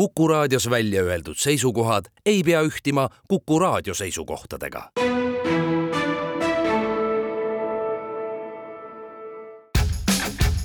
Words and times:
Kuku 0.00 0.28
raadios 0.28 0.70
välja 0.70 1.02
öeldud 1.02 1.34
seisukohad 1.36 2.04
ei 2.26 2.42
pea 2.42 2.60
ühtima 2.62 3.08
Kuku 3.28 3.58
raadio 3.58 3.94
seisukohtadega. 3.94 4.90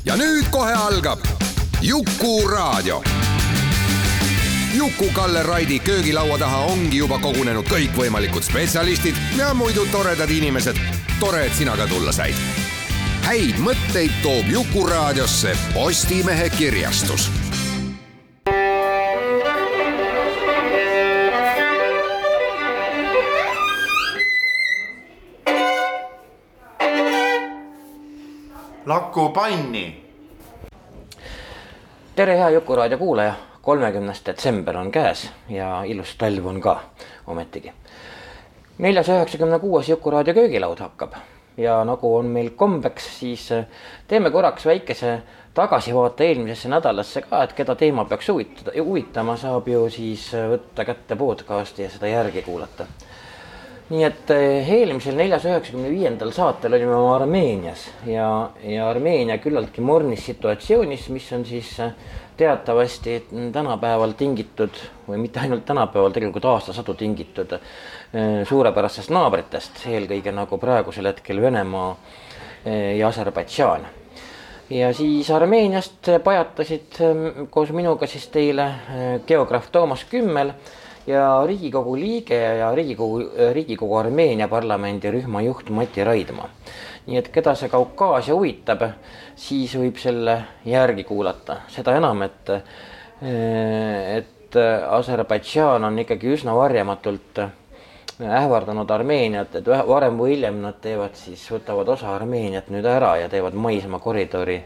ja 0.05 0.15
nüüd 0.15 0.47
kohe 0.51 0.73
algab 0.73 1.19
Jukuraadio. 1.81 3.03
Juku-Kalle 4.73 5.43
Raidi 5.43 5.79
köögilaua 5.79 6.37
taha 6.37 6.57
ongi 6.57 6.97
juba 6.97 7.19
kogunenud 7.19 7.67
kõikvõimalikud 7.67 8.43
spetsialistid 8.43 9.15
ja 9.37 9.53
muidu 9.53 9.85
toredad 9.91 10.29
inimesed. 10.29 10.79
tore, 11.19 11.45
et 11.45 11.53
sina 11.53 11.77
ka 11.77 11.87
tulla 11.87 12.11
said. 12.11 12.35
häid 13.27 13.59
mõtteid 13.59 14.15
toob 14.23 14.47
Jukuraadiosse 14.47 15.57
Postimehe 15.73 16.49
kirjastus 16.49 17.31
Laku 28.85 29.29
panni. 29.29 30.05
tere, 32.15 32.37
hea 32.37 32.49
Jukuraadio 32.49 32.97
kuulaja, 32.97 33.33
kolmekümnes 33.61 34.21
detsember 34.25 34.77
on 34.77 34.91
käes 34.91 35.23
ja 35.49 35.83
ilus 35.83 36.11
talv 36.15 36.45
on 36.45 36.61
ka 36.61 36.75
ometigi. 37.27 37.73
neljas 38.77 39.09
üheksakümne 39.09 39.59
kuues 39.59 39.89
Jukuraadio 39.89 40.33
köögilaud 40.33 40.79
hakkab 40.79 41.17
ja 41.57 41.79
nagu 41.85 42.15
on 42.15 42.25
meil 42.25 42.49
kombeks, 42.49 43.09
siis 43.19 43.49
teeme 44.07 44.31
korraks 44.31 44.65
väikese 44.65 45.17
tagasivaate 45.53 46.27
eelmisesse 46.27 46.69
nädalasse 46.69 47.25
ka, 47.25 47.43
et 47.43 47.53
keda 47.53 47.75
teema 47.75 48.05
peaks 48.05 48.29
huvitada, 48.29 48.77
huvitama, 48.83 49.37
saab 49.37 49.67
ju 49.67 49.89
siis 49.89 50.29
võtta 50.53 50.85
kätte 50.85 51.17
podcast'i 51.17 51.87
ja 51.87 51.89
seda 51.89 52.13
järgi 52.13 52.45
kuulata 52.45 52.85
nii 53.85 54.01
et 54.01 54.31
eh, 54.33 54.69
eelmisel 54.79 55.17
neljas 55.17 55.43
üheksakümne 55.45 55.91
viiendal 55.93 56.31
saatel 56.33 56.73
olime 56.73 56.95
Armeenias 57.13 57.83
ja, 58.09 58.27
ja 58.65 58.87
Armeenia 58.89 59.37
küllaltki 59.37 59.83
mornis 59.85 60.23
situatsioonis, 60.25 61.09
mis 61.13 61.27
on 61.37 61.43
siis 61.45 61.69
eh, 61.83 61.91
teatavasti 62.37 63.19
tänapäeval 63.53 64.15
tingitud 64.17 64.79
või 65.05 65.19
mitte 65.21 65.43
ainult 65.43 65.67
tänapäeval, 65.69 66.15
tegelikult 66.15 66.47
aastasadu 66.49 66.95
tingitud 66.97 67.53
eh, 67.53 68.41
suurepärastest 68.49 69.13
naabritest, 69.13 69.83
eelkõige 69.91 70.33
nagu 70.33 70.57
praegusel 70.61 71.11
hetkel 71.11 71.41
Venemaa 71.41 71.91
ja 72.65 73.11
Aserbaidžaan. 73.11 73.83
Ja 74.73 74.87
siis 74.97 75.27
Armeeniast 75.29 76.09
pajatasid 76.25 76.97
koos 77.53 77.69
minuga 77.69 78.09
siis 78.09 78.25
teile 78.33 78.65
geograaf 79.29 79.67
Toomas 79.69 80.07
Kümmel 80.09 80.55
ja 81.07 81.45
Riigikogu 81.45 81.95
liige 81.95 82.37
ja 82.59 82.75
Riigikogu, 82.75 83.21
Riigikogu 83.53 83.97
Armeenia 83.97 84.47
parlamendi 84.47 85.11
rühma 85.11 85.41
juht 85.41 85.69
Mati 85.69 86.03
Raidma. 86.03 86.49
nii 87.05 87.19
et 87.19 87.27
keda 87.29 87.53
see 87.53 87.69
Kaukaasia 87.69 88.33
huvitab, 88.33 88.81
siis 89.37 89.75
võib 89.77 89.99
selle 90.01 90.39
järgi 90.65 91.03
kuulata, 91.05 91.59
seda 91.69 91.93
enam, 91.99 92.23
et, 92.25 92.49
et 93.21 94.57
Aserbaidžaan 94.89 95.85
on 95.85 95.99
ikkagi 96.01 96.31
üsna 96.33 96.55
varjamatult 96.57 97.43
ähvardanud 98.25 98.89
Armeeniat, 98.89 99.59
et 99.59 99.69
varem 99.69 100.17
või 100.17 100.31
hiljem 100.33 100.57
nad 100.63 100.79
teevad 100.81 101.13
siis, 101.19 101.43
võtavad 101.51 101.91
osa 101.93 102.15
Armeeniat 102.15 102.71
nüüd 102.73 102.87
ära 102.89 103.17
ja 103.21 103.29
teevad 103.29 103.53
maismaakoridori 103.53 104.57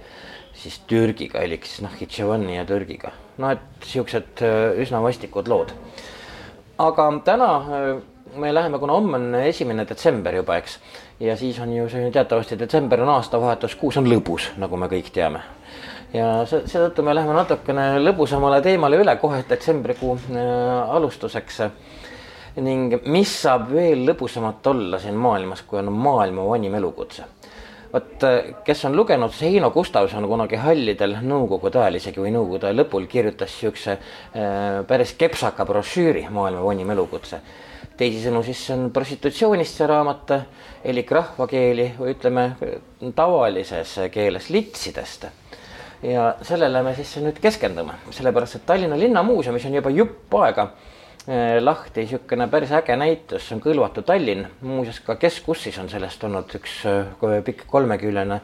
siis 0.54 0.80
Türgiga, 0.88 1.42
elik 1.44 1.68
siis 1.68 1.82
Nahhitševani 1.84 2.56
ja 2.56 2.64
Türgiga. 2.70 3.12
no 3.38 3.52
et 3.52 3.84
siuksed 3.84 4.46
üsna 4.80 5.04
vastikud 5.04 5.52
lood 5.52 5.76
aga 6.80 7.10
täna 7.26 7.50
äh, 7.56 8.02
me 8.36 8.54
läheme, 8.54 8.80
kuna 8.80 8.94
homme 8.94 9.18
on 9.18 9.36
esimene 9.36 9.86
detsember 9.90 10.36
juba, 10.36 10.58
eks. 10.58 10.80
ja 11.20 11.36
siis 11.38 11.60
on 11.60 11.74
ju 11.74 11.90
see 11.90 12.12
teatavasti 12.12 12.60
detsember 12.60 13.02
on 13.04 13.14
aastavahetuskuus, 13.18 13.98
on 13.98 14.10
lõbus, 14.10 14.52
nagu 14.62 14.78
me 14.78 14.90
kõik 14.92 15.12
teame. 15.14 15.42
ja 16.14 16.30
seetõttu 16.50 17.06
me 17.06 17.16
läheme 17.16 17.34
natukene 17.38 17.92
lõbusamale 18.02 18.62
teemale 18.66 19.02
üle 19.02 19.16
kohe 19.22 19.44
detsembrikuu 19.50 20.16
äh, 20.16 20.96
alustuseks. 20.96 21.62
ning 22.60 22.96
mis 23.06 23.34
saab 23.42 23.70
veel 23.72 24.06
lõbusamat 24.10 24.68
olla 24.68 25.00
siin 25.00 25.16
maailmas, 25.16 25.62
kui 25.62 25.80
on 25.80 25.92
maailma 25.94 26.48
vanim 26.48 26.76
elukutse 26.76 27.39
vot 27.94 28.26
kes 28.66 28.84
on 28.86 28.96
lugenud, 28.98 29.34
see 29.34 29.54
Heino 29.54 29.72
Gustavson 29.74 30.28
kunagi 30.30 30.60
hallidel 30.62 31.18
nõukogude 31.26 31.82
ajal 31.82 32.00
isegi 32.00 32.22
või 32.22 32.34
nõukogude 32.36 32.70
aja 32.70 32.78
lõpul 32.78 33.08
kirjutas 33.10 33.56
siukse 33.62 33.96
äh, 33.96 34.82
päris 34.88 35.16
kepsaka 35.18 35.66
brošüüri 35.66 36.28
Maailma 36.30 36.64
vanim 36.66 36.92
elukutse. 36.96 37.42
teisisõnu, 38.00 38.44
siis 38.44 38.60
see 38.66 38.76
on 38.78 38.92
prostitutsioonist 38.96 39.76
see 39.76 39.88
raamat, 39.88 40.32
elik 40.88 41.10
rahvakeeli 41.12 41.90
või 41.98 42.14
ütleme 42.14 42.46
tavalises 43.16 43.98
keeles 44.12 44.48
litsidest 44.50 45.26
ja 46.04 46.30
sellele 46.42 46.84
me 46.84 46.94
siis 46.96 47.18
nüüd 47.20 47.42
keskendume, 47.44 47.98
sellepärast 48.16 48.56
et 48.56 48.66
Tallinna 48.66 48.96
Linnamuuseumis 49.00 49.66
on 49.68 49.76
juba 49.82 49.92
jupp 49.92 50.40
aega 50.40 50.70
Eh, 50.70 50.89
lahti 51.60 52.02
niisugune 52.02 52.48
päris 52.48 52.72
äge 52.74 52.96
näitus, 52.98 53.44
see 53.46 53.56
on 53.58 53.62
Kõlvatu 53.62 54.02
Tallinn, 54.02 54.48
muuseas 54.66 54.98
ka 55.06 55.16
Keskussis 55.22 55.78
on 55.78 55.90
sellest 55.90 56.24
olnud 56.26 56.56
üks 56.58 56.80
eh, 56.90 57.36
pikk 57.46 57.68
kolmeküljene 57.70 58.40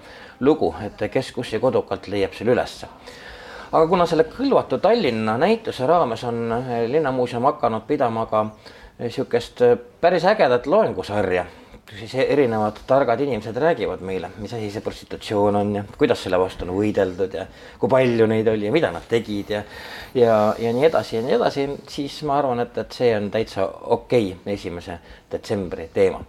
lugu, 0.45 0.69
et 0.85 1.01
Keskussi 1.11 1.59
kodukalt 1.59 2.07
leiab 2.13 2.37
selle 2.37 2.53
ülesse. 2.53 2.87
aga 3.71 3.87
kuna 3.87 4.05
selle 4.05 4.27
Kõlvatu 4.29 4.77
Tallinna 4.77 5.37
näituse 5.37 5.87
raames 5.87 6.23
on 6.23 6.51
eh, 6.59 6.85
Linnamuuseum 6.91 7.49
hakanud 7.49 7.87
pidama 7.87 8.25
ka 8.25 8.45
niisugust 8.99 9.61
päris 10.01 10.25
ägedat 10.25 10.67
loengusarja 10.67 11.45
siis 11.93 12.15
erinevad 12.15 12.79
targad 12.87 13.19
inimesed 13.21 13.57
räägivad 13.61 14.01
meile, 14.01 14.31
mis 14.41 14.53
asi 14.53 14.71
see 14.73 14.81
prostitutsioon 14.81 15.55
on 15.55 15.75
ja 15.75 15.83
kuidas 15.97 16.23
selle 16.25 16.39
vastu 16.41 16.65
on 16.65 16.73
võideldud 16.77 17.37
ja 17.37 17.45
kui 17.79 17.89
palju 17.89 18.27
neid 18.29 18.47
oli 18.49 18.65
ja 18.65 18.73
mida 18.73 18.91
nad 18.91 19.05
tegid 19.09 19.53
ja 19.53 19.63
ja, 20.15 20.37
ja 20.59 20.73
nii 20.73 20.85
edasi 20.89 21.19
ja 21.19 21.23
nii 21.25 21.35
edasi, 21.37 21.67
siis 21.91 22.21
ma 22.27 22.39
arvan, 22.39 22.63
et, 22.65 22.77
et 22.77 22.95
see 22.95 23.11
on 23.17 23.29
täitsa 23.31 23.67
okei 23.97 24.31
okay, 24.33 24.53
esimese 24.55 24.99
detsembri 25.31 25.89
teema. 25.93 26.23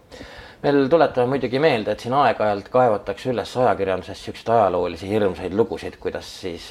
Veel 0.63 0.89
tuletame 0.89 1.35
muidugi 1.35 1.59
meelde, 1.63 1.93
et 1.93 2.01
siin 2.01 2.15
aeg-ajalt 2.17 2.71
kaevatakse 2.73 3.31
üles 3.33 3.57
ajakirjanduses 3.57 4.25
siukseid 4.25 4.55
ajaloolisi 4.55 5.11
hirmsaid 5.11 5.55
lugusid, 5.55 5.99
kuidas 6.01 6.31
siis 6.41 6.71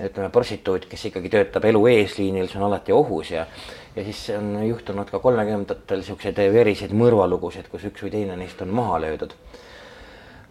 ütleme, 0.00 0.30
prostituut, 0.32 0.86
kes 0.88 1.06
ikkagi 1.10 1.30
töötab 1.32 1.64
elu 1.68 1.86
eesliinil, 1.92 2.48
see 2.48 2.60
on 2.60 2.68
alati 2.70 2.94
ohus 2.96 3.30
ja 3.34 3.46
ja 3.96 4.04
siis 4.04 4.30
on 4.38 4.66
juhtunud 4.66 5.10
ka 5.10 5.18
kolmekümnendatel 5.20 6.02
siukseid 6.06 6.38
veriseid 6.52 6.94
mõrvalugusid, 6.96 7.68
kus 7.68 7.84
üks 7.90 8.06
või 8.06 8.14
teine 8.14 8.38
neist 8.40 8.62
on 8.64 8.72
maha 8.72 9.00
löödud. 9.04 9.34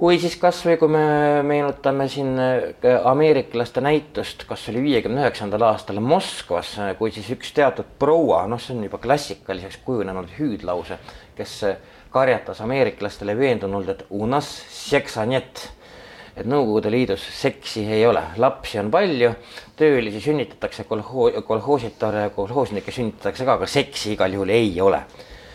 või 0.02 0.18
siis 0.20 0.36
kasvõi 0.42 0.78
kui 0.82 0.90
me 0.90 1.42
meenutame 1.46 2.08
siin 2.10 2.40
äh, 2.40 2.70
ameeriklaste 3.06 3.82
näitust, 3.82 4.46
kas 4.50 4.68
oli 4.70 4.82
viiekümne 4.82 5.22
üheksandal 5.22 5.62
aastal 5.62 6.00
Moskvas, 6.00 6.78
äh, 6.80 6.96
kui 6.98 7.12
siis 7.12 7.30
üks 7.30 7.54
teatud 7.54 7.86
proua, 8.00 8.48
noh, 8.48 8.62
see 8.62 8.76
on 8.78 8.84
juba 8.84 8.98
klassikaliseks 8.98 9.78
kujunenud 9.86 10.34
hüüdlause, 10.40 10.98
kes 11.38 11.58
äh, 11.70 11.78
karjatas 12.12 12.62
ameeriklastele 12.62 13.38
veendunult, 13.38 13.90
et 13.90 14.06
unas 14.10 14.48
seksanet 14.70 15.70
et 16.38 16.48
Nõukogude 16.48 16.92
Liidus 16.92 17.24
seksi 17.36 17.84
ei 17.92 18.06
ole, 18.08 18.22
lapsi 18.42 18.80
on 18.80 18.92
palju, 18.94 19.34
töölisi 19.80 20.22
sünnitatakse 20.24 20.86
kolhoo-, 20.90 21.44
kolhoositar 21.48 22.18
ja 22.24 22.30
kolhoosnikke 22.36 22.94
sünnitatakse 22.96 23.48
ka, 23.48 23.58
aga 23.60 23.68
seksi 23.70 24.16
igal 24.16 24.38
juhul 24.38 24.54
ei 24.56 24.74
ole. 24.82 25.04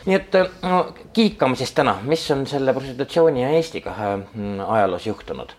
nii 0.06 0.14
et 0.14 0.36
no 0.62 0.84
kiikame 1.12 1.56
siis 1.58 1.72
täna, 1.74 1.96
mis 2.06 2.22
on 2.30 2.44
selle 2.46 2.74
prostitutsiooni 2.76 3.42
ja 3.42 3.48
Eestiga 3.56 3.90
äh, 3.90 4.20
ajaloos 4.68 5.06
juhtunud. 5.06 5.56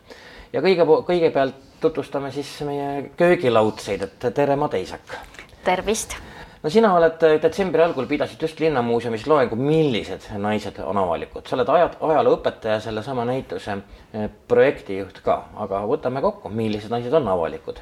ja 0.54 0.62
kõige, 0.62 0.86
kõigepealt 1.10 1.66
tutvustame 1.82 2.32
siis 2.32 2.54
meie 2.66 3.10
köögilaudseid, 3.18 4.08
et 4.08 4.32
tere, 4.34 4.56
Made 4.56 4.82
Isak. 4.82 5.18
tervist 5.66 6.16
no 6.64 6.72
sina 6.74 6.94
oled 6.98 7.24
äh, 7.28 7.38
detsembri 7.42 7.84
algul 7.84 8.08
pidasid 8.10 8.42
just 8.42 8.60
Linnamuuseumis 8.60 9.28
loengu, 9.30 9.58
millised 9.60 10.30
naised 10.42 10.80
on 10.84 11.00
avalikud, 11.02 11.46
sa 11.48 11.58
oled 11.58 11.72
aja, 11.74 11.90
ajalooõpetaja, 12.10 12.80
sellesama 12.88 13.26
näituse 13.30 13.78
äh, 13.78 14.30
projektijuht 14.48 15.22
ka, 15.26 15.42
aga 15.66 15.84
võtame 15.90 16.24
kokku, 16.26 16.52
millised 16.54 16.94
naised 16.94 17.14
on 17.18 17.30
avalikud? 17.34 17.82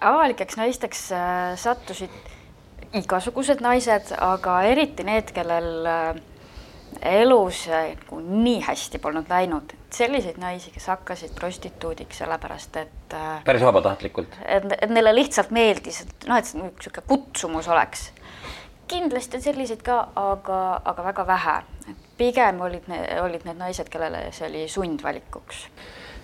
avalikeks 0.00 0.56
naisteks 0.56 1.08
äh, 1.12 1.54
sattusid 1.60 2.14
igasugused 2.96 3.60
naised, 3.62 4.14
aga 4.16 4.62
eriti 4.70 5.04
need, 5.06 5.30
kellel 5.36 5.84
elus 7.02 7.64
nagu 7.70 8.20
nii 8.20 8.60
hästi 8.64 8.98
polnud 8.98 9.28
läinud, 9.30 9.72
selliseid 9.94 10.38
naisi, 10.40 10.70
kes 10.74 10.86
hakkasid 10.92 11.34
prostituudiks 11.38 12.20
sellepärast, 12.22 12.76
et 12.76 13.16
äh, 13.16 13.42
päris 13.44 13.64
vabatahtlikult? 13.64 14.36
et, 14.44 14.66
et 14.80 14.92
neile 14.92 15.14
lihtsalt 15.14 15.52
meeldis, 15.54 16.02
et 16.04 16.28
noh, 16.28 16.38
et 16.38 16.52
niisugune 16.54 17.06
kutsumus 17.08 17.68
oleks. 17.68 18.10
kindlasti 18.90 19.38
on 19.38 19.42
selliseid 19.42 19.82
ka, 19.86 20.00
aga, 20.16 20.60
aga 20.84 21.08
väga 21.10 21.26
vähe. 21.26 21.56
pigem 22.18 22.60
olid 22.60 22.88
olid 23.22 23.44
need 23.48 23.56
naised, 23.56 23.88
kellele 23.88 24.28
see 24.36 24.48
oli 24.48 24.68
sundvalikuks. 24.68 25.66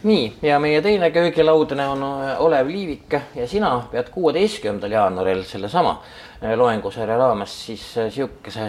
Nii, 0.03 0.37
ja 0.43 0.59
meie 0.61 0.81
teine 0.83 1.11
köögilaudne 1.11 1.89
on 1.89 2.03
äh, 2.03 2.41
Olev 2.43 2.69
Liivik 2.69 3.15
ja 3.35 3.47
sina 3.49 3.71
pead 3.91 4.11
kuueteistkümnendal 4.13 4.93
jaanuaril 4.93 5.43
sellesama 5.49 5.95
äh, 6.43 6.53
loengusarja 6.59 7.17
raames 7.17 7.55
siis 7.67 7.85
äh, 7.99 8.11
sihukese 8.13 8.67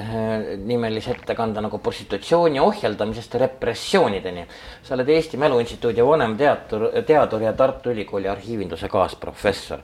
nimelise 0.63 1.11
ettekande 1.11 1.61
nagu 1.61 1.79
prostitutsiooni 1.83 2.59
ohjeldamisest 2.59 3.35
repressioonideni. 3.35 4.45
sa 4.83 4.95
oled 4.95 5.09
Eesti 5.09 5.37
Mälu 5.37 5.59
Instituudi 5.59 6.05
vanemteadur, 6.05 6.89
teadur 7.05 7.41
ja 7.41 7.53
Tartu 7.53 7.91
Ülikooli 7.91 8.29
arhiivinduse 8.29 8.87
kaasprofessor. 8.87 9.79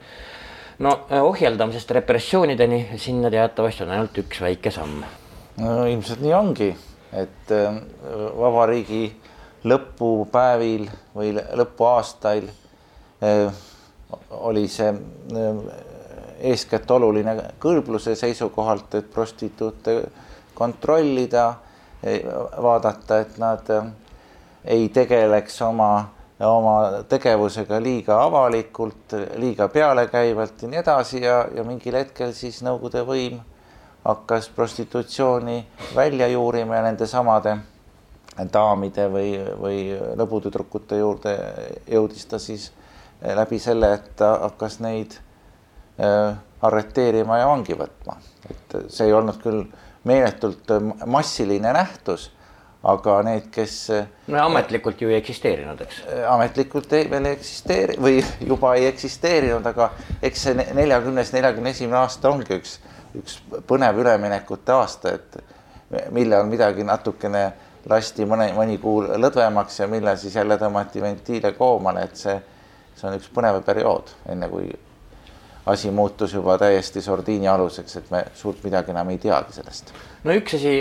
no 0.80 1.00
ohjeldamisest 1.22 1.92
repressioonideni, 1.92 2.88
sinna 2.98 3.30
teatavasti 3.32 3.84
on 3.84 3.92
ainult 3.92 4.18
üks 4.18 4.42
väike 4.42 4.72
samm. 4.72 5.04
no 5.58 5.86
ilmselt 5.86 6.22
nii 6.22 6.34
ongi, 6.34 6.76
et 7.14 7.52
vabariigi 8.38 9.12
lõpupäevil 9.64 10.88
või 11.16 11.34
lõpuaastail 11.34 12.48
eh, 13.22 13.62
oli 14.30 14.68
see 14.68 14.90
eh, 14.90 15.62
eeskätt 16.52 16.92
oluline 16.92 17.36
kõlbluse 17.64 18.16
seisukohalt, 18.20 18.96
et 19.00 19.12
prostituute 19.14 20.02
kontrollida, 20.54 21.54
eh, 22.04 22.26
vaadata, 22.62 23.20
et 23.24 23.38
nad 23.40 23.72
ei 24.66 24.90
tegeleks 24.90 25.62
oma, 25.62 26.10
oma 26.44 26.76
tegevusega 27.10 27.80
liiga 27.84 28.20
avalikult, 28.24 29.16
liiga 29.40 29.68
pealekäivalt 29.68 30.62
ja 30.62 30.70
nii 30.70 30.84
edasi 30.84 31.24
ja, 31.24 31.44
ja 31.56 31.64
mingil 31.64 32.00
hetkel 32.00 32.36
siis 32.36 32.62
Nõukogude 32.64 33.04
võim 33.08 33.40
hakkas 34.04 34.50
prostitutsiooni 34.52 35.62
välja 35.96 36.28
juurima 36.28 36.76
ja 36.76 36.90
nende 36.90 37.08
samade 37.08 37.58
daamide 38.54 39.08
või, 39.12 39.36
või 39.62 39.78
lõbutüdrukute 40.18 40.98
juurde 40.98 41.36
jõudis 41.92 42.26
ta 42.26 42.40
siis 42.42 42.72
eh, 43.22 43.36
läbi 43.36 43.60
selle, 43.62 43.94
et 44.00 44.14
ta 44.20 44.34
hakkas 44.48 44.80
neid 44.84 45.18
äh, 46.00 46.34
arreteerima 46.64 47.38
ja 47.38 47.48
vangi 47.48 47.76
võtma. 47.78 48.18
et 48.50 48.78
see 48.90 49.08
ei 49.08 49.14
olnud 49.14 49.42
küll 49.44 49.66
meeletult 50.04 50.72
massiline 51.06 51.74
nähtus, 51.74 52.32
aga 52.84 53.22
need, 53.24 53.48
kes. 53.52 53.76
no 54.28 54.40
ametlikult 54.44 55.02
ju 55.02 55.12
ei 55.12 55.18
eksisteerinud, 55.22 55.82
eks. 55.86 56.02
ametlikult 56.30 56.94
ei, 56.98 57.08
veel 57.12 57.30
ei 57.30 57.38
eksisteeri 57.38 57.98
või 58.02 58.24
juba 58.52 58.76
ei 58.80 58.90
eksisteerinud, 58.92 59.66
aga 59.72 59.92
eks 60.22 60.48
see 60.48 60.68
neljakümnes, 60.76 61.32
neljakümne 61.36 61.76
esimene 61.76 62.02
aasta 62.02 62.32
ongi 62.32 62.60
üks, 62.60 62.78
üks 63.20 63.40
põnev 63.70 64.02
üleminekute 64.04 64.76
aasta, 64.76 65.16
et 65.16 66.10
millal 66.12 66.48
midagi 66.50 66.84
natukene 66.88 67.46
lasti 67.90 68.26
mõne, 68.30 68.50
mõni 68.56 68.78
kuu 68.82 69.04
lõdvemaks 69.20 69.82
ja 69.82 69.88
millal 69.92 70.18
siis 70.20 70.36
jälle 70.36 70.58
tõmmati 70.62 71.02
ventiile 71.04 71.54
koomale, 71.58 72.08
et 72.08 72.20
see, 72.20 72.36
see 72.96 73.08
on 73.10 73.18
üks 73.18 73.30
põnev 73.34 73.62
periood, 73.66 74.14
enne 74.32 74.50
kui 74.52 74.70
asi 75.66 75.92
muutus 75.92 76.34
juba 76.34 76.58
täiesti 76.60 77.02
sordiini 77.02 77.48
aluseks, 77.48 77.98
et 78.00 78.12
me 78.12 78.26
suurt 78.36 78.64
midagi 78.64 78.92
enam 78.92 79.12
ei 79.14 79.20
teagi 79.24 79.60
sellest. 79.60 79.94
no 80.24 80.36
üks 80.36 80.58
asi 80.60 80.78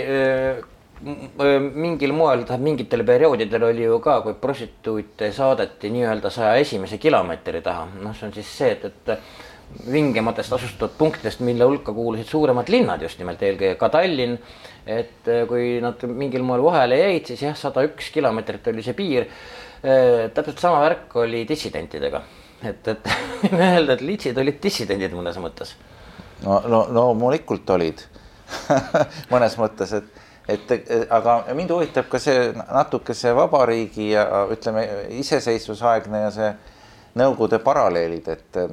mingil 1.03 2.13
moel, 2.15 2.45
tähendab 2.47 2.63
mingitel 2.63 3.03
perioodidel 3.07 3.63
oli 3.67 3.83
ju 3.83 3.97
ka, 4.03 4.21
kui 4.23 4.35
prostituute 4.39 5.31
saadeti 5.35 5.91
nii-öelda 5.91 6.31
saja 6.31 6.55
esimese 6.61 6.97
kilomeetri 6.97 7.61
taha, 7.61 7.87
noh, 8.03 8.15
see 8.15 8.29
on 8.29 8.35
siis 8.35 8.51
see, 8.57 8.71
et, 8.77 8.85
et 8.87 9.52
vingematest 9.91 10.53
asustatud 10.53 10.97
punktidest, 10.97 11.41
mille 11.45 11.65
hulka 11.65 11.93
kuulusid 11.93 12.29
suuremad 12.29 12.69
linnad 12.69 13.01
just 13.01 13.19
nimelt, 13.19 13.41
eelkõige 13.41 13.75
ka 13.79 13.89
Tallinn 13.93 14.37
et 14.85 15.27
äh, 15.31 15.43
kui 15.47 15.77
nad 15.83 16.01
mingil 16.11 16.43
moel 16.45 16.63
vahele 16.65 16.99
jäid, 16.99 17.27
siis 17.31 17.43
jah, 17.45 17.55
sada 17.57 17.83
üks 17.87 18.09
kilomeetrit 18.13 18.67
oli 18.71 18.83
see 18.85 18.95
piir. 18.97 19.27
Äh, 19.83 20.29
täpselt 20.35 20.59
sama 20.63 20.81
värk 20.83 21.15
oli 21.23 21.43
dissidentidega, 21.47 22.23
et, 22.63 22.87
et 22.91 23.13
võime 23.43 23.69
öelda, 23.77 23.95
et 23.95 24.03
litsid 24.05 24.39
olid 24.39 24.59
dissidendid 24.63 25.15
mõnes 25.15 25.39
mõttes. 25.41 25.75
no, 26.43 26.59
no 26.67 26.83
loomulikult 26.91 27.67
no, 27.67 27.79
olid 27.79 28.03
mõnes 29.33 29.55
mõttes, 29.59 29.95
et, 29.95 30.21
et 30.51 30.73
aga 31.11 31.39
mind 31.55 31.71
huvitab 31.71 32.09
ka 32.11 32.19
see 32.19 32.51
natuke 32.59 33.15
see 33.15 33.31
vabariigi 33.35 34.11
ja 34.11 34.27
ütleme, 34.51 34.83
iseseisvusaegne 35.23 36.25
ja 36.25 36.31
see 36.35 36.51
Nõukogude 37.13 37.59
paralleelid, 37.61 38.27
et 38.27 38.57
äh, 38.57 38.71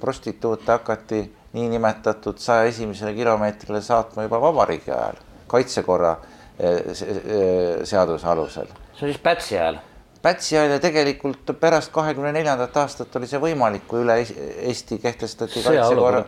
prostituute 0.00 0.70
hakati 0.72 1.24
niinimetatud 1.52 2.38
saja 2.38 2.68
esimesele 2.70 3.14
kilomeetrile 3.14 3.80
saatma 3.82 4.22
juba 4.22 4.38
vabariigi 4.40 4.92
ajal 4.94 5.18
kaitsekorra 5.50 6.16
eh, 6.58 6.76
eh, 6.76 7.80
seaduse 7.84 8.26
alusel. 8.26 8.70
see 8.94 9.06
on 9.06 9.12
siis 9.12 9.22
Pätsi 9.22 9.58
ajal? 9.58 9.80
Pätsi 10.22 10.58
ajal 10.58 10.76
ja 10.76 10.80
tegelikult 10.82 11.50
pärast 11.60 11.92
kahekümne 11.92 12.32
neljandat 12.36 12.76
aastat 12.76 13.16
oli 13.16 13.26
see 13.26 13.40
võimalik, 13.42 13.86
kui 13.88 14.04
üle 14.04 14.20
Eesti 14.20 15.00
kehtestati 15.02 15.62
kaitsekorra, 15.64 16.24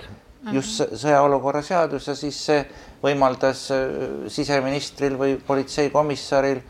just 0.56 0.82
sõjaolukorra 1.04 1.62
seadus 1.62 2.08
ja 2.08 2.16
siis 2.18 2.40
see 2.48 2.64
võimaldas 3.04 3.68
eh, 3.76 3.94
siseministril 4.32 5.18
või 5.20 5.38
politseikomissaril 5.46 6.62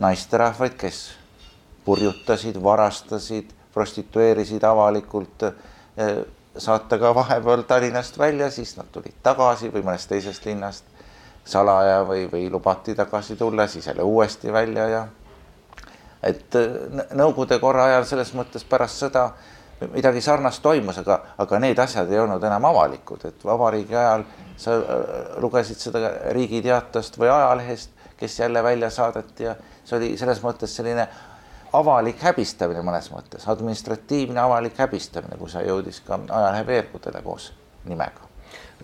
naisterahvaid, 0.00 0.74
kes 0.80 1.00
purjutasid, 1.84 2.56
varastasid, 2.62 3.52
prostitueerisid 3.74 4.64
avalikult, 4.64 5.44
saata 6.58 6.98
ka 6.98 7.14
vahepeal 7.14 7.62
Tallinnast 7.68 8.18
välja, 8.18 8.50
siis 8.50 8.74
nad 8.76 8.88
tulid 8.92 9.20
tagasi 9.22 9.70
või 9.70 9.84
mõnest 9.86 10.10
teisest 10.10 10.46
linnast 10.48 10.84
salaja 11.44 12.02
või, 12.08 12.26
või 12.32 12.50
lubati 12.50 12.94
tagasi 12.94 13.36
tulla, 13.36 13.66
siis 13.66 13.86
jälle 13.86 14.02
uuesti 14.02 14.52
välja 14.52 14.88
ja 14.88 15.06
et 16.22 16.58
Nõukogude 17.14 17.58
korra 17.60 17.86
ajal 17.88 18.04
selles 18.04 18.34
mõttes 18.36 18.66
pärast 18.68 19.00
sõda 19.00 19.30
midagi 19.94 20.20
sarnast 20.20 20.62
toimus, 20.62 20.98
aga, 21.00 21.16
aga 21.40 21.58
need 21.62 21.78
asjad 21.80 22.10
ei 22.12 22.20
olnud 22.20 22.42
enam 22.44 22.64
avalikud, 22.68 23.24
et 23.24 23.44
vabariigi 23.44 23.96
ajal 23.96 24.26
sa 24.60 24.76
äh, 24.76 25.14
lugesid 25.40 25.80
seda 25.80 26.12
Riigi 26.36 26.60
Teatajast 26.64 27.16
või 27.18 27.30
ajalehest, 27.32 27.96
kes 28.20 28.38
jälle 28.42 28.62
välja 28.62 28.90
saadeti 28.92 29.46
ja 29.46 29.54
see 29.84 29.96
oli 29.96 30.10
selles 30.20 30.42
mõttes 30.44 30.74
selline 30.76 31.06
avalik 31.72 32.22
häbistamine 32.22 32.82
mõnes 32.86 33.10
mõttes, 33.12 33.46
administratiivne 33.48 34.40
avalik 34.40 34.78
häbistamine, 34.78 35.38
kui 35.38 35.50
see 35.50 35.66
jõudis 35.66 36.02
ka 36.06 36.18
ajalehe 36.28 36.66
veergudele 36.66 37.22
koos 37.22 37.52
nimega 37.84 38.30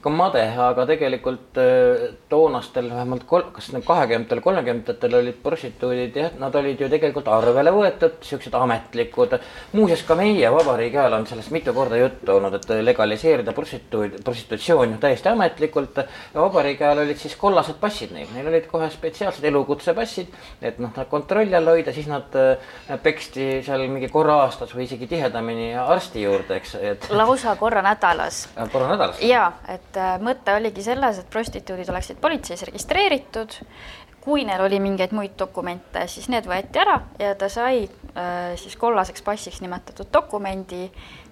ka 0.02 0.10
made, 0.12 0.42
aga 0.60 0.84
tegelikult 0.88 1.58
äh, 1.60 2.02
toonastel 2.28 2.90
vähemalt 2.90 3.24
kol-, 3.28 3.46
kas 3.54 3.70
need 3.72 3.84
kahekümnendatel, 3.86 4.42
kolmekümnendatel 4.44 5.16
olid 5.20 5.38
prostituudid 5.42 6.18
jah, 6.20 6.34
nad 6.40 6.54
olid 6.58 6.80
ju 6.80 6.88
tegelikult 6.92 7.28
arvele 7.32 7.72
võetud, 7.72 8.18
siuksed 8.26 8.54
ametlikud. 8.58 9.36
muuseas 9.72 10.02
ka 10.06 10.16
meie 10.18 10.50
vabariigi 10.52 11.00
ajal 11.00 11.18
on 11.20 11.26
sellest 11.30 11.52
mitu 11.54 11.72
korda 11.76 12.00
juttu 12.00 12.34
olnud, 12.36 12.58
et 12.58 12.68
legaliseerida 12.84 13.54
prostituud, 13.56 14.18
prostitutsioon 14.24 14.96
ju 14.96 15.00
täiesti 15.00 15.32
ametlikult. 15.32 16.02
ja 16.34 16.40
vabariigi 16.40 16.84
ajal 16.84 17.02
olid 17.06 17.22
siis 17.22 17.36
kollased 17.40 17.80
passid 17.80 18.12
neil, 18.12 18.28
neil 18.34 18.52
olid 18.52 18.68
kohe 18.70 18.90
spetsiaalsed 18.92 19.44
elukutsepassid, 19.48 20.36
et 20.60 20.78
noh, 20.82 20.92
kontrolli 21.10 21.56
all 21.56 21.72
hoida, 21.72 21.94
siis 21.96 22.10
nad 22.10 22.36
äh, 22.36 23.00
peksti 23.02 23.48
seal 23.66 23.86
mingi 23.88 24.12
korra 24.12 24.42
aastas 24.44 24.76
või 24.76 24.84
isegi 24.84 25.08
tihedamini 25.08 25.72
arsti 25.80 26.26
juurde, 26.26 26.60
eks, 26.60 26.76
et. 26.82 27.10
lausa 27.10 27.56
korra 27.56 27.82
nädalas. 27.86 28.44
korra 28.72 28.92
nädalas. 28.92 29.22
ja, 29.24 29.48
et 29.72 29.85
et 29.86 30.00
äh, 30.00 30.16
mõte 30.22 30.54
oligi 30.56 30.84
selles, 30.84 31.20
et 31.20 31.30
prostituudid 31.30 31.88
oleksid 31.92 32.20
politseis 32.22 32.66
registreeritud. 32.68 33.62
kui 34.26 34.42
neil 34.42 34.58
oli 34.58 34.80
mingeid 34.82 35.12
muid 35.14 35.36
dokumente, 35.38 36.00
siis 36.10 36.24
need 36.26 36.48
võeti 36.50 36.80
ära 36.82 36.96
ja 37.22 37.36
ta 37.38 37.46
sai 37.46 37.84
äh, 37.84 38.56
siis 38.58 38.74
kollaseks 38.76 39.22
passiks 39.22 39.60
nimetatud 39.62 40.08
dokumendi, 40.12 40.88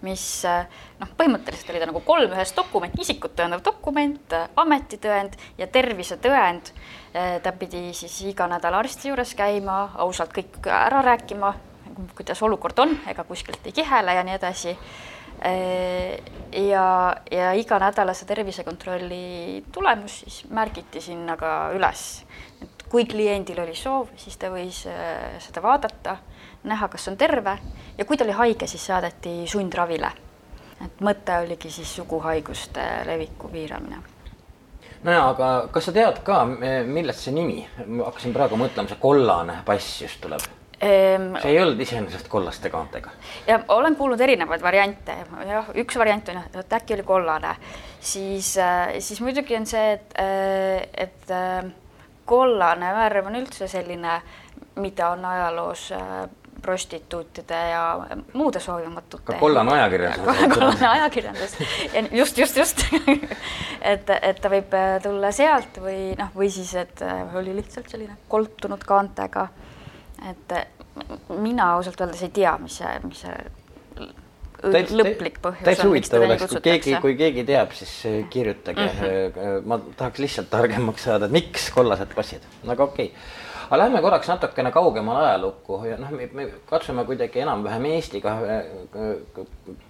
mis 0.06 0.44
äh, 0.46 0.68
noh, 1.00 1.10
põhimõtteliselt 1.18 1.72
oli 1.72 1.80
ta 1.82 1.88
nagu 1.90 2.04
kolm 2.06 2.36
ühes 2.36 2.54
dokument, 2.54 2.94
isikut 3.02 3.34
tõendav 3.34 3.64
dokument, 3.66 4.36
ametitõend 4.56 5.34
ja 5.58 5.66
tervisetõend. 5.66 6.70
ta 7.42 7.52
pidi 7.52 7.92
siis 7.94 8.14
iga 8.26 8.46
nädal 8.50 8.74
arsti 8.74 9.08
juures 9.08 9.34
käima, 9.34 9.90
ausalt 9.98 10.32
kõik 10.34 10.66
ära 10.66 11.02
rääkima, 11.02 11.52
kuidas 12.14 12.42
olukord 12.42 12.78
on, 12.78 12.96
ega 13.10 13.24
kuskilt 13.24 13.66
ei 13.66 13.74
kihele 13.74 14.14
ja 14.14 14.22
nii 14.22 14.34
edasi 14.34 14.74
Äh, 14.74 15.13
ja, 16.52 17.16
ja 17.30 17.52
iganädalase 17.52 18.24
tervisekontrolli 18.24 19.64
tulemus 19.72 20.20
siis 20.20 20.44
märgiti 20.50 21.00
sinna 21.00 21.36
ka 21.36 21.70
üles, 21.76 22.24
et 22.62 22.86
kui 22.88 23.04
kliendil 23.10 23.60
oli 23.60 23.74
soov, 23.76 24.14
siis 24.16 24.38
ta 24.40 24.48
võis 24.52 24.84
äh, 24.88 25.36
seda 25.42 25.62
vaadata, 25.62 26.16
näha, 26.64 26.88
kas 26.88 27.08
on 27.12 27.18
terve. 27.20 27.58
Ja 27.98 28.04
kui 28.04 28.16
ta 28.16 28.24
oli 28.24 28.36
haige, 28.38 28.66
siis 28.66 28.86
saadeti 28.86 29.42
sundravile. 29.50 30.12
et 30.84 31.00
mõte 31.00 31.36
oligi 31.44 31.70
siis 31.70 31.92
suguhaiguste 31.96 32.82
leviku 33.06 33.48
piiramine. 33.48 34.02
Nojaa, 35.04 35.28
aga 35.30 35.48
kas 35.72 35.86
sa 35.86 35.92
tead 35.92 36.18
ka, 36.26 36.42
millest 36.88 37.24
see 37.24 37.32
nimi, 37.36 37.62
ma 37.86 38.08
hakkasin 38.08 38.34
praegu 38.34 38.58
mõtlema, 38.58 38.88
see 38.88 39.00
kollane 39.00 39.60
pass 39.64 40.02
just 40.02 40.20
tuleb 40.24 40.63
see 40.84 41.50
ei 41.50 41.60
olnud 41.62 41.80
iseenesest 41.80 42.28
kollaste 42.28 42.70
kaantega? 42.70 43.10
ja 43.46 43.60
olen 43.68 43.96
kuulnud 43.96 44.20
erinevaid 44.20 44.62
variante, 44.62 45.16
jah, 45.48 45.70
üks 45.80 45.98
variant 45.98 46.28
on, 46.32 46.42
et 46.60 46.78
äkki 46.78 46.96
oli 46.98 47.06
kollane, 47.08 47.56
siis, 48.04 48.56
äh, 48.58 48.94
siis 48.98 49.20
muidugi 49.20 49.56
on 49.56 49.66
see, 49.66 49.92
et, 49.96 50.14
äh, 50.20 50.86
et 51.06 51.30
äh, 51.30 51.64
kollane 52.28 52.94
värv 52.96 53.28
on 53.30 53.38
üldse 53.40 53.68
selline, 53.68 54.20
mida 54.80 55.10
on 55.14 55.24
ajaloos 55.24 55.90
prostituutide 56.64 57.58
ja 57.70 57.82
muude 58.32 58.60
soovimatute. 58.60 59.22
ka 59.24 59.38
kollane 59.38 59.72
ajakirjandus. 59.72 60.38
kollane 60.54 60.88
ajakirjandus, 60.88 61.56
just, 62.12 62.38
just, 62.38 62.56
just 62.56 62.84
et, 63.92 64.10
et 64.22 64.40
ta 64.40 64.52
võib 64.52 64.72
tulla 65.04 65.32
sealt 65.36 65.78
või 65.84 66.14
noh, 66.18 66.32
või 66.36 66.48
siis, 66.52 66.72
et 66.80 67.04
oli 67.36 67.54
lihtsalt 67.56 67.92
selline 67.92 68.16
koltunud 68.28 68.84
kaantega. 68.88 69.48
et 70.30 70.56
mina 71.28 71.72
ausalt 71.74 72.00
öeldes 72.00 72.22
ei 72.22 72.34
tea, 72.34 72.56
mis 72.62 72.78
see, 72.80 72.98
mis 73.04 73.24
see 73.24 73.38
täitsa, 74.72 74.98
lõplik 74.98 75.38
põhjus 75.44 75.66
täitsa 75.66 75.88
huvitav 75.88 76.26
oleks, 76.26 76.50
kui 76.50 76.64
keegi, 76.64 76.98
kui 77.02 77.16
keegi 77.18 77.46
teab, 77.48 77.72
siis 77.76 77.94
kirjutage 78.32 78.84
mm. 78.86 79.00
-hmm. 79.00 79.64
ma 79.70 79.80
tahaks 79.96 80.22
lihtsalt 80.24 80.50
targemaks 80.50 81.08
saada, 81.08 81.26
et 81.26 81.34
miks 81.34 81.70
kollased 81.74 82.14
passid, 82.14 82.46
aga 82.66 82.84
okei 82.84 83.06
okay. 83.06 83.66
aga 83.66 83.78
lähme 83.82 84.00
korraks 84.04 84.28
natukene 84.28 84.72
kaugemale 84.72 85.26
ajalukku 85.28 85.80
ja 85.88 85.98
noh, 86.00 86.14
me 86.32 86.48
katsume 86.70 87.04
kuidagi 87.04 87.40
enam-vähem 87.40 87.90
Eestiga 87.90 88.36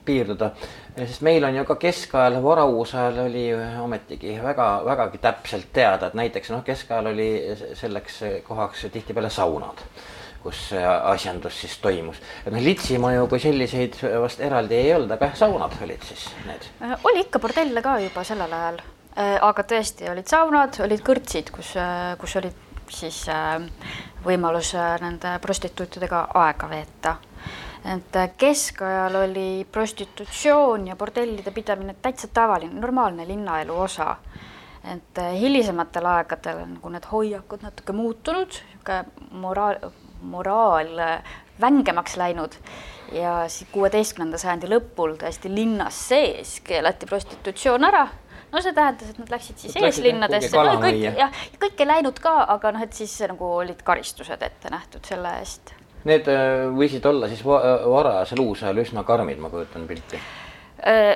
piirduda. 0.04 0.50
sest 0.96 1.20
meil 1.20 1.44
on 1.44 1.56
ju 1.56 1.64
ka 1.64 1.76
keskajal, 1.76 2.42
varauusajal 2.42 3.18
oli 3.26 3.46
ometigi 3.82 4.40
väga, 4.42 4.82
vägagi 4.84 5.18
täpselt 5.18 5.72
teada, 5.72 6.06
et 6.06 6.14
näiteks 6.14 6.50
noh, 6.50 6.64
keskajal 6.64 7.06
oli 7.06 7.30
selleks 7.74 8.20
kohaks 8.48 8.86
tihtipeale 8.92 9.30
saunad 9.30 9.86
kus 10.44 10.60
see 10.70 10.82
asjandus 10.84 11.56
siis 11.64 11.76
toimus. 11.82 12.20
et 12.44 12.52
noh, 12.52 12.62
litsimaju 12.62 13.28
kui 13.32 13.40
selliseid 13.40 13.96
vast 14.22 14.42
eraldi 14.44 14.76
ei 14.76 14.92
olnud, 14.94 15.14
aga 15.16 15.30
jah, 15.30 15.38
saunad 15.44 15.76
olid 15.86 16.04
siis 16.04 16.26
need. 16.48 16.68
Äh, 16.84 16.94
oli 17.08 17.24
ikka 17.24 17.40
bordelle 17.40 17.82
ka 17.84 17.96
juba 18.02 18.24
sellel 18.28 18.52
ajal, 18.52 18.80
äh, 19.16 19.36
aga 19.40 19.66
tõesti 19.74 20.10
olid 20.12 20.30
saunad, 20.30 20.80
olid 20.84 21.04
kõrtsid, 21.06 21.52
kus, 21.54 21.74
äh, 21.80 22.14
kus 22.20 22.36
olid 22.40 22.60
siis 22.94 23.22
võimalus 24.22 24.74
nende 25.00 25.38
prostituutidega 25.42 26.26
aega 26.36 26.68
veeta 26.68 27.14
et 27.88 28.18
keskajal 28.40 29.16
oli 29.22 29.64
prostitutsioon 29.72 30.86
ja 30.90 30.96
bordellide 30.96 31.50
pidamine 31.52 31.96
täitsa 32.04 32.28
tavaline, 32.28 32.76
normaalne 32.80 33.26
linnaelu 33.28 33.78
osa. 33.86 34.16
et 34.84 35.18
hilisematel 35.40 36.06
aegadel 36.06 36.58
on 36.60 36.72
nagu 36.76 36.90
need 36.92 37.06
hoiakud 37.08 37.62
natuke 37.64 37.92
muutunud, 37.96 38.52
niisugune 38.52 39.40
moraal, 39.40 39.78
moraal 40.30 40.98
äh, 40.98 41.38
vängemaks 41.60 42.16
läinud. 42.20 42.56
Ja 43.12 43.44
siis 43.52 43.68
kuueteistkümnenda 43.72 44.40
sajandi 44.40 44.68
lõpul 44.72 45.18
täiesti 45.20 45.52
linnas 45.52 45.98
sees 46.08 46.58
keelati 46.64 47.06
prostitutsioon 47.06 47.84
ära. 47.90 48.06
No 48.54 48.62
see 48.62 48.74
tähendas, 48.74 49.10
et 49.10 49.18
nad 49.18 49.32
läksid 49.34 49.58
siis 49.58 49.74
eeslinnadesse, 49.80 50.54
no 50.54 50.76
kõik 50.82 51.02
jah, 51.18 51.40
kõik 51.58 51.80
ei 51.82 51.88
läinud 51.90 52.20
ka, 52.22 52.36
aga 52.54 52.70
noh, 52.76 52.84
et 52.86 52.94
siis 52.94 53.14
nagu 53.26 53.48
olid 53.58 53.82
karistused 53.86 54.42
ette 54.46 54.70
nähtud 54.70 55.04
selle 55.10 55.32
eest. 55.40 55.74
Need 56.06 56.28
äh, 56.30 56.68
võisid 56.76 57.06
olla 57.08 57.28
siis 57.30 57.42
varajasel 57.44 58.42
uusajal 58.44 58.82
üsna 58.84 59.04
karmid, 59.08 59.40
ma 59.42 59.50
kujutan 59.50 59.88
pilti 59.90 60.20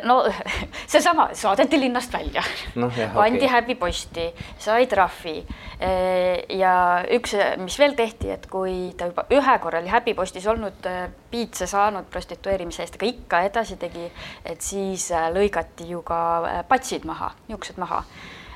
no 0.05 0.23
seesama, 0.93 1.29
saadeti 1.37 1.81
linnast 1.81 2.13
välja 2.13 2.43
no,, 2.75 2.91
pandi 3.15 3.43
okay. 3.43 3.49
häbiposti, 3.53 4.29
sai 4.59 4.87
trahvi. 4.87 5.35
Äh, 5.83 6.45
ja 6.59 6.73
üks, 7.15 7.35
mis 7.61 7.79
veel 7.79 7.97
tehti, 7.99 8.33
et 8.35 8.49
kui 8.51 8.95
ta 8.99 9.11
juba 9.11 9.27
ühe 9.35 9.59
korra 9.63 9.83
oli 9.83 9.93
häbipostis 9.93 10.47
olnud, 10.51 10.87
äh, 10.89 11.09
piitsa 11.31 11.69
saanud 11.71 12.09
prostitueerimise 12.11 12.83
eest, 12.85 12.97
aga 12.97 13.11
ikka 13.11 13.43
edasi 13.51 13.77
tegi, 13.81 14.09
et 14.47 14.65
siis 14.65 15.11
lõigati 15.35 15.91
ju 15.93 16.03
ka 16.07 16.65
patsid 16.71 17.07
maha, 17.09 17.35
juuksed 17.51 17.81
maha 17.83 18.05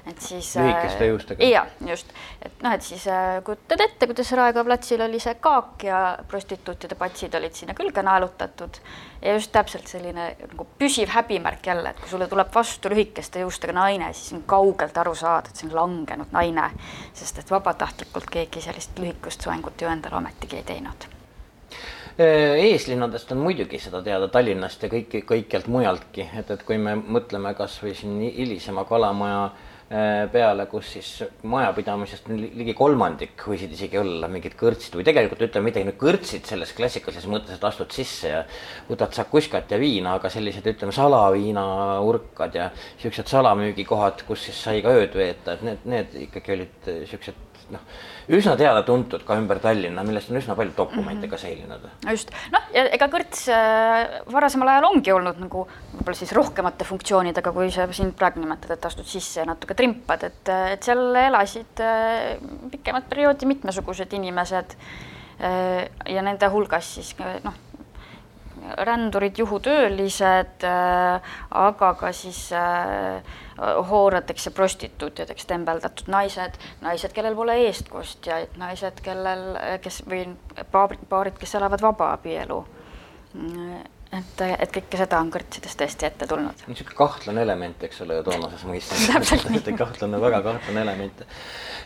et 0.06 0.20
siis. 0.20 0.56
lühikeste 0.56 1.06
juustega. 1.06 1.44
ja 1.44 1.66
just, 1.86 2.08
et 2.42 2.62
noh, 2.62 2.74
et 2.74 2.82
siis 2.82 3.04
äh, 3.06 3.38
kujutad 3.44 3.80
ette, 3.84 4.06
kuidas 4.10 4.32
Raekoja 4.32 4.64
platsil 4.66 5.04
oli 5.04 5.20
see 5.22 5.34
kaak 5.40 5.84
ja 5.86 6.00
prostituutide 6.28 6.98
patsid 6.98 7.34
olid 7.38 7.54
sinna 7.54 7.74
külge 7.78 8.02
naelutatud 8.02 8.80
ja 9.22 9.36
just 9.36 9.52
täpselt 9.54 9.86
selline 9.86 10.26
nagu 10.40 10.66
püsiv 10.78 11.14
häbimärk 11.14 11.70
jälle, 11.70 11.94
et 11.94 12.02
kui 12.02 12.10
sulle 12.10 12.28
tuleb 12.28 12.50
vastu 12.54 12.90
lühikeste 12.90 13.46
juustega 13.46 13.76
naine, 13.78 14.12
siis 14.12 14.34
on 14.38 14.44
kaugelt 14.46 14.98
aru 14.98 15.14
saada, 15.14 15.48
et 15.48 15.62
see 15.62 15.70
on 15.70 15.76
langenud 15.78 16.34
naine, 16.34 16.68
sest 17.14 17.38
et 17.38 17.50
vabatahtlikult 17.50 18.30
keegi 18.30 18.66
sellist 18.66 18.98
lühikest 18.98 19.46
soengut 19.46 19.80
ju 19.80 19.90
endale 19.90 20.18
ometigi 20.18 20.58
ei 20.58 20.66
teinud 20.66 21.10
äh, 22.18 22.58
eeslinnadest 22.72 23.30
on 23.32 23.46
muidugi 23.46 23.78
seda 23.78 24.02
teada 24.02 24.26
Tallinnast 24.28 24.82
ja 24.82 24.90
kõiki, 24.90 25.22
kõikjalt 25.28 25.70
mujaltki, 25.70 26.26
et, 26.34 26.50
et 26.50 26.66
kui 26.66 26.78
me 26.78 26.98
mõtleme 26.98 27.54
kasvõi 27.54 27.94
siin 27.94 28.18
hilisema 28.34 28.82
Kalamaja 28.88 29.44
äh, 29.44 29.52
Äh, 29.52 29.71
peale, 30.32 30.64
kus 30.70 30.88
siis 30.94 31.08
majapidamisest 31.52 32.30
ligi 32.32 32.72
kolmandik 32.76 33.42
võisid 33.44 33.74
isegi 33.76 33.98
olla 34.00 34.28
mingid 34.32 34.54
kõrtsid 34.56 34.96
või 34.96 35.04
tegelikult 35.04 35.44
ütleme 35.44 35.68
midagi, 35.68 35.88
nüüd 35.88 35.98
kõrtsid 36.00 36.48
selles 36.48 36.72
klassikalises 36.76 37.28
mõttes, 37.28 37.58
et 37.58 37.66
astud 37.68 37.92
sisse 37.92 38.30
ja 38.32 38.40
võtad 38.88 39.12
sakuskat 39.16 39.74
ja 39.74 39.80
viina, 39.82 40.16
aga 40.16 40.30
sellised, 40.32 40.64
ütleme, 40.72 40.94
salaviinaurkad 40.96 42.56
ja 42.56 42.70
siuksed 43.02 43.28
salamüügikohad, 43.34 44.24
kus 44.28 44.48
siis 44.48 44.64
sai 44.64 44.80
ka 44.84 44.96
ööd 44.96 45.18
veeta, 45.18 45.58
et 45.58 45.66
need, 45.68 45.84
need 45.92 46.18
ikkagi 46.28 46.56
olid 46.56 46.92
siuksed 47.12 47.68
noh, 47.76 47.84
üsna 48.32 48.54
teada-tuntud 48.58 49.24
ka 49.26 49.36
ümber 49.40 49.60
Tallinna, 49.62 50.04
millest 50.06 50.30
on 50.32 50.38
üsna 50.40 50.56
palju 50.58 50.72
dokumente 50.76 51.14
mm 51.14 51.22
-hmm. 51.26 51.30
ka 51.30 51.36
säilinud. 51.38 51.88
just, 52.10 52.30
noh, 52.52 52.68
ja 52.74 52.86
ega 52.96 53.08
kõrts 53.12 53.44
äh, 53.52 54.20
varasemal 54.32 54.68
ajal 54.68 54.88
ongi 54.90 55.12
olnud 55.12 55.40
nagu 55.40 55.66
võib-olla 55.94 56.18
siis 56.18 56.32
rohkemate 56.32 56.84
funktsioonidega, 56.84 57.52
kui 57.52 57.70
sa 57.70 57.86
siin 57.92 58.12
praegu 58.12 58.40
nimetad, 58.40 58.70
et 58.70 58.84
astud 58.84 59.06
sisse 59.06 59.40
ja 59.40 59.46
natuke 59.46 59.74
trimpad, 59.74 60.24
et, 60.24 60.48
et 60.48 60.82
seal 60.82 61.14
elasid 61.14 61.80
äh, 61.80 62.38
pikemat 62.70 63.08
perioodi 63.08 63.46
mitmesugused 63.46 64.12
inimesed 64.12 64.76
äh, 65.40 65.88
ja 66.06 66.22
nende 66.22 66.48
hulgas 66.48 66.94
siis 66.94 67.16
noh 67.44 67.54
rändurid, 68.78 69.38
juhutöölised, 69.38 70.64
äh, 70.64 71.34
aga 71.50 71.94
ka 71.94 72.12
siis 72.12 72.52
äh, 72.52 73.22
hooradeks 73.88 74.46
ja 74.46 74.52
prostituutideks 74.56 75.46
tembeldatud 75.46 76.08
naised, 76.12 76.58
naised, 76.80 77.12
kellel 77.12 77.36
pole 77.38 77.56
eestkostjaid, 77.66 78.56
naised, 78.60 79.00
kellel, 79.04 79.56
kes 79.84 80.02
või 80.08 80.24
paarid, 80.72 81.38
kes 81.38 81.58
elavad 81.60 81.84
vabaabielu 81.84 82.62
et, 84.12 84.42
et 84.58 84.72
kõike 84.72 84.98
seda 85.00 85.18
on 85.22 85.30
kõrtsides 85.32 85.76
tõesti 85.78 86.06
ette 86.08 86.26
tulnud. 86.28 86.64
niisugune 86.68 86.96
kahtlane 86.98 87.44
element, 87.46 87.84
eks 87.86 88.02
ole 88.04 88.18
ju 88.18 88.24
toonases 88.26 88.64
mõistes 88.68 89.06
kahtlane, 89.82 90.20
väga 90.20 90.42
kahtlane 90.44 90.82
element. 90.84 91.22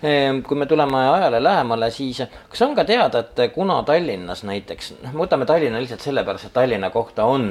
Ehm, 0.06 0.42
kui 0.46 0.58
me 0.58 0.66
tuleme 0.68 0.98
ajale 1.12 1.40
lähemale, 1.42 1.90
siis 1.94 2.24
kas 2.50 2.62
on 2.66 2.74
ka 2.76 2.84
teada, 2.88 3.22
et 3.22 3.54
kuna 3.54 3.78
Tallinnas 3.86 4.42
näiteks, 4.48 4.92
noh, 5.04 5.14
võtame 5.22 5.46
Tallinna 5.48 5.80
lihtsalt 5.82 6.04
sellepärast, 6.04 6.50
et 6.50 6.56
Tallinna 6.56 6.90
kohta 6.94 7.28
on 7.30 7.46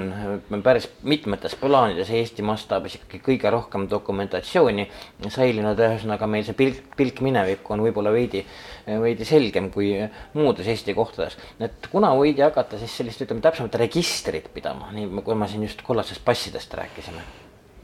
päris 0.63 0.89
mitmetes 1.07 1.55
plaanides 1.61 2.11
Eesti 2.11 2.45
mastaabis 2.45 2.99
ikkagi 2.99 3.23
kõige 3.31 3.53
rohkem 3.55 3.87
dokumentatsiooni 3.89 4.89
säilinud, 5.29 5.79
ühesõnaga 5.87 6.29
meil 6.29 6.45
see 6.45 6.57
pilk, 6.57 6.83
pilk 6.99 7.23
minevikku 7.25 7.73
on 7.73 7.85
võib-olla 7.87 8.13
veidi, 8.13 8.43
veidi 8.85 9.25
selgem 9.25 9.71
kui 9.73 9.95
muudes 10.35 10.67
Eesti 10.69 10.93
kohtades. 10.93 11.39
et 11.59 11.89
kuna 11.91 12.11
võidi 12.17 12.43
hakata 12.45 12.77
siis 12.81 12.93
sellist, 12.99 13.23
ütleme 13.25 13.41
täpsemat 13.41 13.79
registrit 13.81 14.51
pidama 14.53 14.64
pidama, 14.65 14.91
nii 14.91 15.23
kui 15.23 15.35
ma 15.37 15.47
siin 15.47 15.63
just 15.63 15.81
kollastest 15.85 16.25
passidest 16.25 16.73
rääkisime 16.73 17.21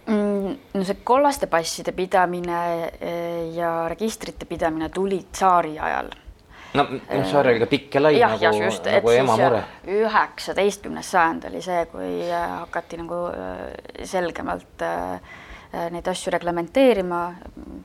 mm,? 0.07 0.57
no 0.73 0.83
see 0.83 0.97
kollaste 1.03 1.47
passide 1.47 1.91
pidamine 1.91 2.61
eh, 2.99 3.53
ja 3.55 3.87
registrite 3.89 4.45
pidamine 4.49 4.89
tuli 4.89 5.21
tsaari 5.31 5.77
ajal 5.79 6.09
no 6.73 6.87
saar 7.29 7.51
oli 7.51 7.61
ka 7.61 7.69
pikk 7.69 7.95
ja 7.95 8.03
lai 8.03 8.17
jah, 8.17 8.33
nagu, 8.41 8.73
nagu 8.87 9.13
ema 9.13 9.37
mure. 9.37 9.61
üheksateistkümnes 9.99 11.11
sajand 11.11 11.47
oli 11.51 11.61
see, 11.61 11.85
kui 11.91 12.09
eh, 12.25 12.49
hakati 12.57 13.01
nagu 13.03 13.23
eh, 13.29 14.03
selgemalt 14.03 14.85
neid 15.71 16.03
asju 16.11 16.33
reglementeerima, 16.33 17.19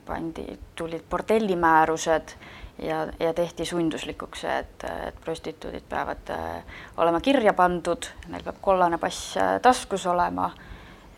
pandi, 0.03 0.43
tulid 0.75 1.05
bordellimäärused 1.07 2.33
ja, 2.79 3.07
ja 3.19 3.33
tehti 3.33 3.65
sunduslikuks 3.65 4.41
see, 4.41 4.57
et, 4.59 4.87
et 5.07 5.21
prostituudid 5.25 5.85
peavad 5.89 6.33
äh, 6.33 6.81
olema 6.97 7.21
kirja 7.23 7.53
pandud, 7.57 8.09
neil 8.31 8.45
peab 8.45 8.61
kollane 8.61 8.99
pass 9.01 9.37
äh, 9.37 9.57
taskus 9.61 10.05
olema 10.05 10.51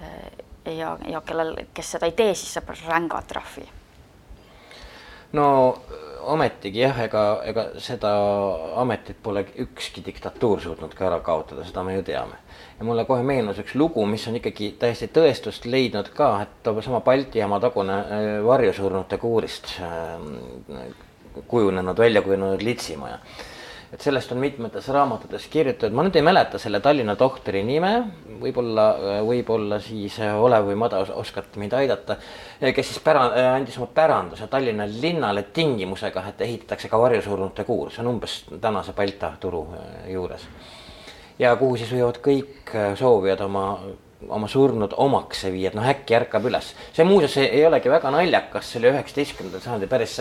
äh, 0.01 0.75
ja, 0.75 0.97
ja 1.07 1.21
kellel, 1.21 1.55
kes 1.73 1.95
seda 1.95 2.09
ei 2.09 2.15
tee, 2.15 2.33
siis 2.35 2.55
saab 2.57 2.71
ränga 2.87 3.21
trahvi. 3.27 3.67
no 5.33 5.47
ometigi 6.29 6.81
jah, 6.81 6.97
ega, 7.03 7.23
ega 7.47 7.65
seda 7.79 8.11
ametit 8.81 9.19
pole 9.23 9.45
ükski 9.63 10.03
diktatuur 10.05 10.61
suutnud 10.61 10.93
ka 10.95 11.07
ära 11.07 11.19
kaotada, 11.23 11.63
seda 11.67 11.83
me 11.83 11.95
ju 11.95 12.03
teame. 12.07 12.39
ja 12.79 12.87
mulle 12.87 13.05
kohe 13.05 13.23
meenus 13.23 13.59
üks 13.59 13.75
lugu, 13.75 14.05
mis 14.05 14.27
on 14.27 14.39
ikkagi 14.39 14.71
täiesti 14.79 15.11
tõestust 15.15 15.67
leidnud 15.67 16.11
ka, 16.15 16.31
et 16.47 16.71
sama 16.85 17.01
Balti 17.03 17.39
jaama 17.39 17.59
tagune 17.59 17.99
varjusurnute 18.45 19.17
kuurist 19.17 19.75
kujunenud, 21.47 21.97
välja 21.97 22.21
kujunenud 22.21 22.61
litsimaja. 22.61 23.19
et 23.93 24.01
sellest 24.05 24.31
on 24.31 24.37
mitmetes 24.37 24.85
raamatutes 24.93 25.47
kirjutatud, 25.49 25.95
ma 25.97 26.03
nüüd 26.05 26.17
ei 26.19 26.21
mäleta 26.21 26.59
selle 26.61 26.77
Tallinna 26.79 27.15
tohtri 27.17 27.63
nime, 27.65 27.93
võib-olla, 28.41 28.83
võib-olla 29.25 29.79
siis 29.81 30.19
Olev 30.21 30.67
või 30.67 30.75
Mada 30.77 30.99
oskate 31.17 31.57
mind 31.57 31.73
aidata, 31.73 32.19
kes 32.61 32.91
siis 32.91 32.99
pära-, 33.01 33.31
andis 33.55 33.79
oma 33.81 33.87
päranduse 33.95 34.45
Tallinna 34.47 34.85
linnale 34.85 35.47
tingimusega, 35.53 36.27
et 36.29 36.43
ehitatakse 36.45 36.91
ka 36.91 36.99
varjusurnute 37.01 37.65
kuur, 37.65 37.89
see 37.89 38.03
on 38.05 38.11
umbes 38.11 38.43
tänase 38.61 38.93
Balta 38.93 39.31
turu 39.39 39.63
juures. 40.07 40.45
ja 41.39 41.55
kuhu 41.55 41.81
siis 41.81 41.89
võivad 41.97 42.21
kõik 42.21 42.77
soovijad 42.99 43.41
oma 43.41 43.65
oma 44.27 44.47
surnud 44.51 44.93
omaks 44.99 45.45
viia, 45.53 45.69
et 45.71 45.77
noh, 45.77 45.85
äkki 45.87 46.17
ärkab 46.17 46.47
üles. 46.49 46.73
see 46.93 47.05
muuseas 47.07 47.37
ei 47.41 47.65
olegi 47.65 47.91
väga 47.91 48.11
naljakas, 48.11 48.71
see 48.71 48.81
oli 48.81 48.91
üheksateistkümnendal 48.91 49.63
sajandil 49.63 49.91
päris 49.91 50.17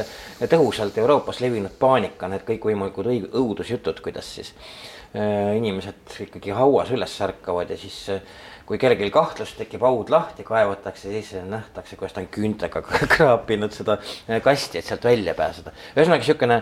tõhusalt 0.52 0.98
Euroopas 1.02 1.40
levinud 1.42 1.74
paanika, 1.80 2.30
need 2.30 2.44
kõikvõimalikud 2.46 3.10
õudusjutud, 3.32 4.02
kuidas 4.04 4.28
siis 4.38 4.52
äh, 4.54 5.56
inimesed 5.58 6.20
ikkagi 6.28 6.54
hauas 6.54 6.92
üles 6.94 7.16
ärkavad 7.26 7.74
ja 7.74 7.80
siis 7.80 8.04
äh, 8.14 8.22
kui 8.68 8.78
kellelgi 8.78 9.08
kahtlus 9.10 9.54
tekib, 9.56 9.82
haud 9.82 10.12
lahti 10.12 10.44
kaevatakse, 10.46 11.08
siis 11.08 11.32
nähtakse, 11.48 11.96
kuidas 11.96 12.14
ta 12.14 12.22
on 12.22 12.28
küüntega 12.30 12.82
kraapinud 12.84 13.74
seda 13.74 13.96
kasti, 14.44 14.78
et 14.78 14.86
sealt 14.86 15.08
välja 15.08 15.34
pääseda. 15.34 15.72
ühesõnaga 15.96 16.20
niisugune 16.22 16.60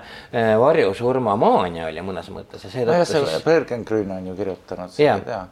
varjusurmamaania 0.62 1.90
oli 1.90 2.06
mõnes 2.06 2.30
mõttes 2.32 2.64
ja 2.64 2.72
seetõttu 2.72 3.02
no 3.02 3.10
see 3.10 3.24
siis. 3.26 3.44
Bergengrün 3.44 4.16
on 4.20 4.32
ju 4.32 4.38
kirjutanud 4.38 4.94
seda, 4.94 5.20
jaa 5.26 5.44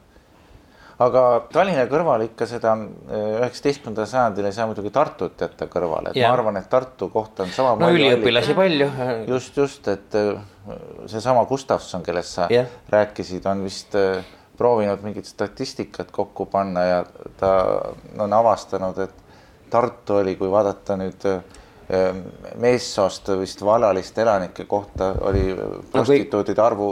aga 1.02 1.22
Tallinna 1.52 1.86
kõrval 1.90 2.26
ikka 2.28 2.46
seda 2.48 2.74
äh, 2.76 3.24
üheksateistkümnendal 3.40 4.06
sajandil 4.08 4.48
ei 4.48 4.54
saa 4.54 4.68
muidugi 4.70 4.92
Tartut 4.94 5.40
jätta 5.40 5.66
kõrvale, 5.70 6.12
et 6.12 6.20
ja. 6.20 6.30
ma 6.30 6.38
arvan, 6.38 6.60
et 6.60 6.68
Tartu 6.70 7.08
kohta 7.12 7.46
on 7.46 7.50
sama. 7.54 7.74
no 7.80 7.90
üliõpilasi 7.94 8.54
palju. 8.58 8.90
just, 9.30 9.58
just, 9.58 9.88
et 9.90 10.14
äh, 10.18 10.38
seesama 11.10 11.44
Gustavson, 11.50 12.04
kellest 12.06 12.38
sa 12.38 12.48
ja. 12.52 12.64
rääkisid, 12.94 13.46
on 13.50 13.64
vist 13.66 13.96
äh, 13.98 14.22
proovinud 14.58 15.02
mingit 15.02 15.26
statistikat 15.26 16.14
kokku 16.14 16.46
panna 16.46 16.86
ja 16.86 17.02
ta 17.40 17.50
on 18.22 18.32
avastanud, 18.32 19.02
et 19.02 19.20
Tartu 19.70 20.20
oli, 20.20 20.36
kui 20.38 20.50
vaadata 20.52 20.94
nüüd 21.00 21.24
meessoost 22.62 23.26
vist 23.40 23.60
vallaliste 23.66 24.22
elanike 24.22 24.64
kohta 24.70 25.10
oli 25.28 25.42
prostituudide 25.92 26.62
arvu 26.62 26.86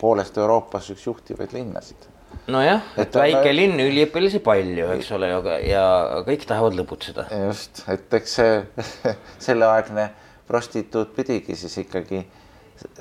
poolest 0.00 0.38
Euroopas 0.40 0.88
üks 0.94 1.04
juhtivaid 1.04 1.52
linnasid 1.52 2.06
nojah, 2.52 2.82
et 3.00 3.14
väike 3.14 3.52
linn, 3.52 3.80
üliõpilasi 3.82 4.40
palju, 4.44 4.88
eks 4.96 5.10
ole, 5.16 5.30
ja 5.66 5.84
kõik 6.26 6.46
tahavad 6.48 6.76
lõbutseda. 6.78 7.26
just, 7.46 7.84
et 7.92 8.18
eks 8.20 8.38
see 8.40 8.56
selleaegne 9.48 10.08
prostituut 10.48 11.12
pidigi 11.16 11.56
siis 11.58 11.76
ikkagi 11.84 12.22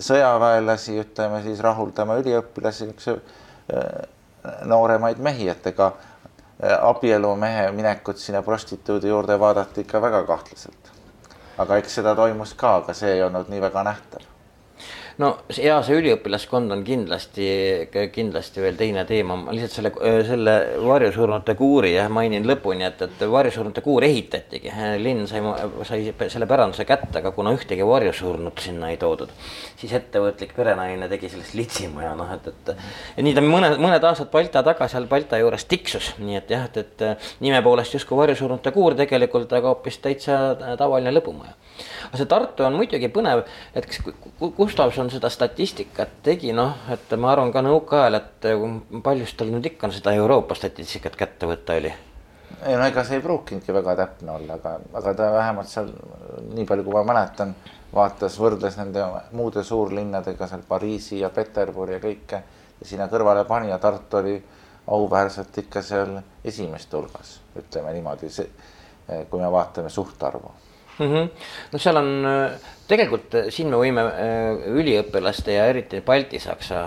sõjaväelasi, 0.03 0.97
ütleme 1.03 1.41
siis 1.45 1.61
rahuldama 1.63 2.19
üliõpilasi, 2.21 2.91
niisuguse 2.91 3.19
nooremaid 4.67 5.19
mehi, 5.23 5.49
et 5.51 5.65
ega 5.73 5.91
abielumehe 6.81 7.67
minekut 7.75 8.17
sinna 8.17 8.41
prostituudi 8.41 9.11
juurde 9.11 9.35
vaadati 9.39 9.83
ikka 9.85 10.01
väga 10.01 10.23
kahtlaselt. 10.27 10.93
aga 11.57 11.77
eks 11.81 11.99
seda 11.99 12.15
toimus 12.15 12.53
ka, 12.53 12.75
aga 12.81 12.93
see 12.93 13.15
ei 13.15 13.23
olnud 13.25 13.49
nii 13.49 13.61
väga 13.61 13.83
nähtav 13.83 14.25
no 15.21 15.29
ja 15.57 15.77
see 15.85 15.97
üliõpilaskond 15.97 16.73
on 16.73 16.83
kindlasti, 16.85 17.47
kindlasti 18.13 18.61
veel 18.61 18.77
teine 18.79 19.03
teema, 19.09 19.37
ma 19.39 19.55
lihtsalt 19.55 19.73
selle, 19.79 19.91
selle 20.27 20.55
varjusurnute 20.85 21.55
kuuri 21.57 21.93
jah, 21.95 22.09
mainin 22.13 22.45
lõpuni, 22.47 22.85
et, 22.87 23.01
et 23.07 23.23
varjusurnute 23.31 23.81
kuur 23.85 24.05
ehitatigi, 24.05 24.73
linn 25.01 25.25
sai, 25.29 25.41
sai 25.89 26.29
selle 26.29 26.49
päranduse 26.49 26.85
kätte, 26.87 27.15
aga 27.21 27.33
kuna 27.35 27.53
ühtegi 27.57 27.85
varjusurnut 27.87 28.61
sinna 28.63 28.91
ei 28.93 28.99
toodud, 29.01 29.33
siis 29.79 29.95
ettevõtlik 29.97 30.53
perenaine 30.57 31.09
tegi 31.09 31.31
sellest 31.33 31.57
litsimaja, 31.57 32.13
noh, 32.17 32.33
et, 32.37 32.51
et 32.53 32.73
ja 33.17 33.25
nii 33.25 33.37
ta 33.37 33.45
mõned, 33.45 33.79
mõned 33.81 34.09
aastad 34.11 34.31
Balta 34.33 34.61
taga 34.65 34.89
seal 34.91 35.09
Balta 35.09 35.41
juures 35.41 35.65
tiksus, 35.65 36.13
nii 36.21 36.41
et 36.41 36.53
jah, 36.53 36.69
et, 36.69 36.83
et 36.85 37.41
nime 37.41 37.61
poolest 37.65 37.97
justkui 37.97 38.19
varjusurnute 38.21 38.73
kuur 38.75 38.97
tegelikult, 38.99 39.49
aga 39.53 39.73
hoopis 39.73 39.97
täitsa 40.03 40.37
tavaline 40.77 41.13
lõbumaja 41.15 41.57
aga 42.07 42.19
see 42.19 42.29
Tartu 42.29 42.65
on 42.67 42.77
muidugi 42.79 43.09
põnev, 43.13 43.43
et 43.75 43.85
kas 43.87 44.01
Gustavson 44.57 45.09
seda 45.11 45.29
statistikat 45.33 46.19
tegi, 46.25 46.53
noh, 46.55 46.75
et 46.93 47.15
ma 47.19 47.31
arvan 47.33 47.53
ka 47.53 47.63
nõukaajal, 47.65 48.19
et 48.19 48.49
paljust 49.03 49.37
tal 49.39 49.51
nüüd 49.53 49.65
ikka 49.71 49.91
seda 49.95 50.13
Euroopa 50.17 50.57
statistikat 50.57 51.17
kätte 51.19 51.49
võtta 51.49 51.77
oli? 51.81 51.93
Ei 52.65 52.75
no 52.79 52.85
ega 52.87 53.03
see 53.05 53.19
ei 53.19 53.23
pruukinudki 53.23 53.73
väga 53.75 53.93
täpne 53.99 54.31
olla, 54.33 54.55
aga, 54.57 54.77
aga 54.97 55.13
ta 55.13 55.31
vähemalt 55.35 55.69
seal 55.69 55.91
nii 56.55 56.65
palju, 56.65 56.85
kui 56.87 56.95
ma 56.95 57.03
mäletan, 57.11 57.53
vaatas, 57.93 58.37
võrdles 58.41 58.79
nende 58.79 59.03
muude 59.37 59.63
suurlinnadega 59.63 60.47
seal 60.49 60.63
Pariisi 60.67 61.21
ja 61.21 61.29
Peterburi 61.33 61.97
ja 61.97 62.03
kõike 62.03 62.41
ja 62.79 62.87
sinna 62.87 63.09
kõrvale 63.11 63.43
pani 63.49 63.69
ja 63.69 63.77
Tartu 63.81 64.21
oli 64.21 64.37
auväärselt 64.87 65.57
ikka 65.63 65.83
seal 65.83 66.15
esimeste 66.45 66.97
hulgas, 66.97 67.37
ütleme 67.59 67.93
niimoodi, 67.93 68.31
see, 68.31 68.47
kui 69.29 69.41
me 69.43 69.51
vaatame 69.51 69.91
suhtarvu 69.93 70.53
mm. 70.99 71.05
-hmm. 71.05 71.29
no 71.71 71.79
seal 71.79 71.97
on 71.97 72.25
äh, 72.25 72.51
tegelikult 72.87 73.35
äh, 73.35 73.49
siin 73.53 73.69
me 73.71 73.79
võime 73.79 74.03
äh, 74.07 74.67
üliõpilaste 74.79 75.53
ja 75.53 75.65
eriti 75.69 76.01
baltisaksa, 76.01 76.83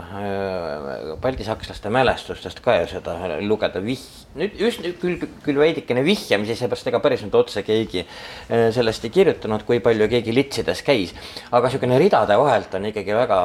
baltisakslaste 1.20 1.92
mälestustest 1.92 2.60
ka 2.64 2.76
ju 2.80 2.88
seda 2.94 3.16
lugeda 3.40 3.82
vih-, 3.84 4.08
nüüd 4.34 4.56
just 4.58 4.82
küll, 5.02 5.18
küll 5.44 5.60
veidikene 5.60 6.04
vihjamisi, 6.04 6.56
seepärast 6.58 6.90
ega 6.90 7.02
päris 7.04 7.24
nüüd 7.24 7.36
otse 7.38 7.62
keegi 7.66 8.06
sellest 8.48 9.04
ei 9.04 9.14
kirjutanud, 9.14 9.64
kui 9.68 9.80
palju 9.84 10.08
keegi 10.08 10.34
litsides 10.34 10.82
käis. 10.86 11.14
aga 11.50 11.66
niisugune 11.68 11.98
ridade 11.98 12.38
vahelt 12.38 12.74
on 12.74 12.90
ikkagi 12.90 13.14
väga, 13.14 13.40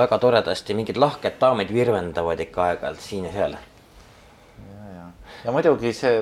väga 0.00 0.18
toredasti 0.18 0.74
mingid 0.74 0.96
lahked 0.96 1.40
daamid 1.40 1.72
virvendavad 1.72 2.40
ikka 2.40 2.70
aeg-ajalt 2.70 3.00
siin 3.00 3.24
ja 3.28 3.32
seal. 3.32 3.56
ja, 3.60 4.90
ja, 4.94 5.06
ja 5.44 5.52
muidugi 5.52 5.92
see 5.92 6.20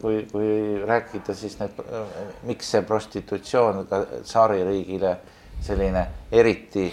kui, 0.00 0.26
kui 0.32 0.82
rääkida, 0.86 1.34
siis 1.34 1.58
need, 1.60 1.78
miks 2.46 2.70
see 2.74 2.82
prostitutsioon 2.86 3.86
ka 3.90 4.04
tsaaririigile 4.22 5.16
selline 5.62 6.06
eriti 6.32 6.88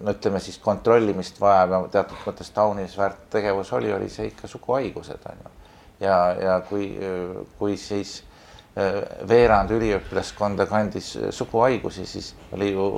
no 0.00 0.14
ütleme 0.14 0.40
siis 0.42 0.58
kontrollimist 0.62 1.40
vajav 1.40 1.74
ja 1.74 1.80
teatud 1.96 2.24
mõttes 2.26 2.50
taunimisväärt 2.56 3.28
tegevus 3.32 3.72
oli, 3.76 3.92
oli 3.92 4.08
see 4.12 4.30
ikka 4.30 4.48
suguhaigused 4.50 5.28
on 5.30 5.44
ju. 5.44 5.52
ja, 6.06 6.16
ja 6.40 6.56
kui, 6.68 6.90
kui 7.58 7.76
siis 7.80 8.20
veerand 9.28 9.70
üliõpilaskonda 9.76 10.66
kandis 10.70 11.12
suguhaigusi, 11.36 12.06
siis 12.06 12.32
oli 12.56 12.72
ju, 12.72 12.88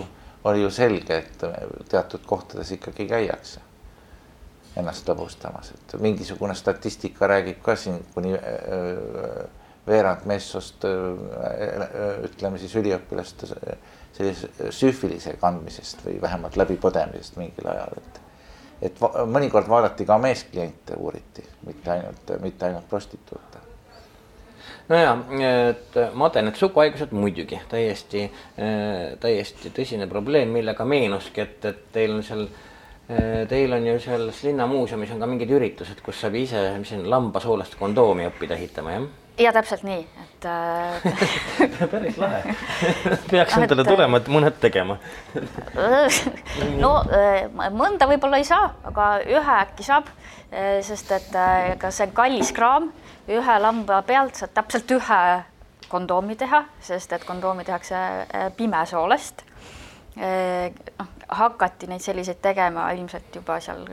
oli 0.44 0.62
ju 0.62 0.70
selge, 0.70 1.18
et 1.18 1.44
teatud 1.90 2.24
kohtades 2.26 2.72
ikkagi 2.78 3.08
käiakse 3.10 3.71
ennast 4.76 5.08
lõbustamas, 5.08 5.72
et 5.74 5.94
mingisugune 6.00 6.54
statistika 6.56 7.28
räägib 7.28 7.60
ka 7.64 7.76
siin 7.76 8.00
kuni 8.14 8.32
äh, 8.34 9.42
veerand 9.86 10.26
meessoost 10.30 10.86
äh, 10.88 12.24
ütleme 12.28 12.60
siis 12.62 12.74
üliõpilaste 12.80 13.48
sellise 14.12 14.70
süüfilise 14.70 15.36
kandmisest 15.40 16.04
või 16.06 16.18
vähemalt 16.22 16.56
läbipõdemisest 16.60 17.40
mingil 17.40 17.72
ajal, 17.74 17.96
et 18.00 18.20
et 18.82 18.98
mõnikord 19.30 19.68
vaadati 19.70 20.02
ka 20.02 20.16
meeskliente 20.18 20.96
uuriti, 20.98 21.44
mitte 21.68 21.90
ainult, 21.92 22.32
mitte 22.42 22.66
ainult 22.66 22.88
prostituute. 22.90 23.60
No 24.88 24.98
ja, 24.98 25.12
et 25.70 25.94
Made, 26.18 26.42
need 26.42 26.58
suguhaigused 26.58 27.14
muidugi 27.14 27.60
täiesti, 27.70 28.24
äh, 28.58 29.14
täiesti 29.22 29.70
tõsine 29.70 30.08
probleem, 30.10 30.50
millega 30.50 30.84
meenuski, 30.84 31.44
et, 31.44 31.64
et 31.70 31.84
teil 31.94 32.16
on 32.16 32.26
seal 32.26 32.42
äh, 32.48 32.50
Äh, 32.52 32.71
teil 33.48 33.72
on 33.72 33.86
ju 33.86 33.98
selles 34.00 34.42
linnamuuseumis 34.46 35.10
on 35.12 35.20
ka 35.20 35.26
mingid 35.26 35.50
üritused, 35.52 35.98
kus 36.04 36.20
saab 36.22 36.36
ise, 36.38 36.60
mis 36.78 36.92
siin 36.94 37.02
lambasoolest 37.10 37.74
kondoomi 37.80 38.28
õppida 38.30 38.56
ehitama, 38.56 38.94
jah? 38.94 39.10
ja 39.38 39.52
täpselt 39.52 39.82
nii, 39.82 40.02
et 40.22 40.44
äh... 40.44 41.88
päris 41.92 42.18
lahe. 42.20 42.54
Peaks 43.30 43.56
no, 43.56 43.62
endale 43.62 43.84
et... 43.84 43.88
tulema, 43.88 44.20
et 44.20 44.32
mõned 44.32 44.58
tegema. 44.62 44.98
No 46.82 46.92
äh, 47.08 47.46
mõnda 47.72 48.06
võib-olla 48.10 48.38
ei 48.42 48.46
saa, 48.46 48.72
aga 48.86 49.06
ühe 49.24 49.54
äkki 49.56 49.86
saab, 49.86 50.10
äh, 50.52 50.80
sest 50.84 51.12
et 51.16 51.30
ega 51.72 51.90
see 51.90 52.08
on 52.08 52.16
kallis 52.16 52.52
kraam, 52.54 52.90
ühe 53.30 53.56
lamba 53.62 54.02
pealt 54.06 54.38
saad 54.38 54.52
täpselt 54.56 54.90
ühe 54.98 55.22
kondoomi 55.92 56.36
teha, 56.40 56.64
sest 56.80 57.12
et 57.12 57.24
kondoomi 57.28 57.64
tehakse 57.68 57.96
pimesoolest 58.56 59.44
noh, 60.16 61.08
hakati 61.28 61.88
neid 61.88 62.04
selliseid 62.04 62.42
tegema 62.44 62.90
ilmselt 62.92 63.34
juba 63.34 63.58
seal 63.64 63.86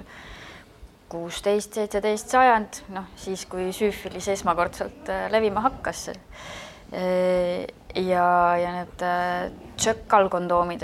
kuusteist, 1.09 1.73
seitseteist 1.73 2.29
sajand, 2.29 2.81
noh 2.93 3.07
siis, 3.17 3.45
kui 3.49 3.71
süüfilis 3.75 4.27
esmakordselt 4.35 5.09
äh, 5.09 5.27
levima 5.33 5.63
hakkas. 5.65 6.09
Ja, 6.89 8.57
ja 8.57 8.71
need 8.73 9.01
äh, 9.01 9.51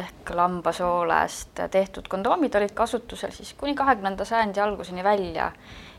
ehk 0.01 0.29
lambasoolest 0.33 1.59
tehtud 1.71 2.07
kondoomid 2.09 2.55
olid 2.57 2.73
kasutusel 2.77 3.33
siis 3.33 3.53
kuni 3.57 3.75
kahekümnenda 3.75 4.25
sajandi 4.25 4.61
alguseni 4.61 5.03
välja. 5.03 5.51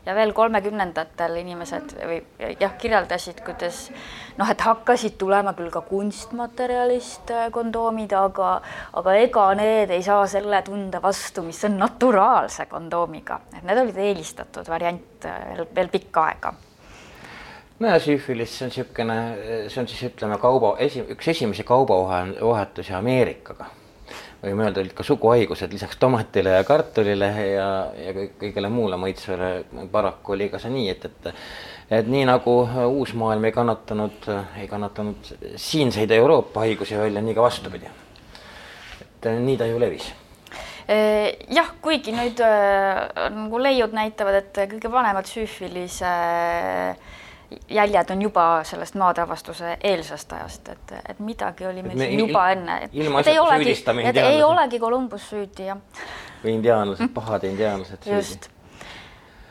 Ja 0.05 0.15
veel 0.15 0.31
kolmekümnendatel 0.31 1.35
inimesed 1.41 1.97
või 1.99 2.21
jah, 2.59 2.77
kirjeldasid, 2.79 3.41
kuidas 3.43 3.89
noh, 4.37 4.47
et 4.47 4.61
hakkasid 4.63 5.17
tulema 5.19 5.51
küll 5.57 5.71
ka 5.71 5.81
kunstmaterjalist 5.87 7.33
äh, 7.35 7.49
kondoomid, 7.51 8.15
aga, 8.15 8.53
aga 8.99 9.17
ega 9.19 9.49
need 9.59 9.91
ei 9.91 10.03
saa 10.03 10.23
selle 10.31 10.61
tunde 10.63 11.03
vastu, 11.03 11.43
mis 11.43 11.59
on 11.67 11.75
naturaalse 11.83 12.69
kondoomiga, 12.71 13.41
et 13.51 13.67
need 13.67 13.83
olid 13.83 13.99
eelistatud 14.07 14.71
variant 14.71 15.27
äh, 15.27 15.43
veel, 15.51 15.67
veel 15.75 15.93
pikka 15.97 16.29
aega 16.31 16.55
no 17.79 17.89
ja 17.91 17.97
süüfilis, 18.01 18.53
see 18.57 18.67
on 18.67 18.71
niisugune, 18.73 19.17
see 19.69 19.81
on 19.81 19.89
siis 19.89 20.05
ütleme 20.09 20.39
kauba, 20.41 20.75
esi, 20.83 21.03
üks 21.13 21.33
esimesi 21.33 21.65
kaubavahetusi 21.67 22.95
Ameerikaga 22.97 23.69
võime 24.41 24.67
öelda, 24.67 24.81
olid 24.83 24.93
ka 24.97 25.05
suguhaigused 25.05 25.71
lisaks 25.73 25.97
tomatile 26.01 26.53
ja 26.57 26.65
kartulile 26.67 27.29
ja, 27.49 27.67
ja 27.97 28.13
kõigele 28.39 28.69
muule 28.71 28.99
maitsvele. 29.01 29.49
paraku 29.91 30.35
oli 30.35 30.49
ka 30.53 30.61
see 30.61 30.73
nii, 30.73 30.91
et, 30.93 31.07
et, 31.09 31.41
et 31.99 32.11
nii 32.11 32.27
nagu 32.29 32.55
uus 32.85 33.15
maailm 33.17 33.49
ei 33.49 33.55
kannatanud, 33.55 34.29
ei 34.61 34.69
kannatanud 34.69 35.33
siinseid 35.55 36.13
Euroopa 36.19 36.65
haigusi 36.65 36.97
välja, 36.97 37.21
nii 37.21 37.35
ka 37.37 37.45
vastupidi. 37.49 37.89
et 39.01 39.29
nii 39.41 39.57
ta 39.57 39.65
ju 39.65 39.81
levis 39.81 40.13
jah, 40.87 41.73
kuigi 41.83 42.13
nüüd 42.15 42.39
nagu 42.39 43.59
leiud 43.59 43.91
näitavad, 43.91 44.37
et 44.39 44.59
kõige 44.71 44.91
vanemad 44.91 45.27
süüfilise 45.27 46.07
äh, 46.07 47.16
jäljed 47.69 48.11
on 48.11 48.21
juba 48.21 48.63
sellest 48.63 48.95
maadeavastuse 48.95 49.77
eelsast 49.83 50.33
ajast, 50.33 50.69
et, 50.69 50.93
et 51.09 51.19
midagi 51.19 51.67
oli 51.67 51.83
meil 51.83 51.97
siin 51.99 52.19
juba 52.19 52.49
enne, 52.51 52.77
et, 52.83 52.91
et 52.91 53.31
ei 53.31 53.39
olegi, 53.39 53.75
et 54.03 54.19
ei 54.21 54.43
olegi 54.43 54.79
Columbus 54.79 55.29
süüdi, 55.29 55.69
jah. 55.69 55.79
või 56.43 56.57
indiaanlased, 56.57 57.11
pahad 57.15 57.47
indiaanlased 57.47 58.03
süüdi. 58.03 58.51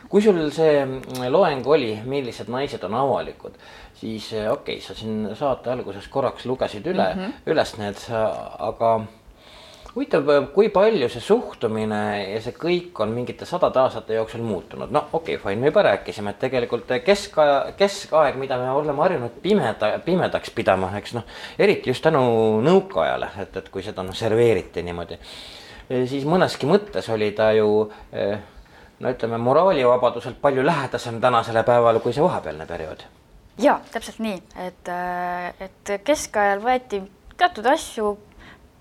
kui 0.09 0.23
sul 0.23 0.41
see 0.55 0.85
loeng 1.33 1.67
oli, 1.67 1.95
millised 2.05 2.53
naised 2.53 2.85
on 2.85 2.95
avalikud, 3.01 3.57
siis 3.95 4.33
okei 4.33 4.51
okay,, 4.53 4.81
sa 4.81 4.95
siin 4.95 5.31
saate 5.35 5.73
alguses 5.73 6.09
korraks 6.09 6.47
lugesid 6.47 6.87
üle 6.87 7.15
mm, 7.15 7.23
-hmm. 7.23 7.53
üles 7.53 7.77
need, 7.81 8.05
aga 8.59 8.99
huvitav, 9.97 10.29
kui 10.53 10.69
palju 10.73 11.09
see 11.09 11.23
suhtumine 11.25 12.01
ja 12.29 12.41
see 12.45 12.53
kõik 12.57 12.99
on 13.01 13.15
mingite 13.17 13.49
sadade 13.49 13.81
aastate 13.81 14.19
jooksul 14.19 14.43
muutunud, 14.45 14.93
no 14.93 15.07
okei 15.09 15.39
okay,, 15.39 15.43
fine, 15.43 15.63
me 15.63 15.71
juba 15.71 15.87
rääkisime, 15.87 16.35
et 16.35 16.41
tegelikult 16.43 16.93
keskaja, 17.05 17.59
keskaeg, 17.79 18.37
mida 18.41 18.59
me 18.61 18.69
oleme 18.77 19.01
harjunud 19.01 19.39
pimeda, 19.43 19.95
pimedaks 20.05 20.53
pidama, 20.57 20.93
eks 21.01 21.17
noh, 21.17 21.25
eriti 21.59 21.91
just 21.91 22.05
tänu 22.05 22.21
nõukaajale, 22.67 23.31
et, 23.47 23.57
et 23.57 23.73
kui 23.73 23.85
seda 23.87 24.05
noh, 24.05 24.17
serveeriti 24.17 24.85
niimoodi, 24.85 25.17
siis 25.89 26.29
mõneski 26.29 26.69
mõttes 26.69 27.09
oli 27.15 27.31
ta 27.37 27.49
ju 27.57 27.71
eh, 28.13 28.37
no 29.01 29.17
ütleme, 29.17 29.41
moraalivabaduselt 29.41 30.41
palju 30.45 30.67
lähedasem 30.67 31.21
tänasele 31.25 31.65
päevale 31.65 32.05
kui 32.05 32.13
see 32.13 32.25
vahepealne 32.25 32.69
periood. 32.69 33.09
ja 33.65 33.81
täpselt 33.93 34.21
nii, 34.21 34.39
et, 34.69 34.95
et 35.65 35.99
keskajal 36.05 36.61
võeti 36.61 37.01
teatud 37.37 37.73
asju 37.73 38.17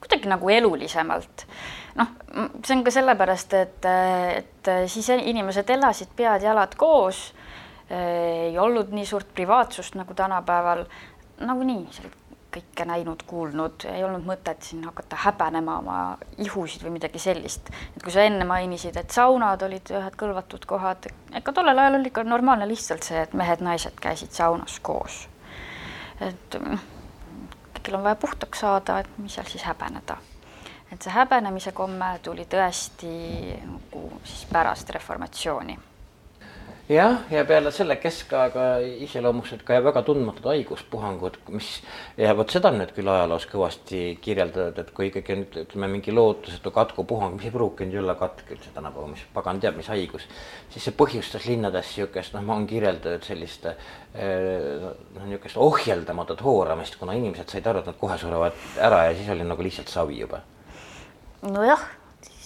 kuidagi 0.06 0.30
nagu 0.32 0.50
elulisemalt. 0.50 1.46
noh, 1.96 2.12
see 2.64 2.76
on 2.78 2.84
ka 2.86 2.94
sellepärast, 2.94 3.54
et, 3.58 3.88
et 4.36 4.74
siis 4.92 5.10
inimesed 5.16 5.70
elasid 5.78 6.14
pead-jalad 6.16 6.78
koos. 6.78 7.32
ei 7.90 8.58
olnud 8.58 8.94
nii 8.98 9.06
suurt 9.06 9.34
privaatsust 9.34 9.96
nagu 9.96 10.14
tänapäeval. 10.14 10.86
nagunii 11.40 11.88
sa 11.92 12.06
olid 12.06 12.22
kõike 12.56 12.86
näinud, 12.88 13.24
kuulnud, 13.28 13.84
ei 13.92 14.04
olnud 14.08 14.24
mõtet 14.24 14.64
siin 14.64 14.86
hakata 14.88 15.18
häbenema 15.26 15.80
oma 15.82 15.98
ihusid 16.40 16.86
või 16.86 16.96
midagi 16.96 17.20
sellist. 17.20 17.70
et 17.96 18.04
kui 18.04 18.14
sa 18.14 18.24
enne 18.24 18.48
mainisid, 18.48 18.96
et 18.98 19.12
saunad 19.12 19.62
olid 19.68 19.92
ühed 19.92 20.16
kõlvatud 20.16 20.66
kohad, 20.66 21.10
ega 21.36 21.54
tollel 21.54 21.80
ajal 21.84 22.00
oli 22.00 22.14
ikka 22.14 22.24
normaalne 22.24 22.68
lihtsalt 22.68 23.04
see, 23.04 23.22
et 23.28 23.34
mehed-naised 23.34 24.00
käisid 24.02 24.32
saunas 24.32 24.80
koos. 24.80 25.28
et 26.22 26.62
noh 26.64 26.95
kellel 27.86 28.02
on 28.02 28.08
vaja 28.10 28.22
puhtaks 28.22 28.66
saada, 28.66 29.00
et 29.00 29.18
mis 29.18 29.36
seal 29.38 29.48
siis 29.50 29.64
häbeneda. 29.64 30.18
et 30.92 31.02
see 31.02 31.14
häbenemise 31.14 31.72
komme 31.72 32.20
tuli 32.24 32.46
tõesti 32.50 33.12
nagu 33.66 34.22
siis 34.24 34.46
pärast 34.52 34.90
reformatsiooni 34.90 35.78
jah, 36.90 37.24
ja 37.34 37.42
peale 37.48 37.72
selle 37.74 37.96
keskaega 37.98 38.66
iseloomustasid 39.06 39.64
ka 39.66 39.80
väga 39.84 40.04
tundmatud 40.06 40.46
haiguspuhangud, 40.52 41.40
mis 41.56 41.70
ja 42.20 42.36
vot 42.38 42.54
seda 42.54 42.70
on 42.70 42.78
nüüd 42.82 42.94
küll 42.94 43.10
ajaloos 43.10 43.48
kõvasti 43.50 44.02
kirjeldatud, 44.22 44.78
et 44.84 44.92
kui 44.96 45.10
ikkagi 45.10 45.40
nüüd 45.40 45.58
ütleme 45.64 45.90
mingi 45.96 46.14
lootusetu 46.14 46.74
katkupuhang, 46.76 47.40
mis 47.40 47.50
ei 47.50 47.56
pruukinud 47.56 47.98
olla 48.04 48.18
katk 48.20 48.54
üldse 48.54 48.74
tänapäeval, 48.76 49.16
mis 49.16 49.26
pagan 49.34 49.62
teab, 49.64 49.80
mis 49.82 49.90
haigus, 49.90 50.30
siis 50.74 50.86
see 50.86 50.96
põhjustas 50.98 51.50
linnades 51.50 51.90
niisugust, 51.96 52.38
noh, 52.38 52.46
on 52.54 52.70
kirjeldatud 52.70 53.26
sellist 53.26 53.66
eh, 53.72 53.76
noh, 54.86 55.26
niisugust 55.26 55.62
ohjeldamatut 55.66 56.46
hooramist, 56.46 57.00
kuna 57.02 57.18
inimesed 57.18 57.50
said 57.50 57.66
aru, 57.72 57.82
et 57.82 57.94
nad 57.94 58.02
kohe 58.02 58.22
surevad 58.22 58.66
ära 58.78 59.08
ja 59.10 59.18
siis 59.18 59.34
oli 59.34 59.48
nagu 59.48 59.66
lihtsalt 59.66 59.90
savi 59.90 60.22
juba. 60.22 60.46
nojah 61.46 62.05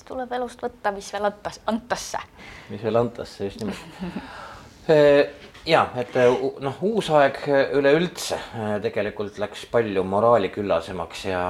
tuleb 0.10 0.32
elust 0.40 0.62
võtta, 0.66 0.94
mis 0.96 1.12
veel 1.14 1.30
antas, 1.30 1.62
antasse. 1.70 2.22
mis 2.70 2.84
veel 2.84 3.00
antasse, 3.00 3.50
just 3.50 3.64
nimelt 3.64 4.90
ja 5.70 5.84
et 6.02 6.16
noh, 6.64 6.80
uus 6.90 7.10
aeg 7.14 7.38
üleüldse 7.78 8.40
tegelikult 8.84 9.38
läks 9.42 9.68
palju 9.72 10.04
moraaliküllasemaks 10.08 11.26
ja, 11.30 11.44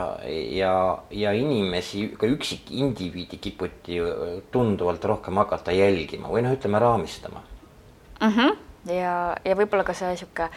ja, 0.55 0.73
ja 1.11 1.33
inimesi, 1.37 2.09
ka 2.19 2.27
üksikindiviidi 2.27 3.39
kiputi 3.39 4.01
tunduvalt 4.51 5.07
rohkem 5.13 5.39
hakata 5.39 5.75
jälgima 5.75 6.31
või 6.31 6.43
noh, 6.45 6.57
ütleme 6.57 6.81
raamistama 6.83 7.43
mm. 8.19 8.35
-hmm. 8.35 8.57
ja, 8.95 9.15
ja 9.45 9.57
võib-olla 9.59 9.87
ka 9.87 9.95
see 9.95 10.11
sihuke 10.19 10.49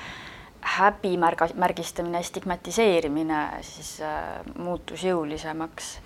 häbimärga, 0.63 1.49
märgistamine, 1.59 2.23
stigmatiseerimine 2.23 3.45
siis 3.67 3.97
äh, 4.01 4.43
muutus 4.59 5.03
jõulisemaks 5.05 5.97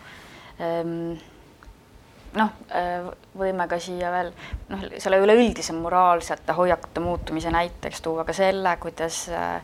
ähm, 0.60 1.16
noh, 2.36 2.52
äh, 2.74 3.06
võime 3.38 3.66
ka 3.70 3.78
siia 3.82 4.10
veel 4.12 4.30
noh, 4.70 4.84
selle 5.02 5.20
üleüldise 5.22 5.74
moraalsete 5.76 6.56
hoiakute 6.56 7.02
muutumise 7.04 7.52
näiteks 7.54 8.02
tuua 8.04 8.26
ka 8.28 8.34
selle, 8.36 8.76
kuidas 8.82 9.24
äh, 9.32 9.56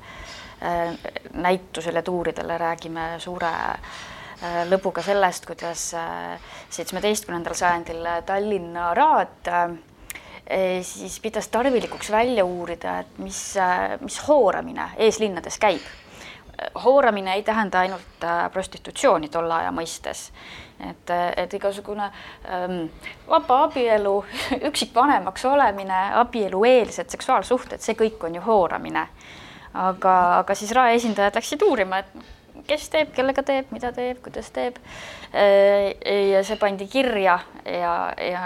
äh, 0.65 0.97
näitusel 1.35 2.01
ja 2.01 2.05
tuuridel 2.07 2.57
räägime 2.67 3.15
suure 3.23 3.53
lõbuga 4.67 5.05
sellest, 5.07 5.45
kuidas 5.47 5.85
seitsmeteistkümnendal 6.75 7.55
sajandil 7.55 8.09
Tallinna 8.27 8.89
raad 8.99 9.51
siis 10.83 11.21
pidas 11.23 11.47
tarvilikuks 11.47 12.11
välja 12.11 12.43
uurida, 12.43 12.97
et 13.05 13.21
mis, 13.23 13.39
mis 14.03 14.17
hooramine 14.27 14.89
eeslinnades 15.07 15.61
käib. 15.63 15.87
Hooramine 16.85 17.35
ei 17.35 17.43
tähenda 17.43 17.81
ainult 17.81 18.27
prostitutsiooni 18.53 19.29
tolle 19.29 19.55
aja 19.55 19.73
mõistes 19.75 20.31
et, 20.91 21.11
et 21.37 21.55
igasugune 21.55 22.05
ähm, 22.49 22.87
vaba 23.29 23.63
abielu, 23.67 24.17
üksikvanemaks 24.69 25.45
olemine, 25.51 26.01
abielueelsed 26.23 27.13
seksuaalsuhted, 27.15 27.83
see 27.83 27.97
kõik 27.99 28.23
on 28.27 28.39
ju 28.39 28.45
hooramine. 28.47 29.07
aga, 29.73 30.15
aga 30.43 30.55
siis 30.55 30.73
rae 30.77 30.99
esindajad 30.99 31.39
läksid 31.39 31.63
uurima, 31.65 32.03
et 32.03 32.67
kes 32.69 32.91
teeb, 32.93 33.15
kellega 33.17 33.43
teeb, 33.43 33.71
mida 33.73 33.89
teeb, 33.93 34.21
kuidas 34.25 34.51
teeb. 34.53 34.77
Äh, 35.33 35.95
ja 36.33 36.43
see 36.45 36.59
pandi 36.61 36.89
kirja 36.93 37.39
ja, 37.65 37.95
ja 38.21 38.43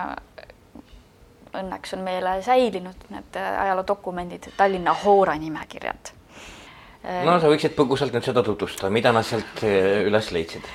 õnneks 1.57 1.97
on 1.97 2.05
meile 2.07 2.37
säilinud 2.45 3.09
need 3.11 3.41
ajaloodokumendid, 3.41 4.53
Tallinna 4.57 4.95
hoora 5.03 5.35
nimekirjad. 5.41 6.16
No 7.07 7.39
sa 7.41 7.51
võiksid 7.51 7.77
põgusalt 7.79 8.15
nüüd 8.17 8.27
seda 8.27 8.43
tutvustada, 8.43 8.91
mida 8.91 9.13
nad 9.15 9.27
sealt 9.27 9.63
äh, 9.63 10.03
üles 10.09 10.33
leidsid? 10.35 10.67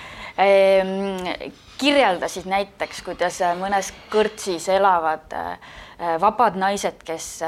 Kirjeldasid 1.82 2.46
näiteks, 2.46 3.02
kuidas 3.06 3.40
äh, 3.42 3.56
mõnes 3.58 3.92
kõrtsis 4.12 4.68
elavad 4.70 5.34
äh, 5.34 5.52
äh, 5.98 6.16
vabad 6.22 6.60
naised, 6.60 7.02
kes 7.06 7.42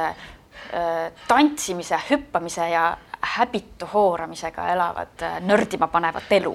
tantsimise, 1.28 1.98
hüppamise 2.08 2.66
ja 2.72 2.84
häbitu 3.36 3.86
hooramisega 3.92 4.68
elavad 4.72 5.24
nördima 5.44 5.90
panevat 5.92 6.32
elu. 6.32 6.54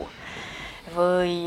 või 0.95 1.45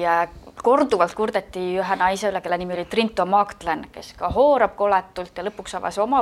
korduvalt 0.62 1.16
kurdeti 1.18 1.64
ühe 1.82 1.96
naise 1.98 2.30
üle, 2.30 2.42
kelle 2.42 2.60
nimi 2.62 2.76
oli 2.76 2.86
Trinto 2.86 3.26
Magdlen, 3.26 3.88
kes 3.92 4.14
ka 4.20 4.30
hoorab 4.30 4.76
koletult 4.78 5.38
ja 5.38 5.44
lõpuks 5.44 5.76
avas 5.80 5.98
oma 5.98 6.22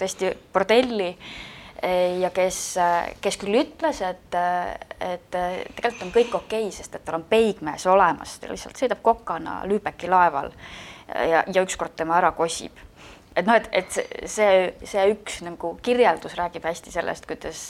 tõesti 0.00 0.32
bordelli 0.52 1.10
ja 2.20 2.30
kes, 2.34 2.58
kes 3.20 3.36
küll 3.40 3.60
ütles, 3.60 4.00
et, 4.06 4.36
et 5.04 5.28
tegelikult 5.30 6.02
on 6.06 6.12
kõik 6.14 6.34
okei 6.38 6.66
okay,, 6.66 6.74
sest 6.74 6.94
et 6.96 7.04
tal 7.04 7.18
on 7.20 7.26
peigmees 7.28 7.86
olemas, 7.90 8.38
ta 8.40 8.50
lihtsalt 8.50 8.80
sõidab 8.80 9.02
kokana 9.04 9.60
Lübecki 9.68 10.10
laeval 10.10 10.52
ja, 11.08 11.44
ja 11.44 11.64
ükskord 11.64 11.96
tema 11.96 12.16
ära 12.20 12.32
kosib. 12.36 12.72
et 13.36 13.46
noh, 13.46 13.58
et, 13.58 13.68
et 13.72 14.28
see, 14.28 14.52
see 14.84 15.08
üks 15.12 15.42
nagu 15.44 15.74
kirjeldus 15.82 16.38
räägib 16.38 16.64
hästi 16.64 16.94
sellest, 16.94 17.28
kuidas 17.28 17.66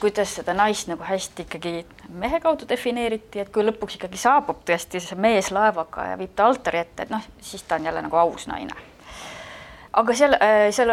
kuidas 0.00 0.32
seda 0.34 0.54
naist 0.54 0.88
nagu 0.90 1.04
hästi 1.06 1.44
ikkagi 1.44 1.84
mehe 2.10 2.40
kaudu 2.42 2.66
defineeriti, 2.68 3.38
et 3.38 3.52
kui 3.54 3.62
lõpuks 3.62 3.94
ikkagi 3.98 4.18
saabub 4.18 4.64
tõesti 4.66 5.02
see 5.02 5.18
mees 5.18 5.52
laevaga 5.54 6.08
ja 6.10 6.16
viib 6.18 6.34
ta 6.34 6.48
altari 6.50 6.82
ette, 6.82 7.06
et 7.06 7.12
noh, 7.14 7.22
siis 7.38 7.62
ta 7.62 7.78
on 7.78 7.86
jälle 7.86 8.02
nagu 8.02 8.18
aus 8.18 8.48
naine 8.50 8.91
aga 9.92 10.14
seal, 10.16 10.36
seal 10.72 10.92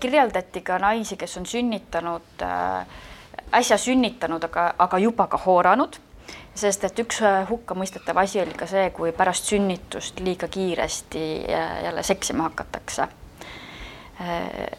kirjeldati 0.00 0.62
ka 0.66 0.78
naisi, 0.82 1.16
kes 1.16 1.36
on 1.40 1.46
sünnitanud, 1.46 2.44
äsja 3.54 3.78
sünnitanud, 3.78 4.44
aga, 4.48 4.72
aga 4.78 4.98
juba 4.98 5.26
ka 5.30 5.40
hooranud. 5.46 6.00
Sest 6.56 6.86
et 6.88 6.98
üks 6.98 7.20
hukkamõistetav 7.50 8.16
asi 8.22 8.40
oli 8.40 8.54
ka 8.56 8.66
see, 8.66 8.88
kui 8.96 9.12
pärast 9.12 9.50
sünnitust 9.52 10.22
liiga 10.24 10.48
kiiresti 10.48 11.20
jälle 11.84 12.02
seksima 12.02 12.48
hakatakse. 12.48 13.06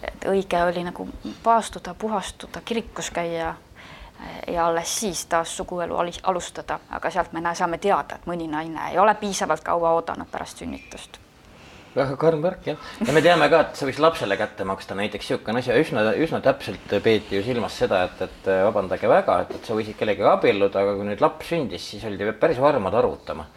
Et 0.10 0.26
õige 0.26 0.64
oli 0.66 0.82
nagu 0.84 1.06
paastuda, 1.44 1.94
puhastuda, 1.94 2.64
kirikus 2.66 3.12
käia 3.14 3.54
ja 4.48 4.66
alles 4.66 4.96
siis 5.00 5.26
taas 5.30 5.54
suguelu 5.58 6.02
alustada, 6.24 6.80
aga 6.90 7.14
sealt 7.14 7.38
me 7.38 7.46
saame 7.54 7.78
teada, 7.78 8.18
et 8.18 8.26
mõni 8.26 8.50
naine 8.50 8.90
ei 8.90 8.98
ole 9.00 9.14
piisavalt 9.16 9.62
kaua 9.64 9.94
oodanud 10.00 10.34
pärast 10.34 10.66
sünnitust 10.66 11.22
väga 11.98 12.18
karm 12.22 12.44
värk 12.46 12.70
jah, 12.72 12.92
ja 13.06 13.16
me 13.16 13.24
teame 13.26 13.50
ka, 13.52 13.64
et 13.66 13.80
sa 13.80 13.90
võiks 13.90 14.02
lapsele 14.04 14.38
kätte 14.40 14.68
maksta 14.68 14.98
näiteks 14.98 15.32
niisugune 15.32 15.64
asi, 15.64 15.74
üsna, 15.82 16.06
üsna 16.16 16.42
täpselt 16.46 16.96
peeti 17.04 17.40
ju 17.40 17.44
silmas 17.46 17.78
seda, 17.82 18.04
et, 18.08 18.22
et 18.28 18.54
vabandage 18.68 19.10
väga, 19.10 19.42
et, 19.46 19.58
et 19.58 19.68
sa 19.68 19.78
võisid 19.78 19.98
kellegagi 20.00 20.32
abielluda, 20.32 20.86
aga 20.86 20.96
kui 21.00 21.10
nüüd 21.10 21.26
laps 21.26 21.52
sündis, 21.52 21.92
siis 21.92 22.06
olid 22.08 22.24
ju 22.24 22.38
päris 22.40 22.62
varmad 22.62 22.96
arvutama 22.98 23.48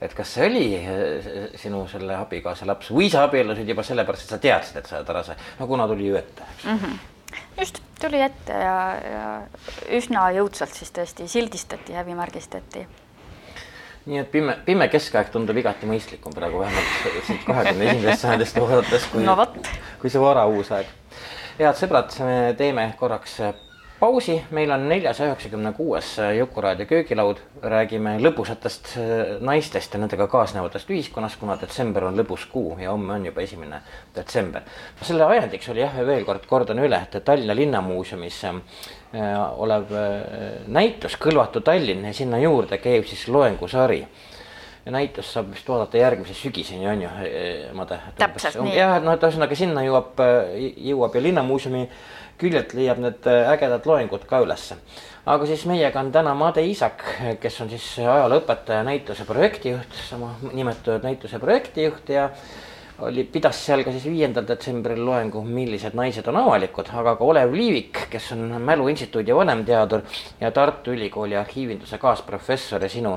et 0.00 0.14
kas 0.16 0.32
see 0.34 0.46
oli 0.48 0.64
eh, 0.78 1.28
sinu 1.60 1.82
selle 1.90 2.16
abikaasa 2.16 2.68
laps 2.68 2.90
või 2.94 3.10
sa 3.12 3.26
abiellusid 3.26 3.68
juba 3.68 3.84
sellepärast, 3.84 4.26
et 4.26 4.34
sa 4.34 4.40
teadsid, 4.40 4.80
et 4.80 4.88
sa 4.88 5.00
oled 5.00 5.12
ära 5.12 5.22
see, 5.26 5.36
no 5.58 5.68
kuna 5.68 5.86
tuli 5.90 6.08
ju 6.08 6.16
ette, 6.16 6.46
mm. 6.64 6.78
-hmm. 6.78 7.42
just, 7.60 7.82
tuli 8.00 8.22
ette 8.24 8.56
ja, 8.64 8.78
ja 9.04 9.26
üsna 9.98 10.30
jõudsalt 10.38 10.72
siis 10.74 10.92
tõesti 10.96 11.28
sildistati, 11.28 11.96
häbimärgistati. 11.98 12.86
Nii 14.06 14.20
et 14.22 14.30
pime, 14.32 14.56
pime 14.64 14.88
keskaeg 14.92 15.32
tundub 15.32 15.58
igati 15.60 15.88
mõistlikum 15.88 16.34
praegu 16.36 16.62
vähemalt 16.62 17.26
siit 17.26 17.44
kahekümne 17.46 17.90
esimesest 17.90 18.24
sajandist 18.24 18.60
vaadates, 18.60 19.08
kui 19.12 19.24
no, 19.26 19.36
kui 20.00 20.12
see 20.12 20.22
vara 20.22 20.46
uus 20.48 20.72
aeg. 20.76 20.88
head 21.58 21.76
sõbrad, 21.76 22.14
me 22.24 22.38
teeme 22.58 22.86
korraks 23.00 23.40
pausi, 24.00 24.36
meil 24.56 24.70
on 24.72 24.86
neljasaja 24.88 25.28
üheksakümne 25.34 25.72
kuues 25.76 26.14
Jukuraadio 26.38 26.86
köögilaud, 26.88 27.40
räägime 27.62 28.16
lõbusatest 28.22 28.94
äh, 28.96 29.32
naistest 29.44 29.94
ja 29.94 30.00
nendega 30.00 30.26
kaasnevatest 30.30 30.88
ühiskonnas, 30.90 31.36
kuna 31.40 31.58
detsember 31.60 32.06
on 32.08 32.16
lõbus 32.16 32.46
kuu 32.52 32.78
ja 32.80 32.94
homme 32.94 33.18
on 33.18 33.26
juba 33.28 33.44
esimene 33.44 33.82
detsember. 34.16 34.64
selle 35.02 35.26
ajendiks 35.28 35.68
oli 35.68 35.84
jah, 35.84 36.00
veel 36.06 36.24
kord 36.24 36.46
kordan 36.48 36.80
üle, 36.80 37.02
et 37.02 37.24
Tallinna 37.24 37.56
Linnamuuseumis 37.56 38.40
äh, 38.48 38.56
olev 39.60 39.92
äh, 39.92 40.64
näitus 40.66 41.18
Kõlvatu 41.20 41.60
Tallinn 41.60 42.08
ja 42.08 42.14
sinna 42.16 42.40
juurde 42.40 42.80
käib 42.80 43.04
siis 43.10 43.28
loengusari 43.28 44.00
ja 44.86 44.92
näitust 44.96 45.36
saab 45.36 45.50
vist 45.52 45.68
vaadata 45.68 46.00
järgmise 46.00 46.34
sügiseni 46.34 46.88
on 46.88 47.02
ju, 47.04 47.10
Made? 47.76 48.00
täpselt 48.16 48.62
nii. 48.64 48.78
jah, 48.78 48.96
et 48.96 49.04
noh, 49.04 49.12
et 49.12 49.28
ühesõnaga 49.28 49.58
sinna 49.58 49.84
jõuab, 49.84 50.24
jõuab 50.88 51.20
ja 51.20 51.22
Linnamuuseumi 51.28 51.84
küljelt 52.40 52.74
leiab 52.76 53.02
need 53.02 53.28
äh, 53.28 53.52
ägedad 53.52 53.86
loengud 53.86 54.24
ka 54.28 54.40
ülesse. 54.44 54.78
aga 55.26 55.46
siis 55.46 55.66
meiega 55.68 56.00
on 56.00 56.10
täna 56.12 56.34
Made 56.34 56.62
Iisak, 56.64 57.04
kes 57.40 57.60
on 57.60 57.68
siis 57.70 57.86
ajalooõpetaja, 58.00 58.82
näituse 58.86 59.24
projektijuht, 59.28 59.94
sama 60.08 60.32
nimetatud 60.52 61.04
näituse 61.04 61.38
projektijuht 61.38 62.08
ja 62.08 62.30
oli, 63.00 63.24
pidas 63.24 63.60
seal 63.66 63.84
ka 63.84 63.92
siis 63.94 64.04
viiendal 64.08 64.46
detsembril 64.48 65.00
loengu 65.04 65.42
Millised 65.44 65.94
naised 65.96 66.26
on 66.28 66.40
avalikud, 66.40 66.90
aga 66.96 67.14
ka 67.16 67.24
Olev 67.24 67.54
Liivik, 67.54 68.06
kes 68.12 68.32
on 68.36 68.56
Mälu 68.64 68.88
Instituudi 68.92 69.34
vanemteadur 69.36 70.02
ja 70.40 70.50
Tartu 70.50 70.92
Ülikooli 70.96 71.36
arhiivinduse 71.36 71.98
kaasprofessor 71.98 72.82
ja 72.82 72.88
sinu 72.92 73.16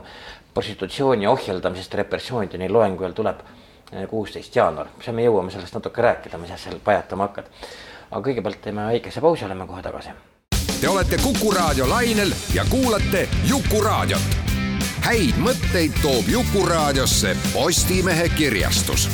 prostitutsiooni 0.53 1.27
ohjeldamisest 1.27 1.97
repressioonideni 2.03 2.69
loeng 2.69 2.99
veel 2.99 3.15
tuleb 3.17 3.41
äh, 3.41 4.05
kuusteist 4.09 4.55
jaanuar, 4.55 4.91
siis 4.99 5.15
me 5.15 5.25
jõuame 5.25 5.51
sellest 5.51 5.75
natuke 5.79 6.05
rääkida, 6.05 6.39
mis 6.41 6.53
sa 6.53 6.59
seal 6.67 6.79
pajatama 6.83 7.29
hakkad 7.29 7.49
aga 8.13 8.29
kõigepealt 8.29 8.61
teeme 8.61 8.85
väikese 8.91 9.21
pausi, 9.21 9.45
oleme 9.45 9.67
kohe 9.67 9.81
tagasi. 9.81 10.13
Te 10.79 10.89
olete 10.89 11.17
Kuku 11.23 11.51
raadio 11.51 11.89
lainel 11.89 12.33
ja 12.53 12.65
kuulate 12.69 13.27
Jukuraadiot. 13.49 14.41
häid 15.03 15.35
mõtteid 15.43 15.97
toob 16.01 16.27
Jukuraadiosse 16.31 17.35
Postimehe 17.53 18.29
kirjastus 18.37 19.09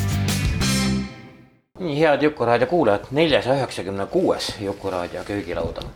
nii 1.79 1.99
head 1.99 2.21
Jukuraadio 2.21 2.67
kuulajad, 2.67 3.05
neljasaja 3.11 3.55
üheksakümne 3.55 4.05
kuues 4.05 4.55
Jukuraadio 4.59 5.23
köögilaud 5.23 5.77
on 5.77 5.89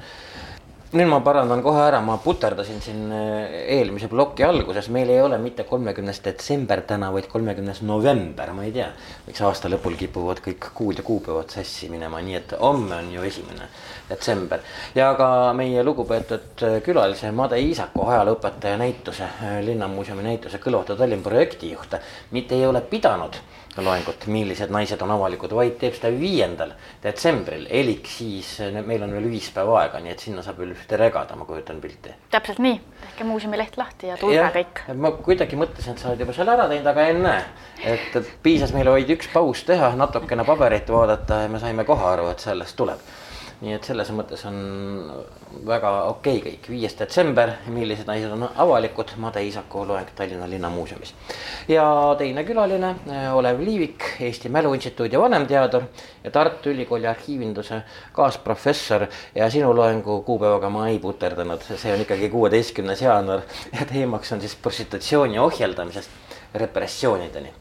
nüüd 0.94 1.10
ma 1.10 1.18
parandan 1.26 1.64
kohe 1.66 1.80
ära, 1.88 2.00
ma 2.06 2.20
puterdasin 2.22 2.82
siin 2.84 3.08
eh, 3.18 3.54
eelmise 3.80 4.06
ploki 4.12 4.46
alguses, 4.46 4.92
meil 4.94 5.10
ei 5.10 5.22
ole 5.26 5.40
mitte 5.42 5.66
kolmekümnes 5.66 6.20
detsember 6.22 6.84
täna, 6.86 7.10
vaid 7.16 7.26
kolmekümnes 7.32 7.82
november, 7.82 8.52
ma 8.54 8.68
ei 8.68 8.74
tea. 8.76 8.92
miks 9.26 9.42
aasta 9.42 9.72
lõpul 9.74 9.98
kipuvad 9.98 10.44
kõik 10.46 10.70
kuud 10.78 11.02
ja 11.02 11.06
kuupäevad 11.08 11.50
sassi 11.50 11.90
minema, 11.90 12.22
nii 12.22 12.38
et 12.38 12.54
homme 12.60 13.00
on 13.00 13.10
ju 13.16 13.26
esimene 13.26 13.72
detsember. 14.10 14.62
ja 14.96 15.10
ka 15.18 15.28
meie 15.58 15.82
lugupeetud 15.84 16.68
eh, 16.68 16.78
külalise 16.86 17.32
Made 17.34 17.58
Iisaku 17.58 18.06
ajalooõpetaja 18.14 18.78
näituse, 18.78 19.32
eh, 19.42 19.58
Linnamuuseumi 19.66 20.30
näituse 20.30 20.62
Kõlvatu 20.62 21.00
Tallinn 21.00 21.26
projektijuht, 21.26 21.98
mitte 22.38 22.56
ei 22.56 22.70
ole 22.70 22.82
pidanud 22.82 23.42
loengut, 23.82 24.28
millised 24.30 24.70
naised 24.74 25.02
on 25.02 25.14
avalikud, 25.16 25.54
vaid 25.58 25.80
teeb 25.82 25.96
seda 25.98 26.12
viiendal 26.14 26.76
detsembril, 27.04 27.66
elik 27.74 28.10
siis 28.12 28.52
meil 28.86 29.06
on 29.06 29.16
veel 29.16 29.30
viis 29.32 29.50
päeva 29.56 29.80
aega, 29.82 30.02
nii 30.04 30.14
et 30.14 30.26
sinna 30.28 30.44
saab 30.46 30.62
veel 30.62 30.76
ühte 30.76 31.00
regada, 31.00 31.38
ma 31.40 31.48
kujutan 31.50 31.82
pilti. 31.82 32.14
täpselt 32.34 32.62
nii, 32.64 32.78
tehke 33.02 33.28
muuseumi 33.28 33.58
leht 33.58 33.78
lahti 33.82 34.12
ja 34.12 34.20
tulge 34.22 34.46
kõik. 34.60 34.84
ma 34.94 35.14
kuidagi 35.18 35.60
mõtlesin, 35.60 35.98
et 35.98 36.04
sa 36.04 36.12
oled 36.12 36.22
juba 36.26 36.38
selle 36.38 36.54
ära 36.54 36.70
teinud, 36.70 36.92
aga 36.94 37.10
ennäe, 37.16 37.44
et 37.96 38.22
piisas 38.46 38.76
meile 38.78 38.94
vaid 38.94 39.10
üks 39.18 39.32
paus 39.34 39.66
teha, 39.66 39.94
natukene 39.98 40.46
paberit 40.46 40.90
vaadata 40.94 41.44
ja 41.46 41.52
me 41.52 41.62
saime 41.64 41.88
kohe 41.88 42.10
aru, 42.14 42.30
et 42.34 42.44
sellest 42.44 42.78
tuleb 42.78 43.02
nii 43.62 43.74
et 43.76 43.84
selles 43.88 44.10
mõttes 44.16 44.42
on 44.48 44.58
väga 45.68 45.92
okei 46.10 46.40
okay 46.40 46.52
kõik, 46.52 46.70
viies 46.74 46.96
detsember, 47.00 47.54
millised 47.72 48.08
naised 48.10 48.32
on 48.34 48.48
avalikud, 48.48 49.14
Made 49.22 49.44
Iisaku 49.44 49.86
loeng 49.88 50.10
Tallinna 50.16 50.50
Linnamuuseumis. 50.50 51.14
ja 51.68 51.86
teine 52.18 52.44
külaline, 52.44 52.96
äh, 53.10 53.36
Olev 53.36 53.60
Liivik, 53.60 54.04
Eesti 54.20 54.50
Mälu 54.50 54.74
Instituudi 54.74 55.20
vanemteadur 55.20 55.84
ja 56.24 56.32
Tartu 56.32 56.70
Ülikooli 56.70 57.08
arhiivinduse 57.08 57.82
kaasprofessor. 58.14 59.08
Ja 59.36 59.50
sinu 59.50 59.76
loengu 59.76 60.22
kuupäevaga 60.22 60.70
ma 60.70 60.88
ei 60.88 61.00
puterdanud, 61.00 61.62
see 61.76 61.94
on 61.94 62.02
ikkagi 62.02 62.30
kuueteistkümnes 62.30 63.02
jaanuar 63.02 63.42
ja 63.80 63.86
teemaks 63.86 64.32
on 64.32 64.42
siis 64.42 64.56
prostitutsiooni 64.56 65.40
ohjeldamisest 65.40 66.10
repressioonideni. 66.56 67.54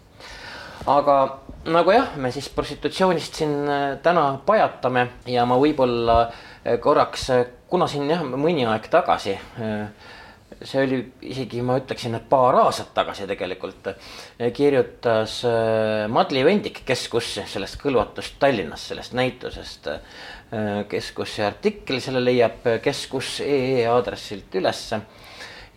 Aga 0.87 1.42
nagu 1.71 1.93
jah, 1.95 2.15
me 2.19 2.31
siis 2.35 2.49
prostitutsioonist 2.55 3.39
siin 3.43 3.53
äh, 3.71 3.85
täna 4.03 4.25
pajatame 4.47 5.07
ja 5.31 5.45
ma 5.49 5.59
võib-olla 5.61 6.17
äh, 6.25 6.79
korraks, 6.83 7.29
äh, 7.35 7.45
kuna 7.71 7.87
siin 7.91 8.11
jah, 8.11 8.25
mõni 8.27 8.67
aeg 8.69 8.89
tagasi 8.93 9.37
see 10.63 10.83
oli 10.85 10.99
isegi, 11.27 11.59
ma 11.65 11.75
ütleksin, 11.81 12.15
et 12.15 12.27
paar 12.31 12.55
aastat 12.61 12.93
tagasi 12.95 13.25
tegelikult 13.27 13.89
kirjutas 14.55 15.41
Madli 16.13 16.45
Vendik 16.47 16.83
Kes 16.87 17.09
kus 17.11 17.33
sellest 17.51 17.81
kõlvatust 17.81 18.37
Tallinnas, 18.39 18.85
sellest 18.93 19.17
näitusest. 19.19 19.89
kes 20.93 21.11
kus 21.17 21.35
see 21.35 21.47
artikkel, 21.49 21.99
selle 22.05 22.23
leiab 22.23 22.69
kes 22.85 23.07
kus 23.11 23.41
ee 23.43 23.89
aadressilt 23.91 24.55
ülesse 24.61 25.01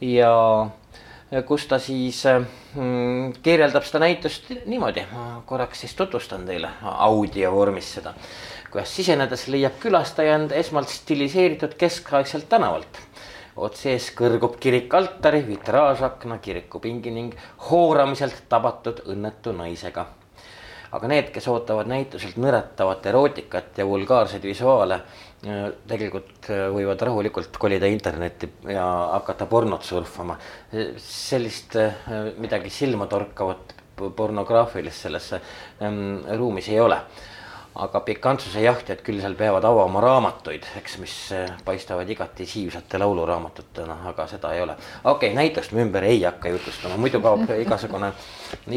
ja 0.06 0.36
kus 1.46 1.66
ta 1.68 1.80
siis 1.82 2.22
mm, 2.76 3.34
kirjeldab 3.44 3.86
seda 3.86 4.04
näitust 4.04 4.52
niimoodi, 4.70 5.06
ma 5.12 5.42
korraks 5.46 5.82
siis 5.82 5.96
tutvustan 5.98 6.46
teile 6.46 6.70
audio 6.84 7.52
vormis 7.56 7.94
seda. 7.98 8.14
kuidas 8.72 8.96
sisenedes 8.96 9.48
leiab 9.48 9.80
külastaja 9.80 10.36
end 10.36 10.52
esmalt 10.52 10.90
stiliseeritud 10.90 11.74
keskaegselt 11.82 12.50
tänavalt. 12.50 13.00
otse 13.56 13.92
ees 13.92 14.12
kõrgub 14.12 14.60
kirik 14.60 14.94
altari, 14.94 15.42
vitraažakna, 15.48 16.38
kirikupingi 16.38 17.12
ning 17.12 17.34
hooramiselt 17.72 18.44
tabatud 18.50 19.02
õnnetu 19.10 19.52
naisega. 19.52 20.06
aga 20.92 21.08
need, 21.08 21.32
kes 21.34 21.48
ootavad 21.48 21.90
näituselt 21.90 22.38
nõretavat 22.38 23.06
erootikat 23.06 23.78
ja 23.78 23.86
vulgaarseid 23.86 24.44
visuaale 24.44 25.02
tegelikult 25.88 26.50
äh, 26.50 26.66
võivad 26.74 27.02
rahulikult 27.06 27.58
kolida 27.62 27.90
internetti 27.90 28.50
ja 28.72 28.86
hakata 29.14 29.46
pornot 29.50 29.84
surfama. 29.86 30.38
sellist 30.98 31.76
äh, 31.76 31.94
midagi 32.38 32.70
silmatorkavat 32.70 33.76
pornograafilist 33.96 35.06
selles 35.06 35.32
ähm, 35.34 36.26
ruumis 36.38 36.70
ei 36.70 36.80
ole. 36.80 37.00
aga 37.76 38.00
pikantsuse 38.08 38.62
jahtijad 38.64 39.02
küll 39.04 39.20
seal 39.20 39.34
peavad 39.36 39.66
avama 39.68 40.00
raamatuid, 40.00 40.64
eks, 40.80 40.94
mis 41.04 41.16
äh, 41.36 41.50
paistavad 41.66 42.10
igati 42.10 42.46
siivsate 42.48 42.98
lauluraamatutena, 43.04 43.98
aga 44.10 44.28
seda 44.32 44.54
ei 44.56 44.62
ole. 44.64 44.78
okei 45.04 45.30
okay,, 45.30 45.36
näitust 45.36 45.76
me 45.76 45.84
ümber 45.84 46.04
ei 46.08 46.24
hakka 46.24 46.50
jutustama, 46.56 46.98
muidu 46.98 47.22
kaob 47.22 47.50
igasugune, 47.66 48.14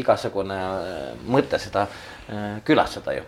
igasugune 0.03 0.61
mõte 1.25 1.59
seda 1.59 1.87
külastada 2.67 3.15
ju 3.17 3.23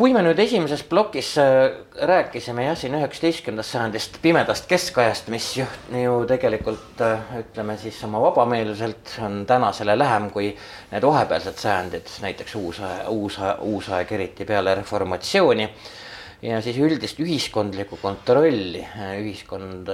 kui 0.00 0.14
me 0.16 0.22
nüüd 0.24 0.38
esimeses 0.40 0.80
plokis 0.88 1.34
äh, 1.42 1.74
rääkisime 2.08 2.64
jah, 2.64 2.76
siin 2.78 2.94
üheksateistkümnendast 2.96 3.74
sajandist 3.74 4.14
pimedast 4.22 4.64
keskajast, 4.70 5.28
mis 5.28 5.50
ju, 5.58 5.66
ju 5.92 6.14
tegelikult 6.30 7.02
äh, 7.04 7.34
ütleme 7.42 7.76
siis 7.76 7.98
oma 8.08 8.22
vabameelselt 8.24 9.18
on 9.26 9.42
tänasele 9.48 9.98
lähem 10.00 10.30
kui 10.32 10.54
need 10.54 11.04
vahepealsed 11.04 11.60
sajandid, 11.60 12.08
näiteks 12.24 12.56
uus, 12.56 12.80
uus, 13.12 13.36
uusaeg, 13.68 14.16
eriti 14.16 14.48
peale 14.48 14.78
reformatsiooni. 14.80 15.68
ja 16.48 16.62
siis 16.64 16.80
üldist 16.80 17.20
ühiskondlikku 17.20 18.00
kontrolli, 18.00 18.80
äh, 18.80 19.18
ühiskond 19.20 19.92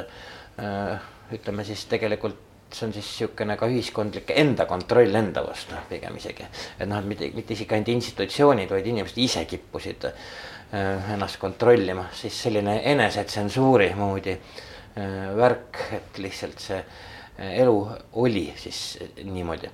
ütleme 1.35 1.65
siis 1.67 1.83
tegelikult 1.91 2.46
see 2.73 2.87
on 2.87 2.93
siis 2.93 3.07
niisugune 3.07 3.57
ka 3.57 3.69
ühiskondlik 3.71 4.31
enda 4.35 4.67
kontroll 4.67 5.15
enda 5.15 5.43
vastu 5.47 5.79
pigem 5.89 6.17
isegi. 6.19 6.47
et 6.79 6.89
noh, 6.89 6.99
et 6.99 7.09
mitte, 7.09 7.31
mitte 7.35 7.55
isegi 7.55 7.75
ainult 7.75 7.93
institutsioonid, 7.95 8.71
vaid 8.71 8.87
inimesed 8.87 9.19
ise 9.23 9.45
kippusid 9.49 10.09
äh, 10.09 11.13
ennast 11.15 11.39
kontrollima, 11.43 12.09
siis 12.13 12.43
selline 12.47 12.81
enesetsensuuri 12.93 13.93
moodi 13.99 14.35
äh, 14.35 15.37
värk, 15.37 15.83
et 16.01 16.19
lihtsalt 16.23 16.67
see 16.69 16.81
äh, 16.81 17.55
elu 17.63 17.79
oli 18.23 18.49
siis 18.57 18.99
niimoodi. 19.23 19.71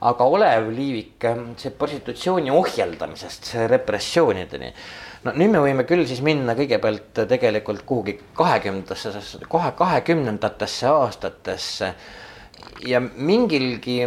aga 0.00 0.24
Olev 0.24 0.70
Liivik, 0.70 1.26
see 1.58 1.74
prostitutsiooni 1.74 2.50
ohjeldamisest 2.54 3.54
repressioonideni 3.66 4.72
no 5.24 5.34
nüüd 5.34 5.50
me 5.50 5.62
võime 5.62 5.84
küll 5.88 6.06
siis 6.06 6.20
minna 6.24 6.54
kõigepealt 6.58 7.24
tegelikult 7.30 7.82
kuhugi 7.88 8.14
kahekümnendatesse, 8.38 9.42
kohe 9.50 9.72
kahekümnendatesse 9.78 10.86
aastatesse 10.92 11.92
ja 12.86 13.00
mingilgi, 13.00 13.98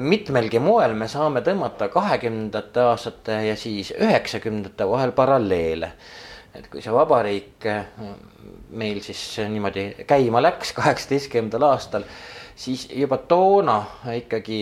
mitmelgi 0.00 0.60
moel 0.62 0.94
me 0.98 1.08
saame 1.10 1.42
tõmmata 1.46 1.90
kahekümnendate 1.92 2.84
aastate 2.86 3.40
ja 3.48 3.56
siis 3.58 3.92
üheksakümnendate 3.98 4.88
vahel 4.88 5.12
paralleele. 5.16 5.92
et 6.54 6.66
kui 6.66 6.82
see 6.82 6.92
vabariik 6.92 7.66
meil 8.74 8.98
siis 9.04 9.20
niimoodi 9.48 10.04
käima 10.06 10.42
läks 10.42 10.72
kaheksateistkümnendal 10.74 11.68
aastal 11.68 12.06
siis 12.60 12.84
juba 12.92 13.16
toona 13.28 13.78
ikkagi 14.12 14.58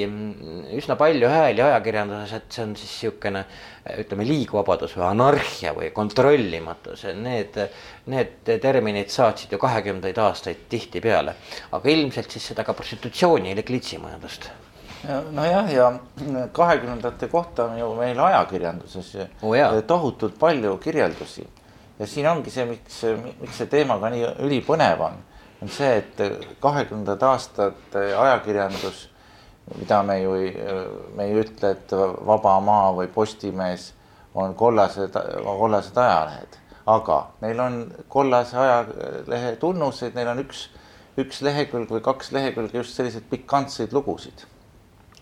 üsna 0.79 0.95
palju 0.99 1.31
hääli 1.31 1.63
ajakirjanduses, 1.65 2.35
et 2.37 2.55
see 2.55 2.63
on 2.65 2.77
siis 2.79 2.93
niisugune 2.93 3.43
ütleme, 3.99 4.27
liigvabadus 4.29 4.95
või 4.99 5.07
anarhia 5.09 5.73
või 5.75 5.91
kontrollimatus, 5.97 7.07
need, 7.19 7.59
need 8.13 8.53
terminid 8.63 9.11
saatsid 9.11 9.53
ju 9.55 9.59
kahekümnendaid 9.63 10.19
aastaid 10.23 10.69
tihtipeale. 10.71 11.35
aga 11.73 11.91
ilmselt 11.91 12.31
siis 12.31 12.51
seda 12.53 12.65
ka 12.65 12.77
prostitutsiooni 12.77 13.53
eli 13.53 13.67
klitsimajandust 13.67 14.51
nojah, 15.33 15.73
ja 15.73 15.93
kahekümnendate 16.53 17.29
kohta 17.29 17.65
on 17.65 17.79
ju 17.79 17.95
meil 17.95 18.19
ajakirjanduses 18.19 19.15
oh, 19.43 19.55
tohutult 19.87 20.39
palju 20.39 20.77
kirjeldusi. 20.83 21.47
Ja 21.99 22.07
siin 22.07 22.29
ongi 22.31 22.51
see, 22.51 22.65
miks, 22.67 23.03
miks 23.41 23.59
see 23.59 23.67
teema 23.71 23.99
ka 23.99 24.11
nii 24.15 24.27
ülipõnev 24.47 25.03
on 25.03 25.19
on 25.63 25.69
see, 25.69 25.97
et 25.99 26.21
kahekümnendad 26.63 27.23
aastad 27.27 27.97
ajakirjandus, 27.97 29.09
mida 29.77 30.03
me 30.03 30.21
ju 30.23 30.35
ei, 30.39 30.53
me 31.17 31.29
ei 31.29 31.41
ütle, 31.43 31.73
et 31.75 31.93
Vaba 32.27 32.59
Maa 32.65 32.93
või 32.97 33.09
Postimees 33.13 33.93
on 34.39 34.55
kollased, 34.55 35.17
kollased 35.45 35.97
ajalehed, 35.99 36.59
aga 36.87 37.19
neil 37.43 37.61
on 37.61 37.81
kollase 38.09 38.59
ajalehe 38.59 39.57
tunnused, 39.61 40.15
neil 40.17 40.31
on 40.33 40.45
üks, 40.45 40.69
üks 41.19 41.43
lehekülg 41.43 41.91
või 41.91 42.05
kaks 42.05 42.31
lehekülge 42.33 42.79
just 42.79 42.97
selliseid 42.97 43.27
pikantseid 43.31 43.93
lugusid. 43.93 44.47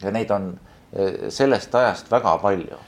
ja 0.02 0.12
neid 0.12 0.30
on 0.30 0.50
eh, 0.92 1.30
sellest 1.32 1.74
ajast 1.74 2.10
väga 2.12 2.36
palju. 2.38 2.78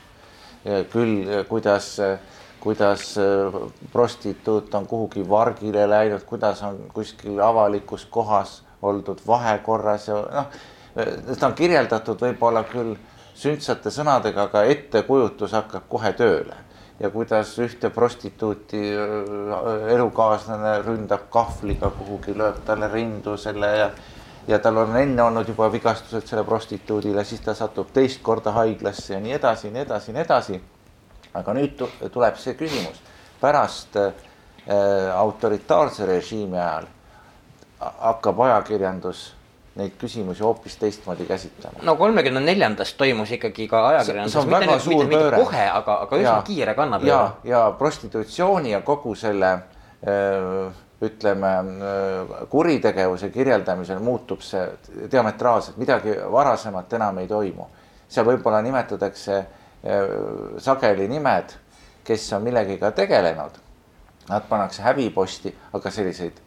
küll 0.92 1.44
kuidas 1.48 1.98
äh, 2.00 2.18
kuidas 2.60 3.18
äh, 3.18 3.60
prostituut 3.92 4.74
on 4.74 4.86
kuhugi 4.86 5.28
vargile 5.28 5.88
läinud, 5.90 6.24
kuidas 6.26 6.62
on 6.62 6.78
kuskil 6.94 7.40
avalikus 7.40 8.06
kohas 8.06 8.62
oldud 8.82 9.20
vahekorras 9.26 10.08
ja 10.08 10.18
noh, 10.32 10.50
seda 10.94 11.50
on 11.50 11.54
kirjeldatud 11.58 12.20
võib-olla 12.22 12.64
küll 12.68 12.94
sündsate 13.38 13.90
sõnadega, 13.94 14.48
aga 14.48 14.64
ettekujutus 14.72 15.54
hakkab 15.54 15.86
kohe 15.88 16.12
tööle. 16.18 16.56
Ja 16.98 17.10
kuidas 17.14 17.52
ühte 17.62 17.92
prostituuti 17.94 18.80
äh, 18.90 19.90
elukaaslane 19.94 20.80
ründab 20.86 21.28
kahvliga 21.30 21.92
kuhugi, 21.94 22.34
lööb 22.38 22.64
talle 22.66 22.90
rindu 22.92 23.36
selle 23.38 23.74
ja 23.76 23.90
ja 24.48 24.56
tal 24.64 24.78
on 24.80 24.96
enne 24.96 25.22
olnud 25.22 25.48
juba 25.48 25.66
vigastused 25.72 26.24
selle 26.26 26.42
prostituudile, 26.44 27.20
siis 27.24 27.42
ta 27.44 27.52
satub 27.54 27.90
teist 27.92 28.22
korda 28.24 28.54
haiglasse 28.56 29.12
ja 29.14 29.20
nii 29.20 29.34
edasi, 29.36 29.70
nii 29.70 29.82
edasi, 29.84 30.14
nii 30.16 30.22
edasi 30.24 30.60
aga 31.34 31.54
nüüd 31.54 31.82
tuleb 32.12 32.36
see 32.40 32.54
küsimus, 32.58 33.00
pärast 33.40 33.96
äh, 33.96 34.12
autoritaarse 35.14 36.06
režiimi 36.06 36.58
ajal 36.58 36.88
hakkab 37.78 38.40
ajakirjandus 38.40 39.28
neid 39.78 39.94
küsimusi 39.98 40.42
hoopis 40.42 40.76
teistmoodi 40.76 41.24
käsitlema. 41.28 41.82
no 41.82 41.94
kolmekümne 41.96 42.40
neljandast 42.40 42.96
toimus 42.98 43.30
ikkagi 43.36 43.68
ka 43.70 43.84
ajakirjandus, 43.92 44.34
mitte 44.46 44.66
nüüd 44.66 44.88
mitte, 44.88 45.06
mitte 45.14 45.42
kohe, 45.44 45.64
aga, 45.70 46.00
aga 46.06 46.18
üsna 46.18 46.42
kiire 46.46 46.74
kannapööre. 46.74 47.12
ja, 47.12 47.20
ja 47.44 47.62
prostitutsiooni 47.78 48.74
ja 48.74 48.80
kogu 48.86 49.14
selle 49.14 49.52
öö, 49.54 50.66
äh, 50.66 50.84
ütleme 51.02 51.52
äh, 51.58 52.48
kuritegevuse 52.50 53.30
kirjeldamisel 53.30 54.02
muutub 54.02 54.42
see 54.42 54.64
diametraalselt, 55.12 55.78
midagi 55.78 56.16
varasemat 56.32 56.92
enam 56.98 57.22
ei 57.22 57.30
toimu. 57.30 57.68
seal 58.08 58.26
võib-olla 58.26 58.62
nimetatakse 58.64 59.44
sageli 60.58 61.08
nimed, 61.08 61.54
kes 62.04 62.32
on 62.32 62.42
millegiga 62.42 62.90
tegelenud. 62.90 63.58
Nad 64.28 64.44
pannakse 64.48 64.82
häbiposti, 64.82 65.54
aga 65.72 65.90
selliseid 65.90 66.40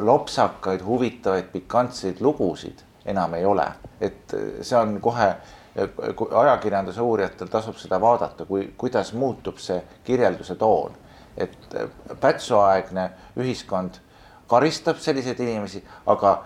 lopsakaid, 0.00 0.82
huvitavaid, 0.86 1.50
pikantseid 1.52 2.20
lugusid 2.20 2.82
enam 3.06 3.34
ei 3.34 3.44
ole, 3.44 3.66
et 4.00 4.34
see 4.62 4.78
on 4.78 4.96
kohe 5.02 5.28
ajakirjanduse 6.40 7.02
uurijatel 7.02 7.50
tasub 7.50 7.76
seda 7.78 7.98
vaadata, 8.00 8.46
kui, 8.46 8.68
kuidas 8.78 9.12
muutub 9.12 9.58
see 9.58 9.80
kirjelduse 10.04 10.54
toon. 10.54 10.94
et 11.36 11.56
Pätsu-aegne 12.20 13.08
ühiskond 13.42 13.96
karistab 14.46 15.00
selliseid 15.02 15.40
inimesi, 15.40 15.80
aga 16.06 16.44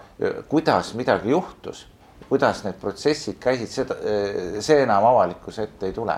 kuidas 0.49 0.95
midagi 0.95 1.31
juhtus 1.31 1.83
kuidas 2.29 2.65
need 2.65 2.77
protsessid 2.81 3.39
käisid, 3.41 3.71
seda, 3.73 3.97
see 4.61 4.83
enam 4.83 5.07
avalikkuse 5.09 5.69
ette 5.69 5.89
ei 5.89 5.97
tule 5.97 6.17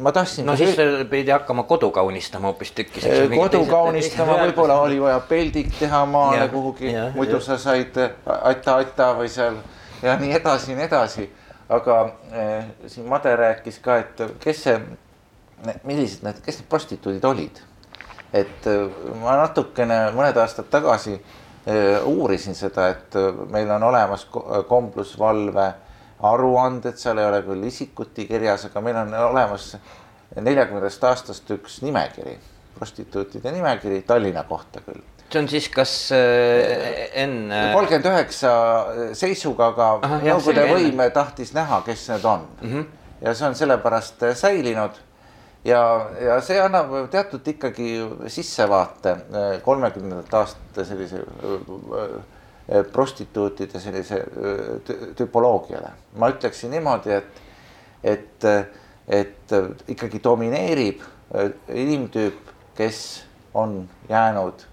ma 0.00 0.12
tahtsin. 0.12 0.46
no 0.46 0.56
siis 0.56 0.76
see... 0.76 1.04
pidi 1.10 1.30
hakkama 1.30 1.62
kodu 1.62 1.90
kaunistama 1.90 2.46
hoopistükkis. 2.46 3.04
kodu 3.34 3.64
kaunistama, 3.66 4.38
võib-olla 4.44 4.80
oli 4.80 5.00
vaja 5.00 5.20
peldik 5.20 5.72
teha 5.78 6.04
maale 6.06 6.44
ja, 6.44 6.48
kuhugi, 6.48 6.94
muidu 7.14 7.38
ja. 7.38 7.40
sa 7.40 7.58
said 7.58 7.98
aita-aita 8.36 9.12
või 9.18 9.28
seal 9.32 9.58
ja 10.02 10.16
nii 10.20 10.32
edasi, 10.38 10.76
nii 10.78 10.86
edasi. 10.86 11.30
aga 11.68 11.98
eh, 12.32 12.70
siin 12.86 13.08
Made 13.08 13.34
rääkis 13.36 13.78
ka, 13.82 13.98
et 14.02 14.22
kes 14.42 14.62
see, 14.66 14.78
millised 15.84 16.24
need, 16.26 16.40
kes 16.44 16.62
need 16.62 16.70
prostituudid 16.70 17.24
olid? 17.24 17.60
et 18.32 18.66
ma 19.18 19.40
natukene 19.42 20.04
mõned 20.14 20.36
aastad 20.38 20.70
tagasi 20.70 21.18
Äh, 21.18 21.39
uurisin 22.04 22.54
seda, 22.54 22.88
et 22.88 23.16
äh, 23.16 23.34
meil 23.52 23.70
on 23.70 23.82
olemas 23.82 24.26
äh, 24.26 24.62
komplusvalve 24.68 25.66
aruanded, 26.22 26.96
seal 27.00 27.20
ei 27.20 27.28
ole 27.28 27.42
küll 27.44 27.66
isikuti 27.68 28.26
kirjas, 28.28 28.64
aga 28.70 28.80
meil 28.84 28.96
on 29.02 29.12
olemas 29.30 29.74
neljakümnendast 30.40 31.04
aastast 31.04 31.52
üks 31.52 31.80
nimekiri, 31.84 32.36
prostituutide 32.78 33.52
nimekiri 33.52 34.02
Tallinna 34.08 34.44
kohta 34.48 34.80
küll. 34.84 35.02
see 35.30 35.38
on 35.38 35.48
siis 35.48 35.68
kas 35.68 35.92
äh, 36.16 37.12
enne? 37.22 37.60
kolmkümmend 37.74 38.08
üheksa 38.08 38.54
seisuga, 39.12 39.70
aga 39.74 40.16
Nõukogude 40.24 40.64
võim 40.72 41.04
tahtis 41.14 41.52
näha, 41.54 41.82
kes 41.86 42.08
need 42.14 42.24
on 42.24 42.48
mm. 42.62 42.72
-hmm. 42.72 42.88
ja 43.20 43.34
see 43.34 43.48
on 43.48 43.54
sellepärast 43.54 44.24
säilinud 44.34 44.96
ja, 45.64 46.10
ja 46.20 46.38
see 46.44 46.58
annab 46.60 46.92
teatud 47.12 47.46
ikkagi 47.52 47.92
sissevaate 48.32 49.12
äh, 49.12 49.52
kolmekümnendate 49.64 50.36
aastate 50.36 50.84
sellise 50.88 51.20
äh, 51.20 52.16
äh, 52.78 52.84
prostituutide 52.92 53.80
sellise 53.80 54.22
tüpoloogiale. 55.16 55.92
ma 56.16 56.30
ütleksin 56.32 56.70
niimoodi, 56.70 57.12
et, 57.12 57.42
et, 58.04 58.44
et 59.08 59.56
ikkagi 59.88 60.22
domineerib 60.24 61.02
inimtüüp, 61.74 62.52
kes 62.76 63.24
on 63.54 63.88
jäänud 64.08 64.66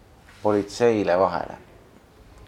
politseile 0.44 1.20
vahele 1.20 1.58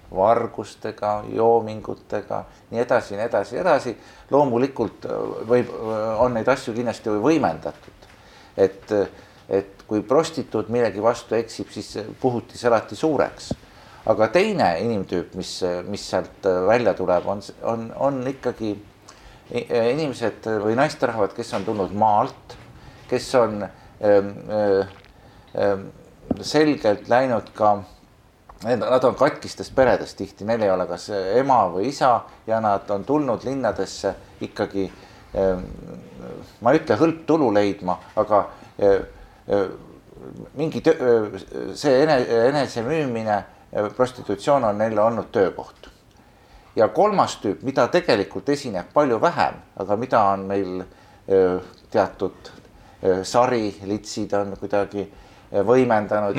vargustega, 0.09 1.23
joomingutega, 1.29 2.39
nii 2.71 2.81
edasi, 2.81 3.13
nii 3.13 3.25
edasi, 3.27 3.57
edasi. 3.61 3.93
loomulikult 4.31 5.05
võib, 5.49 5.69
on 6.17 6.33
neid 6.33 6.49
asju 6.49 6.73
kindlasti 6.73 7.13
võimendatud 7.13 7.98
et, 8.59 8.93
et 9.49 9.83
kui 9.87 10.03
prostituut 10.05 10.69
millegi 10.69 11.01
vastu 11.03 11.37
eksib, 11.37 11.71
siis 11.73 11.97
puhuti 12.21 12.57
see 12.59 12.69
alati 12.69 12.97
suureks. 12.99 13.53
aga 14.09 14.27
teine 14.33 14.69
inimtüüp, 14.81 15.33
mis, 15.37 15.59
mis 15.87 16.03
sealt 16.09 16.47
välja 16.67 16.93
tuleb, 16.97 17.27
on, 17.27 17.41
on, 17.63 17.89
on 17.95 18.21
ikkagi 18.27 18.71
inimesed 19.51 20.47
või 20.63 20.75
naisterahvad, 20.77 21.33
kes 21.35 21.53
on 21.57 21.65
tulnud 21.65 21.93
maalt, 21.93 22.55
kes 23.09 23.29
on 23.37 23.63
selgelt 26.41 27.09
läinud 27.09 27.53
ka 27.57 27.77
Nad 28.59 29.03
on 29.07 29.15
katkistes 29.15 29.69
peredes 29.71 30.17
tihti, 30.19 30.43
neil 30.43 30.65
ei 30.65 30.71
ole 30.71 30.83
kas 30.87 31.05
ema 31.39 31.61
või 31.71 31.93
isa 31.93 32.09
ja 32.47 32.57
nad 32.59 32.89
on 32.91 33.05
tulnud 33.07 33.45
linnadesse 33.47 34.11
ikkagi 34.43 34.83
ma 35.33 36.71
ei 36.73 36.79
ütle 36.79 36.97
hõlptulu 36.97 37.51
leidma, 37.53 37.99
aga 38.17 38.43
mingi 40.57 40.81
töö, 40.81 41.39
see 41.77 42.03
ene, 42.03 42.17
enesemüümine, 42.49 43.37
prostitutsioon 43.95 44.65
on 44.71 44.77
neile 44.81 45.01
olnud 45.01 45.29
töökoht. 45.31 45.89
ja 46.75 46.87
kolmas 46.87 47.35
tüüp, 47.41 47.63
mida 47.65 47.87
tegelikult 47.91 48.49
esineb 48.49 48.93
palju 48.93 49.17
vähem, 49.21 49.55
aga 49.77 49.95
mida 49.95 50.21
on 50.33 50.45
meil 50.47 50.83
teatud 51.91 52.51
sari, 53.23 53.73
litsid 53.85 54.33
on 54.33 54.53
kuidagi 54.59 55.07
võimendanud. 55.51 56.37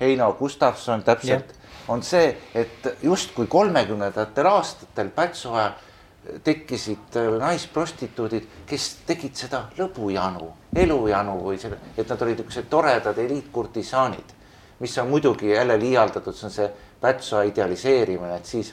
Heino 0.00 0.32
Gustavson 0.38 1.02
täpselt, 1.02 1.52
on 1.88 2.02
see, 2.02 2.30
et 2.54 2.88
justkui 3.02 3.46
kolmekümnendatel 3.46 4.46
aastatel 4.46 5.10
Pätsu 5.14 5.52
ajal 5.54 5.72
tekkisid 6.44 7.16
äh, 7.16 7.30
naisprostituudid, 7.40 8.48
kes 8.66 8.88
tegid 9.06 9.36
seda 9.36 9.64
lõbujanu, 9.78 10.50
elujanu 10.76 11.38
või 11.44 11.60
selle, 11.60 11.78
et 11.96 12.08
nad 12.08 12.22
olid 12.22 12.42
niisugused 12.42 12.68
toredad 12.70 13.18
eliitkurtisaanid, 13.18 14.34
mis 14.80 14.98
on 14.98 15.08
muidugi 15.08 15.50
jälle 15.52 15.78
liialdatud, 15.80 16.36
see 16.36 16.50
on 16.50 16.54
see 16.54 16.68
Pätsa 16.98 17.44
idealiseerimine, 17.46 18.36
et 18.36 18.46
siis 18.46 18.72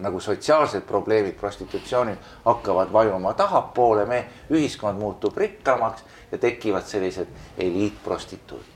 nagu 0.00 0.20
sotsiaalsed 0.20 0.86
probleemid 0.88 1.34
prostitutsioonil 1.36 2.16
hakkavad 2.44 2.92
vajuma 2.92 3.34
tahapoole, 3.36 4.06
me, 4.08 4.24
ühiskond 4.50 4.98
muutub 4.98 5.36
rikkamaks 5.36 6.04
ja 6.32 6.38
tekivad 6.38 6.88
sellised 6.88 7.28
eliitprostituudid. 7.58 8.68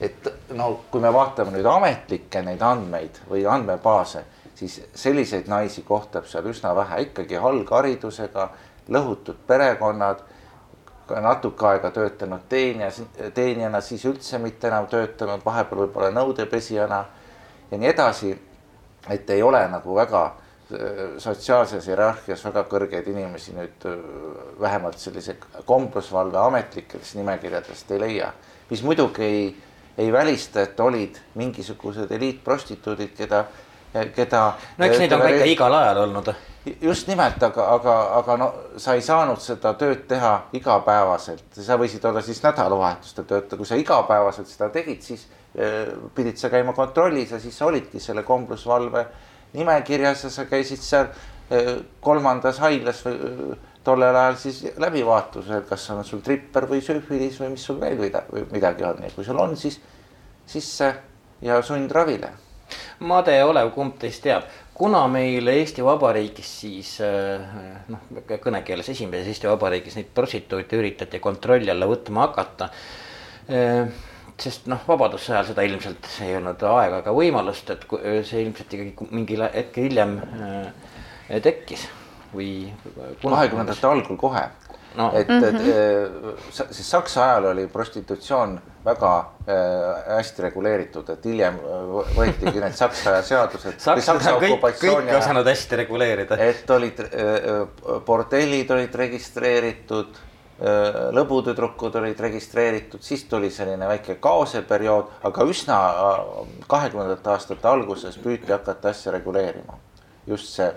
et 0.00 0.32
no 0.50 0.80
kui 0.90 1.00
me 1.00 1.12
vaatame 1.12 1.52
nüüd 1.54 1.66
ametlikke 1.70 2.42
neid 2.42 2.62
andmeid 2.62 3.20
või 3.28 3.44
andmebaase 3.46 4.24
siis 4.54 4.82
selliseid 4.94 5.48
naisi 5.48 5.82
kohtab 5.82 6.26
seal 6.30 6.46
üsna 6.50 6.74
vähe, 6.76 7.00
ikkagi 7.08 7.36
algharidusega, 7.36 8.48
lõhutud 8.94 9.40
perekonnad, 9.46 10.22
natuke 11.08 11.66
aega 11.68 11.90
töötanud 11.90 12.46
teenija, 12.48 12.90
teenijana, 13.34 13.80
siis 13.80 14.04
üldse 14.08 14.38
mitte 14.40 14.68
enam 14.70 14.86
töötanud, 14.88 15.42
vahepeal 15.44 15.84
võib-olla 15.84 16.10
nõudepesijana 16.14 17.04
ja 17.70 17.78
nii 17.78 17.88
edasi. 17.88 18.38
et 19.10 19.30
ei 19.30 19.42
ole 19.42 19.60
nagu 19.68 19.94
väga 19.94 20.24
äh, 20.24 21.18
sotsiaalses 21.18 21.86
hierarhias 21.86 22.44
väga 22.44 22.62
kõrgeid 22.64 23.08
inimesi 23.10 23.52
nüüd 23.52 23.84
äh, 23.84 23.98
vähemalt 24.60 24.98
sellise 24.98 25.36
komblusvalve 25.64 26.38
ametlikest 26.38 27.14
nimekirjadest 27.14 27.90
ei 27.90 28.00
leia, 28.00 28.32
mis 28.70 28.82
muidugi 28.82 29.22
ei, 29.22 29.56
ei 29.98 30.12
välista, 30.12 30.62
et 30.62 30.80
olid 30.80 31.20
mingisugused 31.34 32.10
eliitprostituudid, 32.10 33.12
keda 33.16 33.44
keda. 34.14 34.42
no 34.78 34.86
eks 34.86 34.98
neid 34.98 35.12
on 35.14 35.22
ka 35.22 35.30
ikka 35.30 35.46
igal 35.50 35.76
ajal 35.78 36.02
olnud. 36.04 36.32
just 36.80 37.08
nimelt, 37.08 37.42
aga, 37.42 37.66
aga, 37.74 37.94
aga 38.18 38.36
no 38.40 38.48
sa 38.80 38.94
ei 38.96 39.02
saanud 39.04 39.40
seda 39.42 39.74
tööd 39.78 40.06
teha 40.08 40.32
igapäevaselt, 40.56 41.44
sa 41.60 41.76
võisid 41.80 42.04
olla 42.08 42.22
siis 42.24 42.40
nädalavahetustel 42.42 43.26
töötaja, 43.28 43.58
kui 43.60 43.68
sa 43.68 43.76
igapäevaselt 43.76 44.48
seda 44.48 44.70
tegid, 44.72 45.02
siis 45.04 45.26
eh, 45.54 45.92
pidid 46.16 46.40
sa 46.40 46.48
käima 46.52 46.72
kontrollis 46.72 47.36
ja 47.36 47.40
siis 47.42 47.58
sa 47.58 47.68
olidki 47.68 48.00
selle 48.00 48.24
komblusvalve 48.24 49.04
nimekirjas 49.54 50.24
ja 50.24 50.32
sa 50.32 50.46
käisid 50.48 50.80
seal 50.82 51.10
eh, 51.50 51.74
kolmandas 52.00 52.62
haiglas 52.64 53.04
või 53.04 53.18
eh, 53.28 53.68
tollel 53.84 54.16
ajal 54.16 54.38
siis 54.40 54.62
läbivaatusel, 54.80 55.66
kas 55.68 55.84
on 55.92 56.00
sul 56.08 56.24
tripper 56.24 56.64
või 56.70 56.80
süfilis 56.80 57.36
või 57.42 57.52
mis 57.52 57.66
sul 57.68 57.76
veel 57.82 58.00
midagi 58.48 58.88
on 58.88 59.04
ja 59.04 59.12
kui 59.12 59.26
sul 59.26 59.36
on, 59.38 59.52
siis 59.60 59.76
sisse 60.48 60.88
ja 61.44 61.60
sundravile 61.62 62.32
Made 63.04 63.34
olev, 63.44 63.70
kumb 63.74 63.98
teist 64.00 64.22
teab, 64.24 64.46
kuna 64.74 65.04
meil 65.10 65.48
Eesti 65.52 65.84
Vabariigis 65.84 66.50
siis 66.62 66.94
äh, 67.04 67.44
noh, 67.92 68.08
kõnekeeles 68.42 68.88
esimeses 68.94 69.30
Eesti 69.34 69.50
Vabariigis 69.50 69.98
neid 69.98 70.10
prostituute 70.14 70.80
üritati 70.80 71.20
kontrolli 71.22 71.70
alla 71.72 71.88
võtma 71.90 72.28
hakata. 72.28 72.70
Äh, 73.50 73.84
sest 74.40 74.66
noh, 74.70 74.80
vabadussõja 74.88 75.38
ajal 75.38 75.52
seda 75.52 75.66
ilmselt 75.66 76.08
ei 76.24 76.34
olnud 76.38 76.62
aega 76.66 77.02
ega 77.04 77.12
võimalust, 77.14 77.70
et 77.70 77.84
see 78.26 78.42
ilmselt 78.42 78.72
ikkagi 78.74 79.10
mingil 79.14 79.46
hetkel 79.46 79.88
hiljem 79.88 80.16
äh, 80.18 81.38
tekkis 81.44 81.86
või. 82.34 82.72
kahekümnendate 83.22 83.86
algul 83.86 84.18
kohe 84.18 84.48
no.. 84.96 85.10
et 85.14 85.28
mm, 85.28 85.40
-hmm. 85.40 85.54
et 86.50 86.74
siis 86.74 86.90
Saksa 86.90 87.24
ajal 87.24 87.44
oli 87.44 87.66
prostitutsioon 87.66 88.60
väga 88.84 89.18
äh, 89.18 90.16
hästi 90.16 90.42
reguleeritud, 90.42 91.08
et 91.08 91.24
hiljem 91.24 91.54
äh, 91.54 92.04
võetigi 92.16 92.60
need 92.60 92.76
Saksa 92.76 93.22
seadused. 93.22 93.80
Kõik, 94.80 95.08
ei 95.08 95.16
osanud 95.16 95.48
hästi 95.48 95.76
reguleerida. 95.76 96.36
et 96.36 96.70
olid 96.70 97.00
äh,, 97.00 97.10
bordellid 98.06 98.70
olid 98.70 98.94
registreeritud 98.94 100.14
äh,, 100.14 101.00
lõbutüdrukud 101.16 101.96
olid 102.02 102.20
registreeritud, 102.20 103.02
siis 103.02 103.24
tuli 103.24 103.50
selline 103.50 103.88
väike 103.88 104.14
kaoseperiood, 104.20 105.10
aga 105.22 105.48
üsna 105.48 105.80
kahekümnendate 106.68 107.30
aastate 107.30 107.68
alguses 107.68 108.18
püüti 108.18 108.52
hakata 108.52 108.88
asja 108.88 109.12
reguleerima. 109.12 109.80
just 110.26 110.46
see 110.56 110.72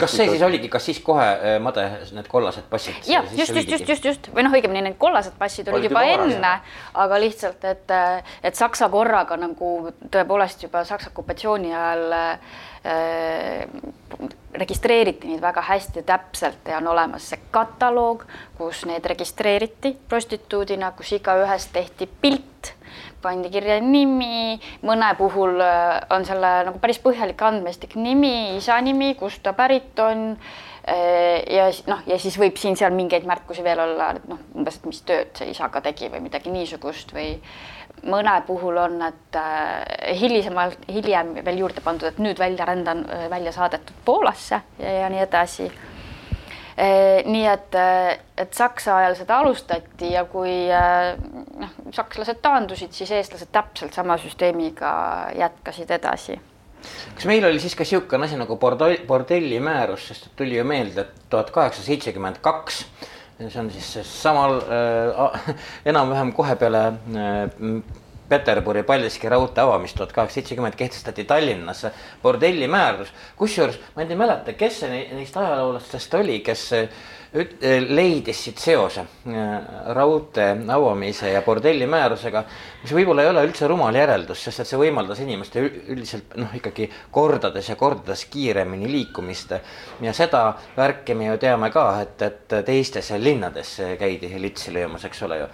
kas 0.00 0.16
see 0.16 0.28
siis 0.30 0.42
oligi, 0.46 0.68
kas 0.72 0.86
siis 0.88 1.00
kohe 1.04 1.24
äh, 1.24 1.56
Made 1.62 1.84
need 2.16 2.28
kollased 2.30 2.66
passid? 2.70 2.98
jah, 3.08 3.26
just, 3.36 3.54
just, 3.54 3.70
just, 3.70 3.88
just, 3.88 4.08
just. 4.10 4.28
Või 4.34 4.46
noh, 4.46 4.54
õigemini 4.56 4.84
need 4.88 4.98
kollased 5.00 5.36
passid 5.38 5.68
olid, 5.72 5.88
juba, 5.90 6.04
juba 6.06 6.26
enne, 6.26 6.52
aga 7.04 7.20
lihtsalt, 7.22 7.64
et, 7.68 7.94
äh, 7.94 8.36
et 8.42 8.58
Saksa 8.58 8.88
korraga 8.92 9.38
nagu 9.40 9.72
tõepoolest 10.12 10.66
juba 10.66 10.84
Saksa 10.88 11.12
okupatsiooni 11.12 11.72
ajal 11.72 12.18
äh, 12.18 12.60
registreeriti 14.58 15.30
neid 15.30 15.42
väga 15.42 15.62
hästi 15.64 16.02
ja 16.02 16.08
täpselt 16.14 16.68
ja 16.68 16.80
on 16.80 16.90
olemas 16.92 17.30
see 17.30 17.40
kataloog, 17.54 18.24
kus 18.58 18.84
need 18.90 19.06
registreeriti 19.06 19.94
prostituudina, 20.08 20.92
kus 20.98 21.14
igaühest 21.18 21.72
tehti 21.72 22.10
pilt 22.20 22.74
pandi 23.22 23.50
kirja 23.52 23.78
nimi, 23.82 24.58
mõne 24.86 25.12
puhul 25.18 25.60
äh, 25.62 26.00
on 26.14 26.26
selle 26.28 26.52
nagu 26.68 26.82
päris 26.82 27.00
põhjalik 27.02 27.40
andmestik, 27.46 27.96
nimi, 28.00 28.56
isa 28.58 28.78
nimi, 28.84 29.12
kust 29.18 29.42
ta 29.44 29.54
pärit 29.56 29.98
on. 30.02 30.32
Äh, 30.82 31.42
ja 31.54 31.68
noh, 31.86 32.02
ja 32.10 32.18
siis 32.18 32.38
võib 32.40 32.58
siin-seal 32.58 32.94
mingeid 32.96 33.26
märkusi 33.28 33.62
veel 33.64 33.84
olla, 33.84 34.12
et 34.16 34.26
noh, 34.30 34.40
umbes, 34.58 34.80
et 34.80 34.90
mis 34.90 35.04
tööd 35.06 35.30
see 35.38 35.52
isa 35.54 35.70
ka 35.70 35.82
tegi 35.84 36.10
või 36.10 36.24
midagi 36.24 36.50
niisugust 36.50 37.14
või 37.14 37.36
mõne 38.10 38.34
puhul 38.48 38.80
on, 38.82 38.98
et 39.06 39.38
äh, 39.38 40.18
hilisemalt, 40.18 40.88
hiljem 40.90 41.36
veel 41.38 41.62
juurde 41.62 41.84
pandud, 41.84 42.10
et 42.10 42.18
nüüd 42.22 42.42
välja 42.42 42.66
rändan, 42.66 43.06
välja 43.30 43.54
saadetud 43.54 44.02
Poolasse 44.04 44.58
ja, 44.82 44.98
ja 45.04 45.10
nii 45.12 45.22
edasi 45.22 45.70
nii 46.76 47.44
et, 47.50 47.74
et 48.40 48.54
Saksa 48.56 48.96
ajal 49.02 49.16
seda 49.18 49.40
alustati 49.42 50.12
ja 50.14 50.24
kui 50.30 50.54
noh, 50.70 51.74
sakslased 51.92 52.40
taandusid, 52.44 52.94
siis 52.96 53.10
eestlased 53.18 53.52
täpselt 53.52 53.92
sama 53.92 54.16
süsteemiga 54.20 54.94
jätkasid 55.36 55.92
edasi. 55.98 56.38
Kas 57.14 57.26
meil 57.30 57.44
oli 57.46 57.60
siis 57.62 57.74
ka 57.78 57.84
niisugune 57.86 58.26
asi 58.26 58.38
nagu 58.40 58.56
bordell, 58.60 59.02
bordelli 59.06 59.60
määrus, 59.62 60.08
sest 60.10 60.30
tuli 60.36 60.56
ju 60.56 60.64
meelde, 60.66 61.04
et 61.04 61.26
tuhat 61.30 61.52
kaheksasada 61.54 61.86
seitsekümmend 61.86 62.40
kaks, 62.42 62.82
see 63.42 63.60
on 63.60 63.70
siis 63.74 63.90
samal 64.08 64.58
äh, 64.62 65.52
enam-vähem 65.92 66.32
kohe 66.36 66.56
peale 66.58 66.86
äh, 66.88 68.01
Peterburi 68.32 68.82
Paldiski 68.88 69.28
raudtee 69.28 69.64
avamist 69.64 69.98
tuhat 69.98 70.12
kaheksasada 70.12 70.40
seitsekümmend 70.40 70.76
kehtestati 70.80 71.24
Tallinnas 71.28 71.86
bordellimäärus. 72.22 73.12
kusjuures 73.36 73.80
ma 73.96 74.02
ei 74.02 74.16
mäleta, 74.16 74.52
kes 74.56 74.80
see 74.80 75.02
neist 75.12 75.36
ajaloolastest 75.36 76.14
oli, 76.20 76.40
kes 76.40 76.70
leidis 77.88 78.44
siit 78.44 78.58
seose 78.60 79.00
äh, 79.00 79.50
raudtee 79.96 80.56
avamise 80.68 81.30
ja 81.32 81.40
bordellimäärusega, 81.42 82.42
mis 82.82 82.92
võib-olla 82.92 83.24
ei 83.24 83.30
ole 83.30 83.44
üldse 83.46 83.68
rumal 83.70 83.96
järeldus, 83.96 84.42
sest 84.44 84.60
et 84.60 84.68
see 84.68 84.80
võimaldas 84.80 85.22
inimeste 85.24 85.62
üldiselt 85.64 86.36
noh, 86.36 86.52
ikkagi 86.58 86.90
kordades 87.10 87.70
ja 87.72 87.76
kordades 87.80 88.26
kiiremini 88.32 88.90
liikumist. 88.92 89.54
ja 90.00 90.12
seda 90.12 90.42
värki 90.76 91.16
me 91.16 91.30
ju 91.30 91.38
teame 91.40 91.70
ka, 91.72 91.86
et, 92.02 92.22
et 92.22 92.58
teistes 92.66 93.10
linnades 93.16 93.78
käidi 93.98 94.34
litsi 94.36 94.74
löömas, 94.74 95.08
eks 95.08 95.22
ole 95.22 95.40
ju 95.40 95.48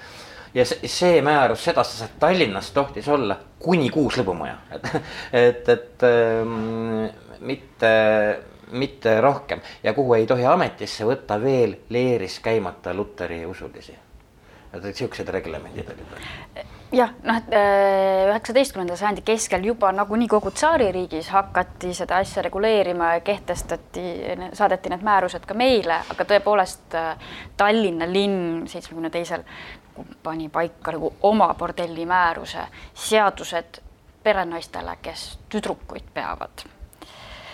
ja 0.58 0.66
see 0.66 1.22
määrus 1.22 1.64
sedastas, 1.64 2.02
et 2.08 2.18
Tallinnas 2.20 2.70
tohtis 2.74 3.08
olla 3.08 3.36
kuni 3.62 3.90
kuus 3.94 4.18
lõbumaja, 4.18 4.56
et, 4.76 4.90
et, 5.32 5.72
et 5.74 6.06
ähm, 6.08 7.06
mitte, 7.40 7.92
mitte 8.72 9.20
rohkem 9.20 9.62
ja 9.82 9.94
kuhu 9.94 10.18
ei 10.18 10.26
tohi 10.26 10.46
ametisse 10.46 11.06
võtta 11.08 11.38
veel 11.42 11.78
leeris 11.94 12.40
käimata 12.44 12.94
luteri 12.94 13.44
usulisi. 13.46 13.96
Et 14.72 14.82
niisugused 14.84 15.30
reglemendid 15.32 15.88
olid? 15.94 16.66
jah, 16.92 17.10
noh, 17.22 17.36
et 17.36 17.52
äh, 17.52 18.28
üheksateistkümnenda 18.30 18.96
sajandi 18.96 19.22
keskel 19.26 19.64
juba 19.64 19.90
nagunii 19.92 20.28
kogu 20.28 20.50
tsaaririigis 20.56 21.28
hakati 21.34 21.92
seda 21.96 22.20
asja 22.22 22.42
reguleerima 22.46 23.12
ja 23.16 23.24
kehtestati, 23.24 24.04
saadeti 24.56 24.92
need 24.92 25.04
määrused 25.04 25.44
ka 25.48 25.56
meile, 25.58 26.00
aga 26.14 26.28
tõepoolest 26.32 26.96
äh, 26.96 27.34
Tallinna 27.56 28.08
linn 28.08 28.64
seitsmekümne 28.70 29.12
teisel 29.12 29.44
pani 30.22 30.48
paika 30.48 30.94
nagu 30.94 31.12
oma 31.26 31.50
bordelli 31.58 32.06
määruse, 32.06 32.64
seadused 32.94 33.82
perenaistele, 34.22 34.96
kes 35.02 35.30
tüdrukuid 35.50 36.12
peavad 36.14 36.64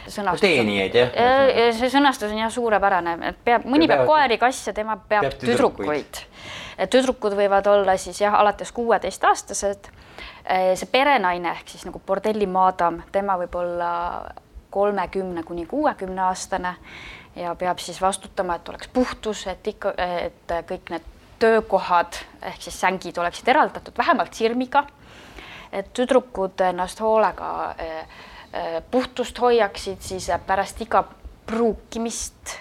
sõnastus. 0.07 0.45
teenijaid 0.45 0.99
jah? 0.99 1.15
see 1.79 1.91
sõnastus 1.91 2.31
on 2.31 2.43
jah 2.45 2.53
suurepärane, 2.53 3.17
et 3.31 3.41
peab, 3.45 3.65
mõni 3.67 3.89
peab 3.91 4.05
koeri, 4.07 4.39
kasse, 4.39 4.77
tema 4.77 4.99
peab, 5.01 5.27
peab 5.27 5.41
tüdrukuid, 5.41 5.89
tüdrukuid 5.89 6.63
tüdrukud 6.91 7.37
võivad 7.39 7.67
olla 7.71 7.97
siis 7.97 8.21
jah, 8.21 8.35
alates 8.35 8.73
kuueteistaastased. 8.73 9.91
see 10.75 10.89
perenaine 10.93 11.51
ehk 11.51 11.69
siis 11.69 11.85
nagu 11.87 12.01
bordelli 12.07 12.47
maadam, 12.47 13.03
tema 13.13 13.37
võib 13.41 13.55
olla 13.57 13.91
kolmekümne 14.71 15.43
kuni 15.43 15.67
kuuekümne 15.67 16.23
aastane 16.23 16.75
ja 17.37 17.55
peab 17.55 17.79
siis 17.79 18.01
vastutama, 18.03 18.55
et 18.55 18.69
oleks 18.69 18.89
puhtus, 18.89 19.47
et 19.47 19.67
ikka, 19.67 19.95
et 19.99 20.55
kõik 20.69 20.91
need 20.91 21.11
töökohad 21.39 22.19
ehk 22.43 22.63
siis 22.63 22.81
sängid 22.81 23.19
oleksid 23.19 23.49
eraldatud 23.49 23.99
vähemalt 23.99 24.35
sirmiga. 24.35 24.87
et 25.73 25.89
tüdrukud 25.93 26.61
ennast 26.63 27.01
hoolega 27.03 27.75
eh, 27.79 28.07
eh, 28.53 28.83
puhtust 28.91 29.41
hoiaksid, 29.43 29.99
siis 30.01 30.29
pärast 30.47 30.81
iga 30.81 31.03
pruukimist 31.47 32.53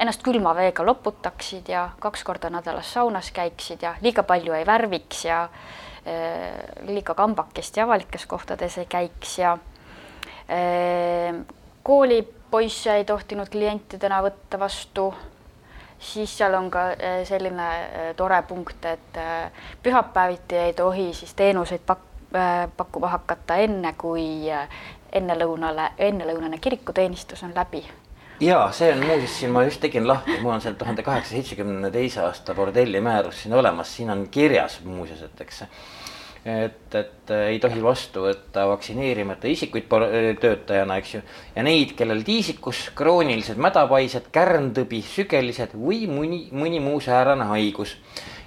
ennast 0.00 0.22
külma 0.24 0.54
veega 0.56 0.84
loputaksid 0.86 1.68
ja 1.68 1.88
kaks 2.00 2.24
korda 2.24 2.50
nädalas 2.50 2.92
saunas 2.94 3.30
käiksid 3.36 3.82
ja 3.84 3.94
liiga 4.00 4.22
palju 4.24 4.54
ei 4.56 4.66
värviks 4.66 5.24
ja 5.24 5.42
äh, 5.44 6.86
liiga 6.88 7.14
kambakesti 7.14 7.80
avalikes 7.84 8.26
kohtades 8.26 8.78
ei 8.78 8.86
käiks 8.88 9.38
ja 9.38 9.52
äh, 9.52 11.42
koolipoisse 11.82 12.96
ei 12.96 13.04
tohtinud 13.04 13.52
klientidena 13.52 14.22
võtta 14.24 14.60
vastu. 14.60 15.12
Siis 16.00 16.32
seal 16.38 16.54
on 16.56 16.70
ka 16.72 16.86
äh, 16.94 17.20
selline 17.28 17.70
tore 18.16 18.42
punkt, 18.48 18.84
et 18.88 19.20
pühapäeviti 19.82 20.56
ei 20.56 20.72
tohi 20.72 21.10
siis 21.14 21.34
teenuseid 21.36 21.84
pak-, 21.86 22.08
pakkuma 22.76 23.12
hakata 23.18 23.60
enne, 23.60 23.92
kui 24.00 24.48
ennelõunale, 25.12 25.90
ennelõunane 25.98 26.58
kirikuteenistus 26.58 27.42
on 27.44 27.52
läbi 27.54 27.84
ja 28.40 28.60
see 28.72 28.92
on 28.92 29.02
muuseas 29.04 29.38
siin, 29.40 29.52
ma 29.52 29.64
just 29.66 29.80
tegin 29.80 30.08
lahti, 30.08 30.38
mul 30.40 30.54
on 30.56 30.62
see 30.64 30.74
tuhande 30.80 31.04
kaheksasaja 31.06 31.42
seitsmekümne 31.42 31.90
teise 31.92 32.22
aasta 32.24 32.54
bordelli 32.56 33.00
määrus 33.04 33.42
siin 33.42 33.54
olemas, 33.54 33.96
siin 33.96 34.10
on 34.10 34.28
kirjas 34.32 34.80
muuseas, 34.84 35.22
et 35.26 35.40
eks 35.44 35.64
et, 36.44 36.94
et 36.94 37.32
ei 37.36 37.58
tohi 37.60 37.82
vastu 37.84 38.24
võtta 38.24 38.64
vaktsineerimata 38.70 39.48
isikuid 39.50 39.88
töötajana, 40.40 40.96
eks 41.00 41.14
ju, 41.14 41.22
ja 41.56 41.64
neid, 41.66 41.92
kellel 41.98 42.24
tiisikus, 42.24 42.86
kroonilised 42.96 43.60
mädapaised, 43.60 44.30
kärntõbi, 44.32 45.02
sügelised 45.04 45.76
või 45.76 46.06
mõni, 46.08 46.46
mõni 46.52 46.80
muu 46.80 47.00
säärane 47.04 47.50
haigus. 47.52 47.98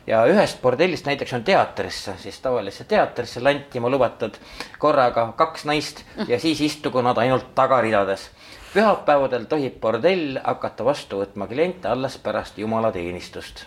ja 0.07 0.25
ühest 0.27 0.57
bordellist 0.61 1.05
näiteks 1.05 1.33
on 1.33 1.43
teatrisse, 1.47 2.17
siis 2.19 2.39
tavalisse 2.43 2.83
teatrisse 2.83 3.39
lantima 3.39 3.89
lubatud 3.89 4.35
korraga 4.79 5.29
kaks 5.37 5.63
naist 5.65 6.01
ja 6.27 6.39
siis 6.39 6.61
istugu 6.61 7.01
nad 7.01 7.17
ainult 7.17 7.53
tagaridades 7.55 8.29
pühapäevadel 8.74 9.45
tohib 9.45 9.78
bordell 9.82 10.39
hakata 10.43 10.86
vastu 10.86 11.19
võtma 11.21 11.45
kliente 11.47 11.88
alles 11.88 12.17
pärast 12.17 12.57
jumalateenistust. 12.57 13.65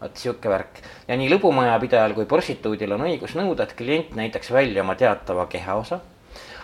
vot 0.00 0.16
sihuke 0.18 0.50
värk 0.50 0.80
ja 1.08 1.16
nii 1.16 1.30
lõbumajapidajal 1.30 2.12
kui 2.14 2.26
prostituudil 2.26 2.92
on 2.92 3.04
õigus 3.06 3.36
nõuda, 3.38 3.62
et 3.62 3.76
klient 3.78 4.16
näitaks 4.18 4.50
välja 4.52 4.82
oma 4.82 4.94
teatava 4.94 5.46
kehaosa. 5.46 6.00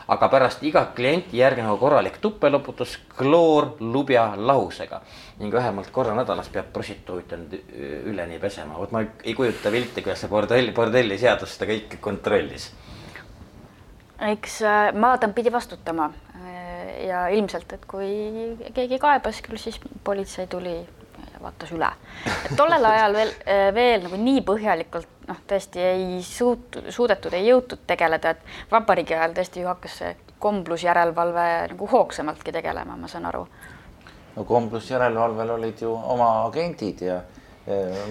aga 0.08 0.28
pärast 0.28 0.62
igat 0.62 0.94
klienti 0.96 1.38
järgneva 1.38 1.76
korralik 1.76 2.18
tuppeloputus 2.20 2.98
kloorlubja 3.16 4.32
lahusega 4.36 5.00
ning 5.38 5.54
vähemalt 5.54 5.90
korra 5.90 6.14
nädalas 6.14 6.48
peab 6.48 6.72
prostituut 6.72 7.32
end 7.32 7.56
üleni 8.04 8.38
pesema. 8.38 8.78
vot 8.78 8.92
ma 8.92 9.04
ei 9.24 9.34
kujuta 9.34 9.70
pilti, 9.70 10.02
kuidas 10.02 10.20
see 10.20 10.28
bordell, 10.28 10.72
bordelli 10.72 11.18
seadus 11.18 11.56
seda 11.56 11.72
kõike 11.72 12.00
kontrollis 12.00 12.72
eks 14.18 14.62
äh, 14.62 14.94
Maadam 14.94 15.32
pidi 15.32 15.52
vastutama 15.52 16.10
ja 17.06 17.26
ilmselt, 17.34 17.72
et 17.72 17.84
kui 17.88 18.08
keegi 18.74 18.98
kaebas, 19.02 19.42
küll 19.44 19.60
siis 19.60 19.80
politsei 20.04 20.46
tuli 20.46 20.76
ja 20.78 21.42
vaatas 21.42 21.72
üle. 21.72 21.90
et 22.26 22.56
tollel 22.56 22.84
ajal 22.92 23.16
veel, 23.18 23.32
veel 23.74 24.04
nagu 24.06 24.20
nii 24.22 24.42
põhjalikult 24.46 25.08
noh, 25.28 25.40
tõesti 25.48 25.82
ei 25.84 26.20
suut-, 26.24 26.80
suudetud, 26.94 27.34
ei 27.36 27.48
jõutud 27.50 27.84
tegeleda, 27.86 28.34
et 28.34 28.70
vabariigi 28.72 29.16
ajal 29.16 29.36
tõesti 29.36 29.64
ju 29.64 29.70
hakkas 29.70 29.98
see 30.02 30.14
komblusjärelevalve 30.38 31.48
nagu 31.72 31.88
hoogsamaltki 31.90 32.54
tegelema, 32.54 32.96
ma 32.96 33.10
saan 33.10 33.26
aru. 33.26 33.46
no 34.36 34.44
komblusjärelevalvel 34.44 35.50
olid 35.56 35.82
ju 35.82 35.92
oma 35.94 36.30
agendid 36.46 37.02
ja 37.02 37.20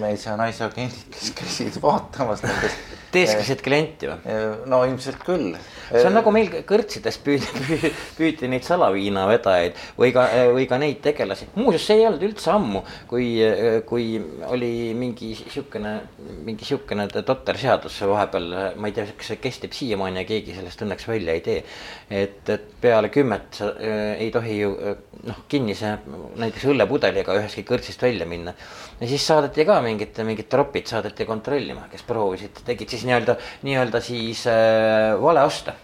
mees 0.02 0.26
ja 0.26 0.36
naise 0.38 0.66
agendid, 0.68 1.08
kes 1.14 1.32
käisid 1.38 1.80
vaatamas 1.82 2.44
nendes. 2.46 2.78
teeskasid 3.12 3.64
klienti 3.64 4.10
või? 4.10 4.38
no 4.68 4.84
ilmselt 4.86 5.22
küll 5.26 5.52
see 5.88 6.04
on 6.08 6.16
nagu 6.16 6.32
meil 6.34 6.50
kõrtsides 6.68 7.18
püüdi, 7.24 7.78
püüdi 8.18 8.50
neid 8.50 8.66
salaviinavedajaid 8.66 9.78
või 9.98 10.12
ka, 10.14 10.26
või 10.54 10.66
ka 10.70 10.78
neid 10.80 11.00
tegelasi. 11.04 11.48
muuseas, 11.56 11.86
see 11.88 12.00
ei 12.00 12.06
olnud 12.08 12.24
üldse 12.28 12.52
ammu, 12.52 12.82
kui, 13.10 13.30
kui 13.88 14.08
oli 14.48 14.72
mingi 14.98 15.32
sihukene, 15.38 15.94
mingi 16.46 16.68
sihukene 16.68 17.08
totter 17.18 17.60
seadus 17.60 17.98
vahepeal, 18.08 18.50
ma 18.76 18.90
ei 18.90 18.96
tea, 18.96 19.08
kas 19.18 19.32
see 19.32 19.40
kestib 19.42 19.76
siiamaani 19.76 20.22
ja 20.22 20.28
keegi 20.28 20.56
sellest 20.56 20.84
õnneks 20.84 21.08
välja 21.08 21.36
ei 21.36 21.44
tee. 21.44 21.62
et, 22.10 22.42
et 22.48 22.68
peale 22.80 23.12
kümmet 23.12 23.60
sa, 23.60 23.72
äh, 23.80 24.14
ei 24.20 24.30
tohi 24.34 24.60
ju 24.60 24.74
noh, 25.26 25.40
kinnise 25.50 25.96
näiteks 26.38 26.68
õllepudeliga 26.70 27.36
ühestki 27.38 27.64
kõrtsist 27.66 28.02
välja 28.02 28.26
minna. 28.28 28.54
ja 29.00 29.08
siis 29.08 29.24
saadeti 29.26 29.47
ka 29.54 29.80
mingid, 29.84 30.18
mingid 30.24 30.48
tropid 30.48 30.86
saadeti 30.86 31.26
kontrollima, 31.28 31.88
kes 31.90 32.02
proovisid, 32.06 32.62
tegid 32.66 32.88
siis 32.88 33.04
nii-öelda, 33.08 33.36
nii-öelda 33.62 34.00
siis 34.04 34.46
äh, 34.50 35.14
valeoste 35.22 35.74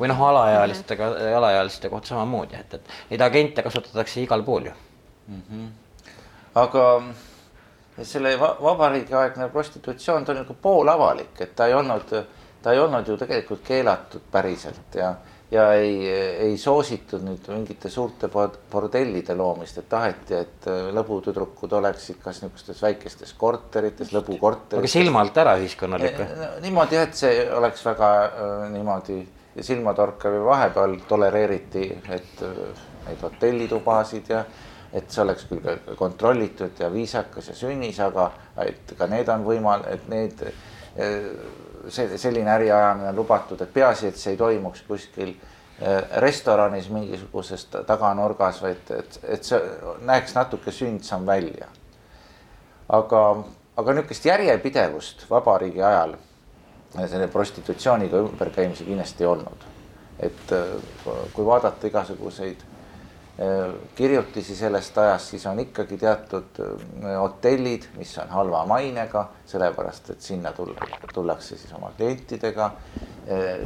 või 0.00 0.10
noh, 0.10 0.20
alaealistega 0.28 1.06
mm, 1.06 1.14
-hmm. 1.16 1.36
alaealiste 1.36 1.88
kohta 1.88 2.12
samamoodi, 2.12 2.56
et, 2.60 2.74
et 2.74 2.90
neid 3.10 3.20
agente 3.24 3.62
kasutatakse 3.62 4.20
igal 4.22 4.42
pool 4.42 4.68
ju 4.68 4.72
mm. 5.28 5.42
-hmm. 5.50 5.68
aga 6.54 7.02
selle 8.02 8.34
vabariigiaegne 8.40 9.48
prostitutsioon, 9.48 10.24
ta 10.24 10.32
on 10.32 10.38
nagu 10.38 10.56
poolavalik, 10.62 11.40
et 11.40 11.56
ta 11.56 11.66
ei 11.66 11.74
olnud, 11.74 12.12
ta 12.62 12.72
ei 12.72 12.78
olnud 12.78 13.08
ju 13.08 13.16
tegelikult 13.16 13.62
keelatud 13.64 14.22
päriselt 14.30 14.94
ja, 14.94 15.14
ja 15.50 15.66
ei, 15.78 16.08
ei 16.48 16.56
soositud 16.58 17.22
nüüd 17.22 17.46
mingite 17.52 17.90
suurte 17.92 18.28
bordellide 18.30 19.36
loomist, 19.38 19.78
et 19.78 19.88
taheti, 19.88 20.34
et 20.40 20.68
lõbutüdrukud 20.96 21.76
oleksid 21.78 22.18
kas 22.22 22.42
niisugustes 22.42 22.82
väikestes 22.82 23.34
korterites, 23.38 24.10
lõbukorterites. 24.16 24.82
aga 24.82 24.90
silma 24.90 25.22
alt 25.22 25.38
ära 25.44 25.56
ühiskonnalik 25.60 26.18
või? 26.18 26.50
niimoodi, 26.66 26.98
et 26.98 27.18
see 27.18 27.46
oleks 27.54 27.84
väga 27.86 28.12
äh, 28.26 28.54
niimoodi 28.74 29.20
silmatorkav 29.60 30.34
ja 30.34 30.44
vahepeal 30.44 30.96
tolereeriti, 31.08 31.90
et 32.12 32.42
äh, 32.44 32.88
neid 33.06 33.22
hotellitubasid 33.22 34.32
ja 34.34 34.42
et 34.96 35.10
see 35.10 35.22
oleks 35.22 35.46
küll 35.50 35.94
kontrollitud 35.98 36.80
ja 36.80 36.90
viisakas 36.92 37.50
ja 37.50 37.56
sünnis, 37.56 37.98
aga 38.00 38.30
et 38.64 38.94
ka 38.98 39.08
need 39.10 39.28
on 39.32 39.44
võimal-, 39.46 39.86
et 39.92 40.06
need, 40.12 40.42
äh, 40.98 41.30
see 41.88 42.18
selline 42.18 42.50
äriajamine 42.50 43.08
on 43.08 43.16
lubatud, 43.16 43.60
et 43.60 43.72
peaasi, 43.72 44.10
et 44.10 44.16
see 44.20 44.34
ei 44.34 44.40
toimuks 44.40 44.82
kuskil 44.88 45.32
äh, 45.32 46.02
restoranis 46.22 46.88
mingisuguses 46.90 47.66
taganurgas, 47.86 48.62
vaid 48.62 48.92
et, 48.98 49.18
et 49.24 49.44
see 49.44 49.60
näeks 50.08 50.36
natuke 50.36 50.72
sündsam 50.72 51.26
välja. 51.26 51.68
aga, 52.88 53.22
aga 53.76 53.92
niisugust 53.92 54.24
järjepidevust 54.24 55.24
vabariigi 55.30 55.82
ajal 55.82 56.14
selle 56.96 57.26
prostitutsiooniga 57.28 58.20
ümberkäimisi 58.22 58.84
kindlasti 58.84 59.24
ei 59.24 59.26
olnud. 59.26 59.66
et 60.20 60.52
äh, 60.52 60.64
kui 61.32 61.44
vaadata 61.44 61.86
igasuguseid 61.86 62.62
kirjutisi 63.94 64.56
sellest 64.56 64.98
ajast, 64.98 65.34
siis 65.34 65.46
on 65.46 65.58
ikkagi 65.60 65.98
teatud 66.00 66.60
äh, 66.60 67.16
hotellid, 67.20 67.84
mis 67.98 68.14
on 68.18 68.30
halva 68.32 68.62
mainega, 68.66 69.26
sellepärast 69.46 70.10
et 70.14 70.24
sinna 70.24 70.52
tulla, 70.56 70.88
tullakse 71.12 71.58
siis 71.58 71.72
oma 71.76 71.92
klientidega. 71.96 72.70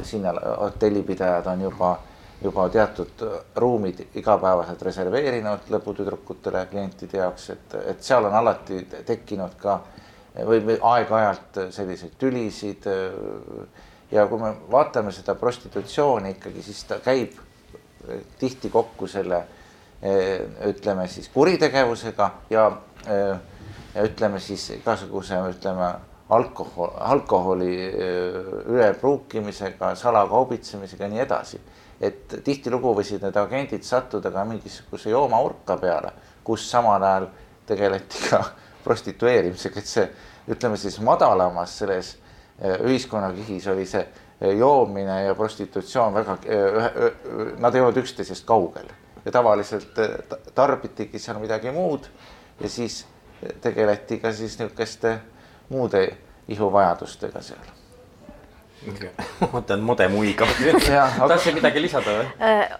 sinna 0.03 0.33
hotellipidajad 0.59 1.45
on 1.47 1.61
juba, 1.61 1.99
juba 2.43 2.69
teatud 2.69 3.23
ruumid 3.55 3.99
igapäevaselt 4.15 4.81
reserveerinud 4.81 5.69
lõbutüdrukutele 5.69 6.65
klientide 6.65 7.17
jaoks, 7.17 7.49
et, 7.49 7.75
et 7.93 8.03
seal 8.03 8.25
on 8.25 8.33
alati 8.33 8.81
tekkinud 9.05 9.53
ka 9.61 9.77
või 10.47 10.79
aeg-ajalt 10.81 11.61
selliseid 11.69 12.17
tülisid. 12.17 12.89
ja 14.11 14.27
kui 14.27 14.39
me 14.39 14.51
vaatame 14.71 15.11
seda 15.11 15.35
prostitutsiooni 15.35 16.35
ikkagi, 16.35 16.61
siis 16.61 16.83
ta 16.83 16.99
käib 16.99 17.37
tihti 18.39 18.69
kokku 18.69 19.07
selle 19.07 19.45
ütleme 20.01 21.07
siis 21.07 21.29
kuritegevusega 21.29 22.31
ja, 22.49 22.71
ja 23.95 24.03
ütleme 24.03 24.39
siis 24.41 24.69
igasuguse, 24.79 25.37
ütleme 25.51 25.91
alkohol, 26.29 26.89
alkoholi 26.95 27.75
ülepruukimisega, 28.65 29.95
salakaubitsemisega 29.95 31.03
ja 31.03 31.09
nii 31.09 31.23
edasi. 31.25 31.61
et 32.01 32.33
tihtilugu 32.43 32.95
võisid 32.97 33.21
need 33.21 33.35
agendid 33.37 33.83
sattuda 33.85 34.31
ka 34.33 34.41
mingisuguse 34.49 35.11
joomaurka 35.11 35.75
peale, 35.77 36.09
kus 36.43 36.63
samal 36.71 37.03
ajal 37.03 37.27
tegeleti 37.69 38.23
ka 38.29 38.39
prostitueerimisega, 38.85 39.79
et 39.79 39.91
see 39.91 40.07
ütleme 40.49 40.79
siis 40.81 40.97
madalamas 40.99 41.77
selles 41.77 42.15
ühiskonnakihis 42.61 43.67
oli 43.69 43.85
see 43.85 44.01
joomine 44.57 45.19
ja 45.27 45.35
prostitutsioon 45.37 46.13
väga, 46.13 46.37
nad 47.61 47.75
ei 47.75 47.85
olnud 47.85 48.01
üksteisest 48.01 48.49
kaugel 48.49 48.89
ja 49.25 49.31
tavaliselt 49.31 49.99
tarbitigi 50.55 51.19
seal 51.19 51.39
midagi 51.39 51.71
muud 51.71 52.07
ja 52.61 52.69
siis 52.69 53.05
tegeleti 53.61 54.19
ka 54.21 54.33
siis 54.33 54.57
niisuguste 54.59 55.19
muude 55.69 56.07
ihuvajadustega 56.47 57.41
seal 57.41 57.77
mõtlen 59.53 59.83
mode 59.85 60.07
muigab. 60.09 60.49
tahtsid 61.29 61.53
midagi 61.57 61.83
lisada 61.83 62.15
või 62.17 62.25
äh,? 62.41 62.71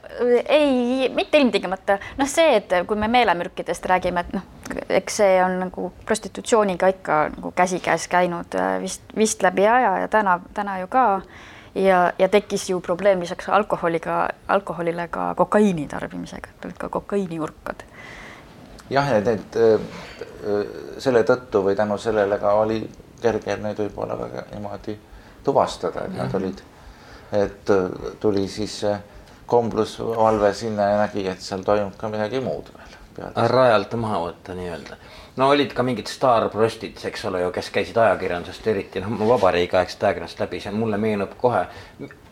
ei, 0.49 1.09
mitte 1.13 1.37
ilmtingimata. 1.37 1.99
noh, 2.17 2.29
see, 2.29 2.55
et 2.57 2.73
kui 2.87 2.97
me 2.99 3.09
meelemürkidest 3.11 3.85
räägime, 3.89 4.25
et 4.25 4.33
noh, 4.33 4.47
eks 4.89 5.21
see 5.21 5.37
on 5.43 5.59
nagu 5.65 5.91
prostitutsiooniga 6.05 6.89
ikka 6.95 7.21
nagu 7.35 7.53
käsikäes 7.55 8.07
käinud 8.11 8.57
äh, 8.57 8.75
vist, 8.81 9.05
vist 9.17 9.43
läbi 9.45 9.67
aja 9.67 9.97
ja 10.03 10.11
täna, 10.11 10.39
täna 10.57 10.79
ju 10.81 10.89
ka. 10.91 11.05
Ja, 11.75 12.13
ja 12.19 12.29
tekkis 12.29 12.69
ju 12.69 12.79
probleem 12.79 13.19
lisaks 13.19 13.49
alkoholiga, 13.49 14.29
alkoholile 14.47 15.07
ka 15.07 15.35
kokaiini 15.35 15.87
tarbimisega, 15.87 16.49
tulid 16.61 16.77
ka 16.77 16.89
kokaiiniurkad. 16.89 17.83
jah, 18.89 19.13
et 19.15 19.25
need 19.25 19.59
selle 20.99 21.23
tõttu 21.23 21.63
või 21.63 21.75
tänu 21.75 21.97
sellele 21.97 22.37
ka 22.39 22.53
oli 22.59 22.81
kerge 23.21 23.55
neid 23.61 23.79
võib-olla 23.79 24.17
väga 24.19 24.45
niimoodi 24.51 24.97
tuvastada, 25.43 26.05
et 26.05 26.17
nad 26.17 26.35
olid, 26.35 26.61
et 27.31 27.71
tuli 28.19 28.47
siis 28.47 28.81
komblusvalve 29.45 30.53
sinna 30.53 30.89
ja 30.89 30.97
nägi, 31.05 31.27
et 31.27 31.41
seal 31.41 31.63
toimub 31.67 31.95
ka 31.97 32.09
midagi 32.09 32.39
muud 32.43 32.71
veel. 32.75 33.00
Rajalt 33.35 33.93
maha 33.99 34.21
võtta 34.25 34.55
nii-öelda. 34.57 34.97
no 35.39 35.49
olid 35.49 35.73
ka 35.73 35.83
mingid 35.83 36.09
staarprostid, 36.11 36.97
eks 37.07 37.25
ole 37.29 37.43
ju, 37.45 37.51
kes 37.55 37.69
käisid 37.73 37.97
ajakirjandusest 37.97 38.67
eriti 38.67 39.03
noh, 39.03 39.13
vabariigi 39.29 39.77
aegset 39.79 40.03
ajakirjandust 40.03 40.43
läbi, 40.43 40.59
see 40.63 40.73
mulle 40.75 40.99
meenub 41.01 41.37
kohe. 41.41 41.67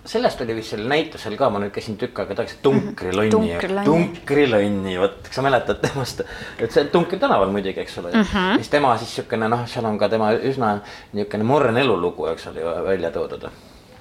Sellest 0.10 0.42
oli 0.42 0.56
vist 0.56 0.72
sellel 0.74 0.88
näitusel 0.90 1.36
ka, 1.38 1.50
ma 1.52 1.60
nüüd 1.62 1.74
käisin 1.76 1.98
tükk 2.00 2.22
aega 2.24 2.38
tagasi, 2.40 2.58
Tunkrilonni, 2.64 3.58
Tunkrilonni, 3.86 4.96
vot, 5.00 5.18
kas 5.28 5.38
sa 5.38 5.44
mäletad 5.46 5.82
temast, 5.84 6.24
et 6.58 6.72
see 6.72 6.88
Tunkri 6.92 7.20
tänaval 7.22 7.52
muidugi, 7.54 7.84
eks 7.84 7.98
ole. 8.02 8.14
Mm, 8.14 8.28
-hmm. 8.32 8.56
siis 8.56 8.72
tema 8.74 8.98
siis 8.98 9.12
niisugune 9.12 9.52
noh, 9.52 9.68
seal 9.68 9.86
on 9.86 10.00
ka 10.00 10.10
tema 10.10 10.32
üsna 10.34 10.78
niisugune 11.14 11.44
morn 11.44 11.78
elulugu, 11.78 12.32
eks 12.34 12.48
ole 12.48 12.64
ju 12.64 12.78
välja 12.88 13.12
toodud 13.12 13.50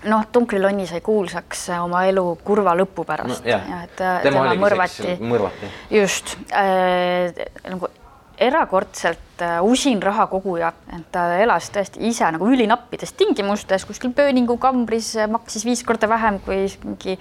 noh, 0.04 0.26
Tunkrilonni 0.32 0.86
sai 0.86 1.00
kuulsaks 1.04 1.68
oma 1.82 2.04
elu 2.06 2.24
kurva 2.44 2.76
lõpu 2.78 3.04
pärast. 3.08 3.42
No,. 3.44 3.50
jah, 3.50 3.84
et 3.84 3.96
tema, 3.96 4.20
tema 4.22 4.54
mõrvati, 4.66 5.16
mõrvati.. 5.20 5.72
just. 5.98 6.36
Äh, 6.52 7.32
nagu 7.68 7.90
erakordselt 8.38 9.42
äh, 9.42 9.62
usin 9.62 10.02
rahakoguja, 10.02 10.72
et 10.94 11.06
ta 11.12 11.26
elas 11.42 11.70
tõesti 11.74 12.02
ise 12.08 12.28
nagu 12.34 12.46
ülinappides 12.46 13.12
tingimustes 13.18 13.86
kuskil 13.88 14.12
Pööningu 14.14 14.58
kambris, 14.62 15.14
äh, 15.18 15.28
maksis 15.30 15.66
viis 15.66 15.82
korda 15.86 16.08
vähem 16.10 16.38
kui 16.46 16.66
mingi, 16.84 17.18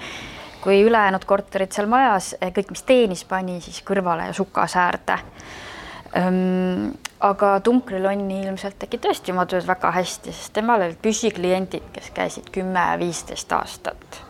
kui 0.61 0.81
ülejäänud 0.85 1.25
korterid 1.25 1.73
seal 1.73 1.89
majas, 1.89 2.35
äh, 2.41 2.53
kõik, 2.53 2.69
mis 2.75 2.85
teenis, 2.85 3.25
pani 3.25 3.59
siis 3.65 3.81
kõrvale 3.87 4.29
ja 4.29 4.37
sukasäärde 4.37 5.17
ähm,. 5.17 5.66
Aga 6.15 7.49
Tunkril-Onni 7.65 8.43
ilmselt 8.45 8.77
tegi 8.79 8.99
tõesti 9.03 9.33
oma 9.33 9.43
tööd 9.49 9.65
väga 9.67 9.91
hästi, 9.91 10.31
sest 10.31 10.53
temal 10.55 10.85
olid 10.85 11.01
püsikliendid, 11.03 11.89
kes 11.95 12.13
käisid 12.15 12.47
kümme-viisteist 12.55 13.51
aastat 13.57 14.21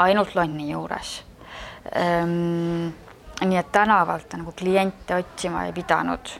ainult 0.00 0.34
Lonni 0.34 0.70
juures 0.72 1.20
ähm, 1.94 2.90
nii 3.46 3.58
et 3.58 3.72
tänavalt 3.72 4.28
ta 4.28 4.38
nagu 4.40 4.52
kliente 4.56 5.16
otsima 5.16 5.64
ei 5.66 5.72
pidanud. 5.72 6.32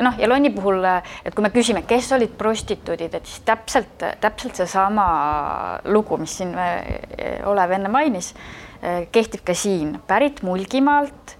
noh, 0.00 0.14
ja 0.18 0.28
Lonni 0.28 0.50
puhul, 0.50 0.84
et 1.24 1.34
kui 1.34 1.44
me 1.44 1.50
küsime, 1.52 1.82
kes 1.86 2.12
olid 2.16 2.32
prostituudid, 2.38 3.14
et 3.14 3.26
siis 3.26 3.42
täpselt, 3.44 4.04
täpselt 4.20 4.56
seesama 4.56 5.04
lugu, 5.84 6.16
mis 6.16 6.38
siin 6.40 6.54
eh, 6.56 7.42
Olev 7.44 7.74
enne 7.76 7.90
mainis, 7.92 8.32
eh, 8.80 9.08
kehtib 9.12 9.44
ka 9.44 9.54
siin, 9.54 9.98
pärit 10.08 10.40
Mulgimaalt, 10.46 11.36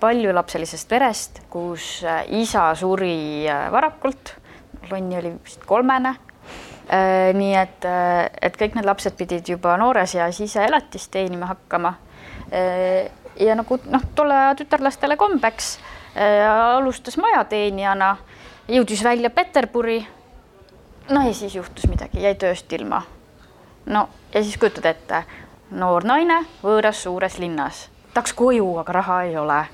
paljulapselisest 0.00 0.88
perest, 0.88 1.40
kus 1.50 2.04
isa 2.28 2.68
suri 2.78 3.46
varakult. 3.72 4.34
Lonni 4.90 5.16
oli 5.18 5.32
vist 5.44 5.64
kolmene 5.66 6.14
nii 7.34 7.54
et, 7.56 7.86
et 8.44 8.56
kõik 8.60 8.74
need 8.76 8.84
lapsed 8.84 9.14
pidid 9.16 9.48
juba 9.48 9.78
noores 9.80 10.12
eas 10.18 10.36
ise 10.44 10.60
elatist 10.66 11.08
teenima 11.14 11.48
hakkama 11.48 11.94
ja 13.38 13.54
nagu 13.54 13.78
noh, 13.90 14.02
tolle 14.14 14.36
aja 14.36 14.54
tütarlastele 14.58 15.16
kombeks 15.16 15.78
äh, 16.16 16.44
alustas 16.76 17.16
majateenijana, 17.18 18.16
jõudis 18.68 19.04
välja 19.04 19.30
Peterburi. 19.30 20.06
no 21.10 21.26
ja 21.26 21.34
siis 21.34 21.54
juhtus 21.54 21.86
midagi, 21.88 22.22
jäi 22.22 22.34
tööst 22.34 22.72
ilma. 22.72 23.02
no 23.86 24.08
ja 24.34 24.42
siis 24.42 24.56
kujutad 24.58 24.84
ette, 24.84 25.24
noor 25.70 26.04
naine 26.04 26.44
võõras 26.62 27.02
suures 27.02 27.38
linnas, 27.38 27.88
tahaks 28.14 28.32
koju, 28.32 28.76
aga 28.78 28.92
raha 28.92 29.22
ei 29.22 29.36
ole. 29.36 29.64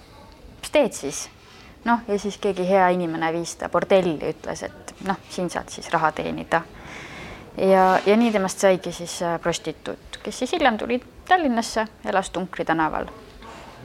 mis 0.60 0.70
teed 0.70 0.92
siis? 0.92 1.28
noh, 1.84 2.00
ja 2.08 2.18
siis 2.18 2.36
keegi 2.38 2.68
hea 2.68 2.88
inimene 2.88 3.32
viis 3.32 3.54
ta 3.56 3.68
bordelli, 3.68 4.32
ütles, 4.34 4.62
et 4.62 4.94
noh, 5.08 5.16
siin 5.30 5.50
saad 5.50 5.68
siis 5.68 5.90
raha 5.92 6.12
teenida. 6.12 6.62
ja, 7.56 8.00
ja 8.06 8.16
nii 8.16 8.32
temast 8.32 8.58
saigi 8.58 8.92
siis 8.92 9.22
äh, 9.22 9.40
prostituut, 9.40 10.20
kes 10.22 10.38
siis 10.38 10.52
hiljem 10.52 10.78
tuli 10.78 11.02
Tallinnasse, 11.28 11.86
elas 12.04 12.30
Tunkri 12.30 12.64
tänaval 12.64 13.06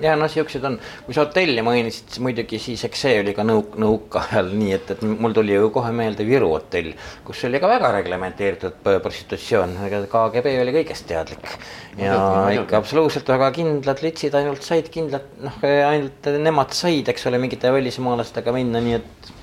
ja 0.02 0.16
noh, 0.20 0.30
siuksed 0.32 0.64
on, 0.68 0.78
kui 1.06 1.16
sa 1.16 1.26
hotelli 1.26 1.64
mainisid, 1.66 2.10
siis 2.10 2.24
muidugi 2.24 2.60
siis 2.62 2.84
eks 2.88 3.04
see 3.06 3.20
oli 3.22 3.36
ka 3.38 3.46
nõuk, 3.48 3.78
nõukaajal 3.82 4.52
nii, 4.56 4.72
et, 4.78 4.92
et 4.96 5.04
mul 5.06 5.36
tuli 5.36 5.56
ju 5.56 5.70
kohe 5.76 5.92
meelde 5.96 6.28
Viru 6.28 6.52
hotell, 6.54 6.92
kus 7.28 7.46
oli 7.50 7.62
ka 7.64 7.70
väga 7.72 7.92
reglementeeritud 8.00 8.82
prostitutsioon, 9.04 9.78
aga 9.86 10.04
KGB 10.12 10.58
oli 10.64 10.76
kõigest 10.80 11.08
teadlik. 11.10 11.56
ja 12.00 12.18
ikka 12.56 12.82
absoluutselt 12.82 13.30
väga 13.32 13.52
kindlad 13.56 14.04
litsid 14.06 14.36
ainult 14.36 14.66
said 14.66 14.92
kindlad, 14.94 15.28
noh, 15.44 15.64
ainult 15.64 16.32
nemad 16.42 16.76
said, 16.76 17.08
eks 17.12 17.30
ole, 17.30 17.40
mingite 17.42 17.72
välismaalastega 17.74 18.56
minna, 18.56 18.84
nii 18.84 19.00
et 19.00 19.35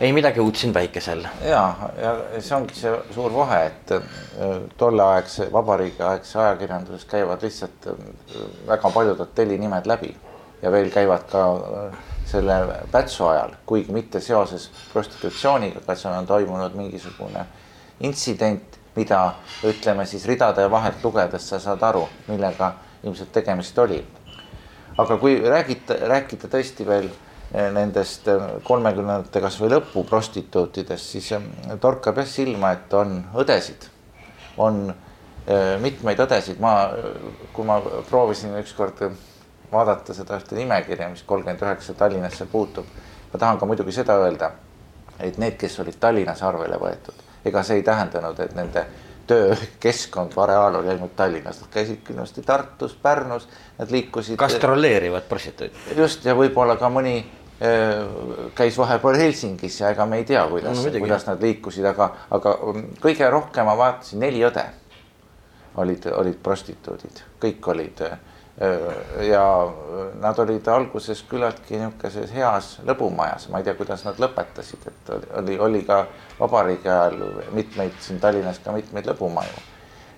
ei 0.00 0.12
midagi 0.12 0.40
uut 0.40 0.56
siin 0.56 0.72
päikesel. 0.72 1.24
ja, 1.44 1.74
ja 2.02 2.40
see 2.40 2.56
ongi 2.56 2.74
see 2.76 2.92
suur 3.14 3.32
vahe, 3.34 3.60
et 3.66 3.92
äh, 3.96 4.02
tolleaegse 4.76 5.48
vabariigiaegse 5.52 6.38
ajakirjanduses 6.38 7.04
käivad 7.08 7.42
lihtsalt 7.42 7.88
äh, 7.88 7.94
väga 8.68 8.90
paljud 8.90 9.18
hotelli 9.18 9.58
nimed 9.58 9.88
läbi 9.88 10.12
ja 10.62 10.72
veel 10.72 10.90
käivad 10.90 11.24
ka 11.30 11.44
äh, 11.56 11.98
selle 12.26 12.58
Pätsu 12.92 13.26
ajal, 13.26 13.54
kuigi 13.66 13.92
mitte 13.92 14.20
seoses 14.20 14.70
prostitutsiooniga, 14.92 15.80
kas 15.86 16.06
on 16.06 16.26
toimunud 16.26 16.74
mingisugune 16.74 17.46
intsident, 18.00 18.76
mida 18.96 19.20
ütleme 19.64 20.06
siis 20.06 20.26
ridade 20.26 20.70
vahelt 20.70 21.04
lugedes 21.04 21.48
sa 21.48 21.60
saad 21.60 21.82
aru, 21.82 22.08
millega 22.28 22.72
ilmselt 23.04 23.32
tegemist 23.32 23.78
oli. 23.78 24.04
aga 24.98 25.16
kui 25.20 25.40
räägita, 25.44 25.94
rääkida 26.08 26.48
tõesti 26.48 26.86
veel 26.86 27.08
nendest 27.56 28.28
eh, 28.28 28.44
kolmekümnendate 28.66 29.40
kasvõi 29.40 29.70
lõpu 29.72 30.04
prostituutidest, 30.08 31.12
siis 31.16 31.32
eh, 31.36 31.46
torkab 31.80 32.20
jah 32.20 32.28
silma, 32.28 32.74
et 32.76 32.94
on 32.96 33.18
õdesid, 33.42 33.90
on 34.56 34.88
mitmeid 35.78 36.18
õdesid, 36.18 36.56
ma, 36.58 36.88
kui 37.54 37.62
ma 37.62 37.76
proovisin 38.08 38.56
ükskord 38.58 38.98
vaadata 39.70 40.14
seda 40.14 40.40
ühte 40.40 40.56
nimekirja, 40.58 41.06
mis 41.12 41.22
kolmkümmend 41.22 41.62
üheksa 41.62 41.94
Tallinnasse 41.94 42.48
puutub, 42.50 42.88
ma 43.30 43.38
tahan 43.38 43.60
ka 43.60 43.68
muidugi 43.70 43.94
seda 43.94 44.16
öelda, 44.24 44.50
et 45.22 45.38
need, 45.38 45.54
kes 45.60 45.78
olid 45.84 46.00
Tallinnas 46.02 46.42
arvele 46.42 46.80
võetud, 46.82 47.22
ega 47.46 47.62
see 47.62 47.78
ei 47.78 47.86
tähendanud, 47.86 48.42
et 48.42 48.56
nende 48.58 48.82
töökeskkond 49.26 50.34
või 50.34 50.44
areaal 50.44 50.80
oli 50.80 50.92
ainult 50.92 51.16
Tallinnas, 51.18 51.60
nad 51.62 51.70
käisid 51.72 52.02
kindlasti 52.06 52.42
Tartus, 52.46 52.94
Pärnus, 53.02 53.48
nad 53.78 53.90
liikusid. 53.90 54.38
gastroleerivad 54.38 55.26
prostituudid. 55.28 55.74
just 55.96 56.24
ja 56.24 56.34
võib-olla 56.34 56.76
ka 56.78 56.90
mõni 56.90 57.18
käis 58.54 58.76
vahepeal 58.78 59.16
Helsingis 59.16 59.80
ja 59.80 59.90
ega 59.94 60.04
me 60.06 60.18
ei 60.20 60.26
tea, 60.28 60.42
kuidas 60.50 60.82
no,, 60.84 60.90
kuidas 61.00 61.24
nad 61.24 61.40
liikusid, 61.40 61.86
aga, 61.88 62.10
aga 62.36 62.52
um, 62.68 62.82
kõige 63.00 63.30
rohkem 63.32 63.64
ma 63.64 63.76
vaatasin 63.78 64.20
neli 64.20 64.42
õde 64.44 64.66
olid, 65.76 66.08
olid 66.12 66.40
prostituudid, 66.42 67.22
kõik 67.42 67.68
olid. 67.72 68.02
ja 69.28 69.42
nad 70.20 70.38
olid 70.40 70.68
alguses 70.72 71.18
küllaltki 71.28 71.76
niisuguses 71.76 72.30
heas 72.32 72.70
lõbumajas, 72.88 73.50
ma 73.52 73.60
ei 73.60 73.66
tea, 73.66 73.74
kuidas 73.76 74.04
nad 74.06 74.16
lõpetasid, 74.22 74.86
et 74.88 75.10
oli, 75.42 75.58
oli 75.60 75.82
ka 75.84 76.06
vabariigi 76.38 76.88
ajal 76.88 77.18
mitmeid 77.52 77.98
siin 78.00 78.20
Tallinnas 78.20 78.62
ka 78.64 78.72
mitmeid 78.72 79.10
lõbumaju. 79.12 79.60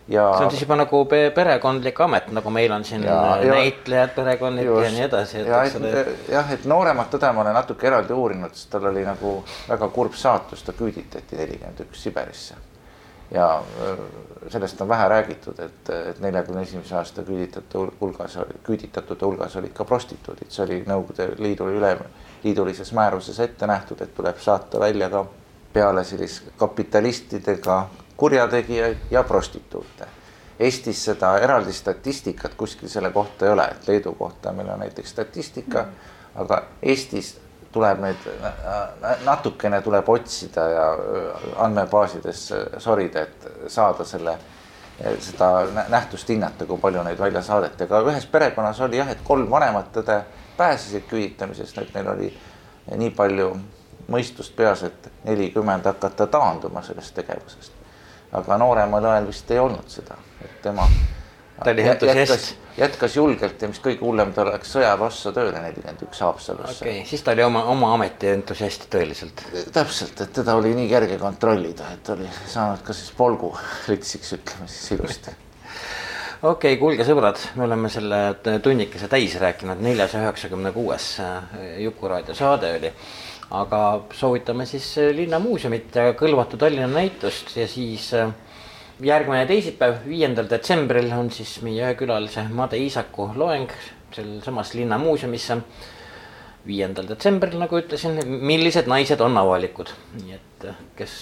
Ja 0.08 0.32
see 0.36 0.44
on 0.44 0.50
siis 0.50 0.62
juba 0.62 0.76
nagu 0.78 1.02
perekondlik 1.34 2.00
amet, 2.00 2.30
nagu 2.32 2.50
meil 2.52 2.72
on 2.72 2.84
siin 2.84 3.04
ja, 3.04 3.18
ja, 3.42 3.58
näitlejad, 3.58 4.14
perekondlik 4.16 4.66
just, 4.66 4.84
ja 4.84 4.92
nii 4.94 5.04
edasi. 5.04 5.42
ja 5.44 5.60
et, 5.64 6.08
jah, 6.32 6.52
et 6.54 6.64
nooremat 6.68 7.18
õde 7.18 7.32
ma 7.36 7.44
olen 7.44 7.56
natuke 7.58 7.90
eraldi 7.90 8.16
uurinud, 8.16 8.56
sest 8.56 8.70
tal 8.72 8.88
oli 8.92 9.04
nagu 9.04 9.34
väga 9.68 9.90
kurb 9.92 10.16
saatus, 10.16 10.64
ta 10.64 10.72
küüditati 10.78 11.36
nelikümmend 11.36 11.84
üks 11.84 12.02
Siberisse. 12.06 12.56
ja 13.30 13.50
äh, 13.60 14.00
sellest 14.48 14.80
on 14.80 14.88
vähe 14.88 15.08
räägitud, 15.08 15.60
et, 15.60 15.90
et 16.10 16.20
neljakümne 16.24 16.62
esimese 16.64 16.96
aasta 16.96 17.22
küüditatute 17.22 17.96
hulgas, 18.00 18.38
küüditatute 18.64 19.26
hulgas 19.26 19.56
olid 19.60 19.76
ka 19.76 19.84
prostituudid, 19.84 20.48
see 20.48 20.64
oli 20.64 20.82
Nõukogude 20.88 21.34
Liidu 21.38 21.68
üle, 21.68 21.96
liidulises 22.44 22.94
määruses 22.96 23.40
ette 23.44 23.68
nähtud, 23.68 24.00
et 24.00 24.14
tuleb 24.16 24.40
saata 24.40 24.80
välja 24.80 25.10
ka 25.12 25.26
peale 25.72 26.04
sellist 26.04 26.48
kapitalistidega 26.56 27.82
kurjategijaid 28.18 28.96
ja 29.10 29.22
prostituute. 29.22 30.06
Eestis 30.60 31.04
seda 31.04 31.36
eraldi 31.38 31.72
statistikat 31.72 32.54
kuskil 32.58 32.90
selle 32.90 33.12
kohta 33.14 33.46
ei 33.46 33.52
ole, 33.52 33.64
et 33.64 33.88
Leedu 33.88 34.12
kohta 34.18 34.52
meil 34.52 34.68
on 34.68 34.80
näiteks 34.82 35.10
statistika, 35.10 35.84
aga 36.34 36.62
Eestis 36.82 37.36
tuleb 37.72 38.02
neid 38.02 38.26
natukene 39.24 39.80
tuleb 39.82 40.08
otsida 40.08 40.66
ja 40.72 40.88
andmebaasides 41.62 42.42
sorida, 42.82 43.22
et 43.22 43.70
saada 43.70 44.04
selle, 44.04 44.34
seda 45.22 45.52
nähtust 45.88 46.34
hinnata, 46.34 46.66
kui 46.66 46.82
palju 46.82 47.06
neid 47.06 47.22
välja 47.22 47.42
saadeti, 47.46 47.86
aga 47.86 48.02
ühes 48.10 48.26
perekonnas 48.26 48.82
oli 48.82 48.98
jah, 48.98 49.14
et 49.14 49.22
kolm 49.24 49.46
vanemat 49.50 50.02
õde 50.02 50.20
pääsesid 50.58 51.06
küüditamisest, 51.06 51.78
et 51.78 51.94
neil 51.94 52.14
oli 52.16 52.34
nii 52.98 53.14
palju 53.14 53.52
mõistust 54.10 54.58
peas, 54.58 54.82
et 54.82 55.10
nelikümmend 55.28 55.86
hakata 55.86 56.26
taanduma 56.26 56.82
sellest 56.82 57.14
tegevusest 57.14 57.77
aga 58.32 58.58
nooremal 58.60 59.12
õel 59.12 59.30
vist 59.30 59.50
ei 59.50 59.60
olnud 59.62 59.88
seda, 59.92 60.18
et 60.44 60.58
tema 60.62 60.88
ta 61.64 61.70
oli 61.70 61.82
entusiast. 61.82 62.54
jätkas 62.76 63.16
julgelt 63.16 63.62
ja 63.62 63.68
mis 63.68 63.80
kõige 63.82 64.04
hullem, 64.04 64.30
ta 64.34 64.44
läks 64.46 64.70
sõjaväe 64.76 65.32
tööle 65.34 65.62
nelikümmend 65.62 66.04
üks 66.06 66.20
Haapsalusse. 66.22 66.84
okei 66.84 67.00
okay,, 67.00 67.08
siis 67.08 67.24
ta 67.26 67.34
oli 67.34 67.44
oma, 67.46 67.64
oma 67.72 67.92
ameti 67.96 68.30
entusiast 68.30 68.86
tõeliselt. 68.92 69.42
täpselt, 69.74 70.20
et 70.20 70.32
teda 70.38 70.54
oli 70.58 70.74
nii 70.76 70.88
kerge 70.90 71.18
kontrollida, 71.18 71.90
et 71.96 72.12
oli 72.14 72.28
saanud 72.46 72.84
ka 72.86 72.96
siis 72.96 73.10
polgu 73.16 73.52
litsiks, 73.90 74.34
ütleme 74.38 74.68
siis 74.70 74.98
ilusti 74.98 75.34
okei 75.34 76.52
okay,, 76.52 76.76
kuulge 76.80 77.08
sõbrad, 77.08 77.42
me 77.58 77.66
oleme 77.66 77.90
selle 77.92 78.22
tunnikese 78.62 79.10
täis 79.10 79.34
rääkinud, 79.42 79.82
neljasaja 79.82 80.28
üheksakümne 80.28 80.72
kuues 80.76 81.16
Juku-raadio 81.82 82.38
saade 82.38 82.76
oli 82.78 82.94
aga 83.50 83.82
soovitame 84.12 84.66
siis 84.68 84.90
äh, 85.00 85.12
Linnamuuseumit 85.16 85.96
ja 85.96 86.12
Kõlvatu 86.18 86.58
Tallinna 86.60 86.88
näitust 86.90 87.54
ja 87.56 87.68
siis 87.68 88.10
äh, 88.16 88.32
järgmine 89.04 89.46
teisipäev, 89.48 90.02
viiendal 90.08 90.48
detsembril 90.50 91.10
on 91.16 91.30
siis 91.32 91.58
meie 91.64 91.94
külalise 91.98 92.44
Made 92.52 92.80
Iisaku 92.80 93.30
loeng 93.36 93.72
sealsamas 94.12 94.74
Linnamuuseumis. 94.74 95.52
viiendal 96.68 97.06
detsembril, 97.08 97.54
nagu 97.56 97.78
ütlesin, 97.78 98.18
millised 98.26 98.88
naised 98.90 99.20
on 99.24 99.38
avalikud, 99.40 99.88
nii 100.18 100.34
et 100.36 100.66
äh, 100.68 100.80
kes 100.98 101.14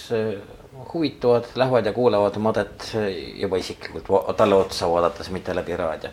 huvituvad, 0.91 1.47
lähevad 1.55 1.85
ja 1.85 1.93
kuulavad 1.93 2.35
Madet 2.43 2.89
juba 3.35 3.57
isiklikult 3.57 4.35
talle 4.37 4.55
otsa 4.55 4.89
vaadates, 4.91 5.29
mitte 5.31 5.55
läbi 5.55 5.77
raadio 5.77 6.11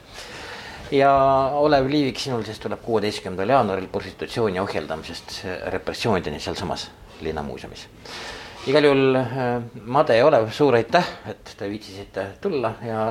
ja 0.95 1.13
Olev 1.55 1.89
Liivik, 1.91 2.19
sinul 2.21 2.45
siis 2.47 2.61
tuleb 2.63 2.83
kuueteistkümnendal 2.85 3.53
jaanuaril 3.55 3.89
prostitutsiooni 3.93 4.61
ohjeldamisest 4.61 5.41
repressioonideni 5.75 6.41
sealsamas 6.41 6.91
Linnamuuseumis. 7.21 7.87
igal 8.67 8.85
juhul 8.85 9.17
äh, 9.17 9.27
Made 9.85 10.17
ja 10.17 10.27
Olev, 10.27 10.51
suur 10.51 10.75
aitäh, 10.75 11.09
et 11.31 11.55
te 11.59 11.69
viitsisite 11.71 12.27
tulla 12.41 12.75
ja 12.83 13.07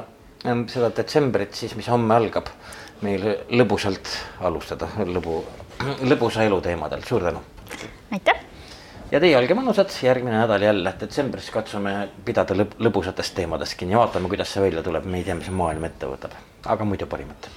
ähm, 0.46 0.66
seda 0.68 0.92
detsembrit 0.96 1.54
siis, 1.54 1.76
mis 1.76 1.90
homme 1.90 2.16
algab, 2.16 2.50
meil 3.02 3.26
lõbusalt 3.52 4.16
alustada, 4.42 4.90
lõbu, 5.06 5.44
lõbusa 6.12 6.48
elu 6.48 6.62
teemadel, 6.62 7.04
suur 7.08 7.28
tänu. 7.30 7.44
aitäh! 8.12 8.42
Ja 9.12 9.20
teie 9.22 9.36
olge 9.38 9.54
mõnusad, 9.54 9.92
järgmine 10.02 10.40
nädal 10.40 10.64
jälle 10.66 10.96
detsembris 11.00 11.52
katsume 11.54 12.08
pidada 12.26 12.56
lõb 12.58 12.80
lõbusatest 12.82 13.36
teemadest 13.38 13.78
kinni, 13.78 14.00
vaatame, 14.00 14.32
kuidas 14.32 14.56
see 14.56 14.64
välja 14.64 14.82
tuleb, 14.86 15.06
me 15.06 15.22
ei 15.22 15.28
tea, 15.28 15.38
mis 15.38 15.52
maailm 15.54 15.86
ette 15.92 16.10
võtab, 16.10 16.34
aga 16.66 16.88
muidu 16.88 17.06
parimat 17.12 17.52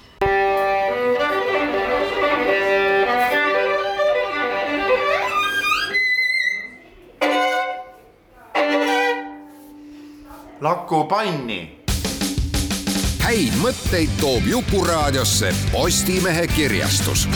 Laku 10.61 11.03
panni. 11.05 11.77
häid 13.21 13.57
mõtteid 13.61 14.13
toob 14.21 14.47
Jukuraadiosse 14.49 15.51
Postimehe 15.73 16.47
kirjastus 16.47 17.27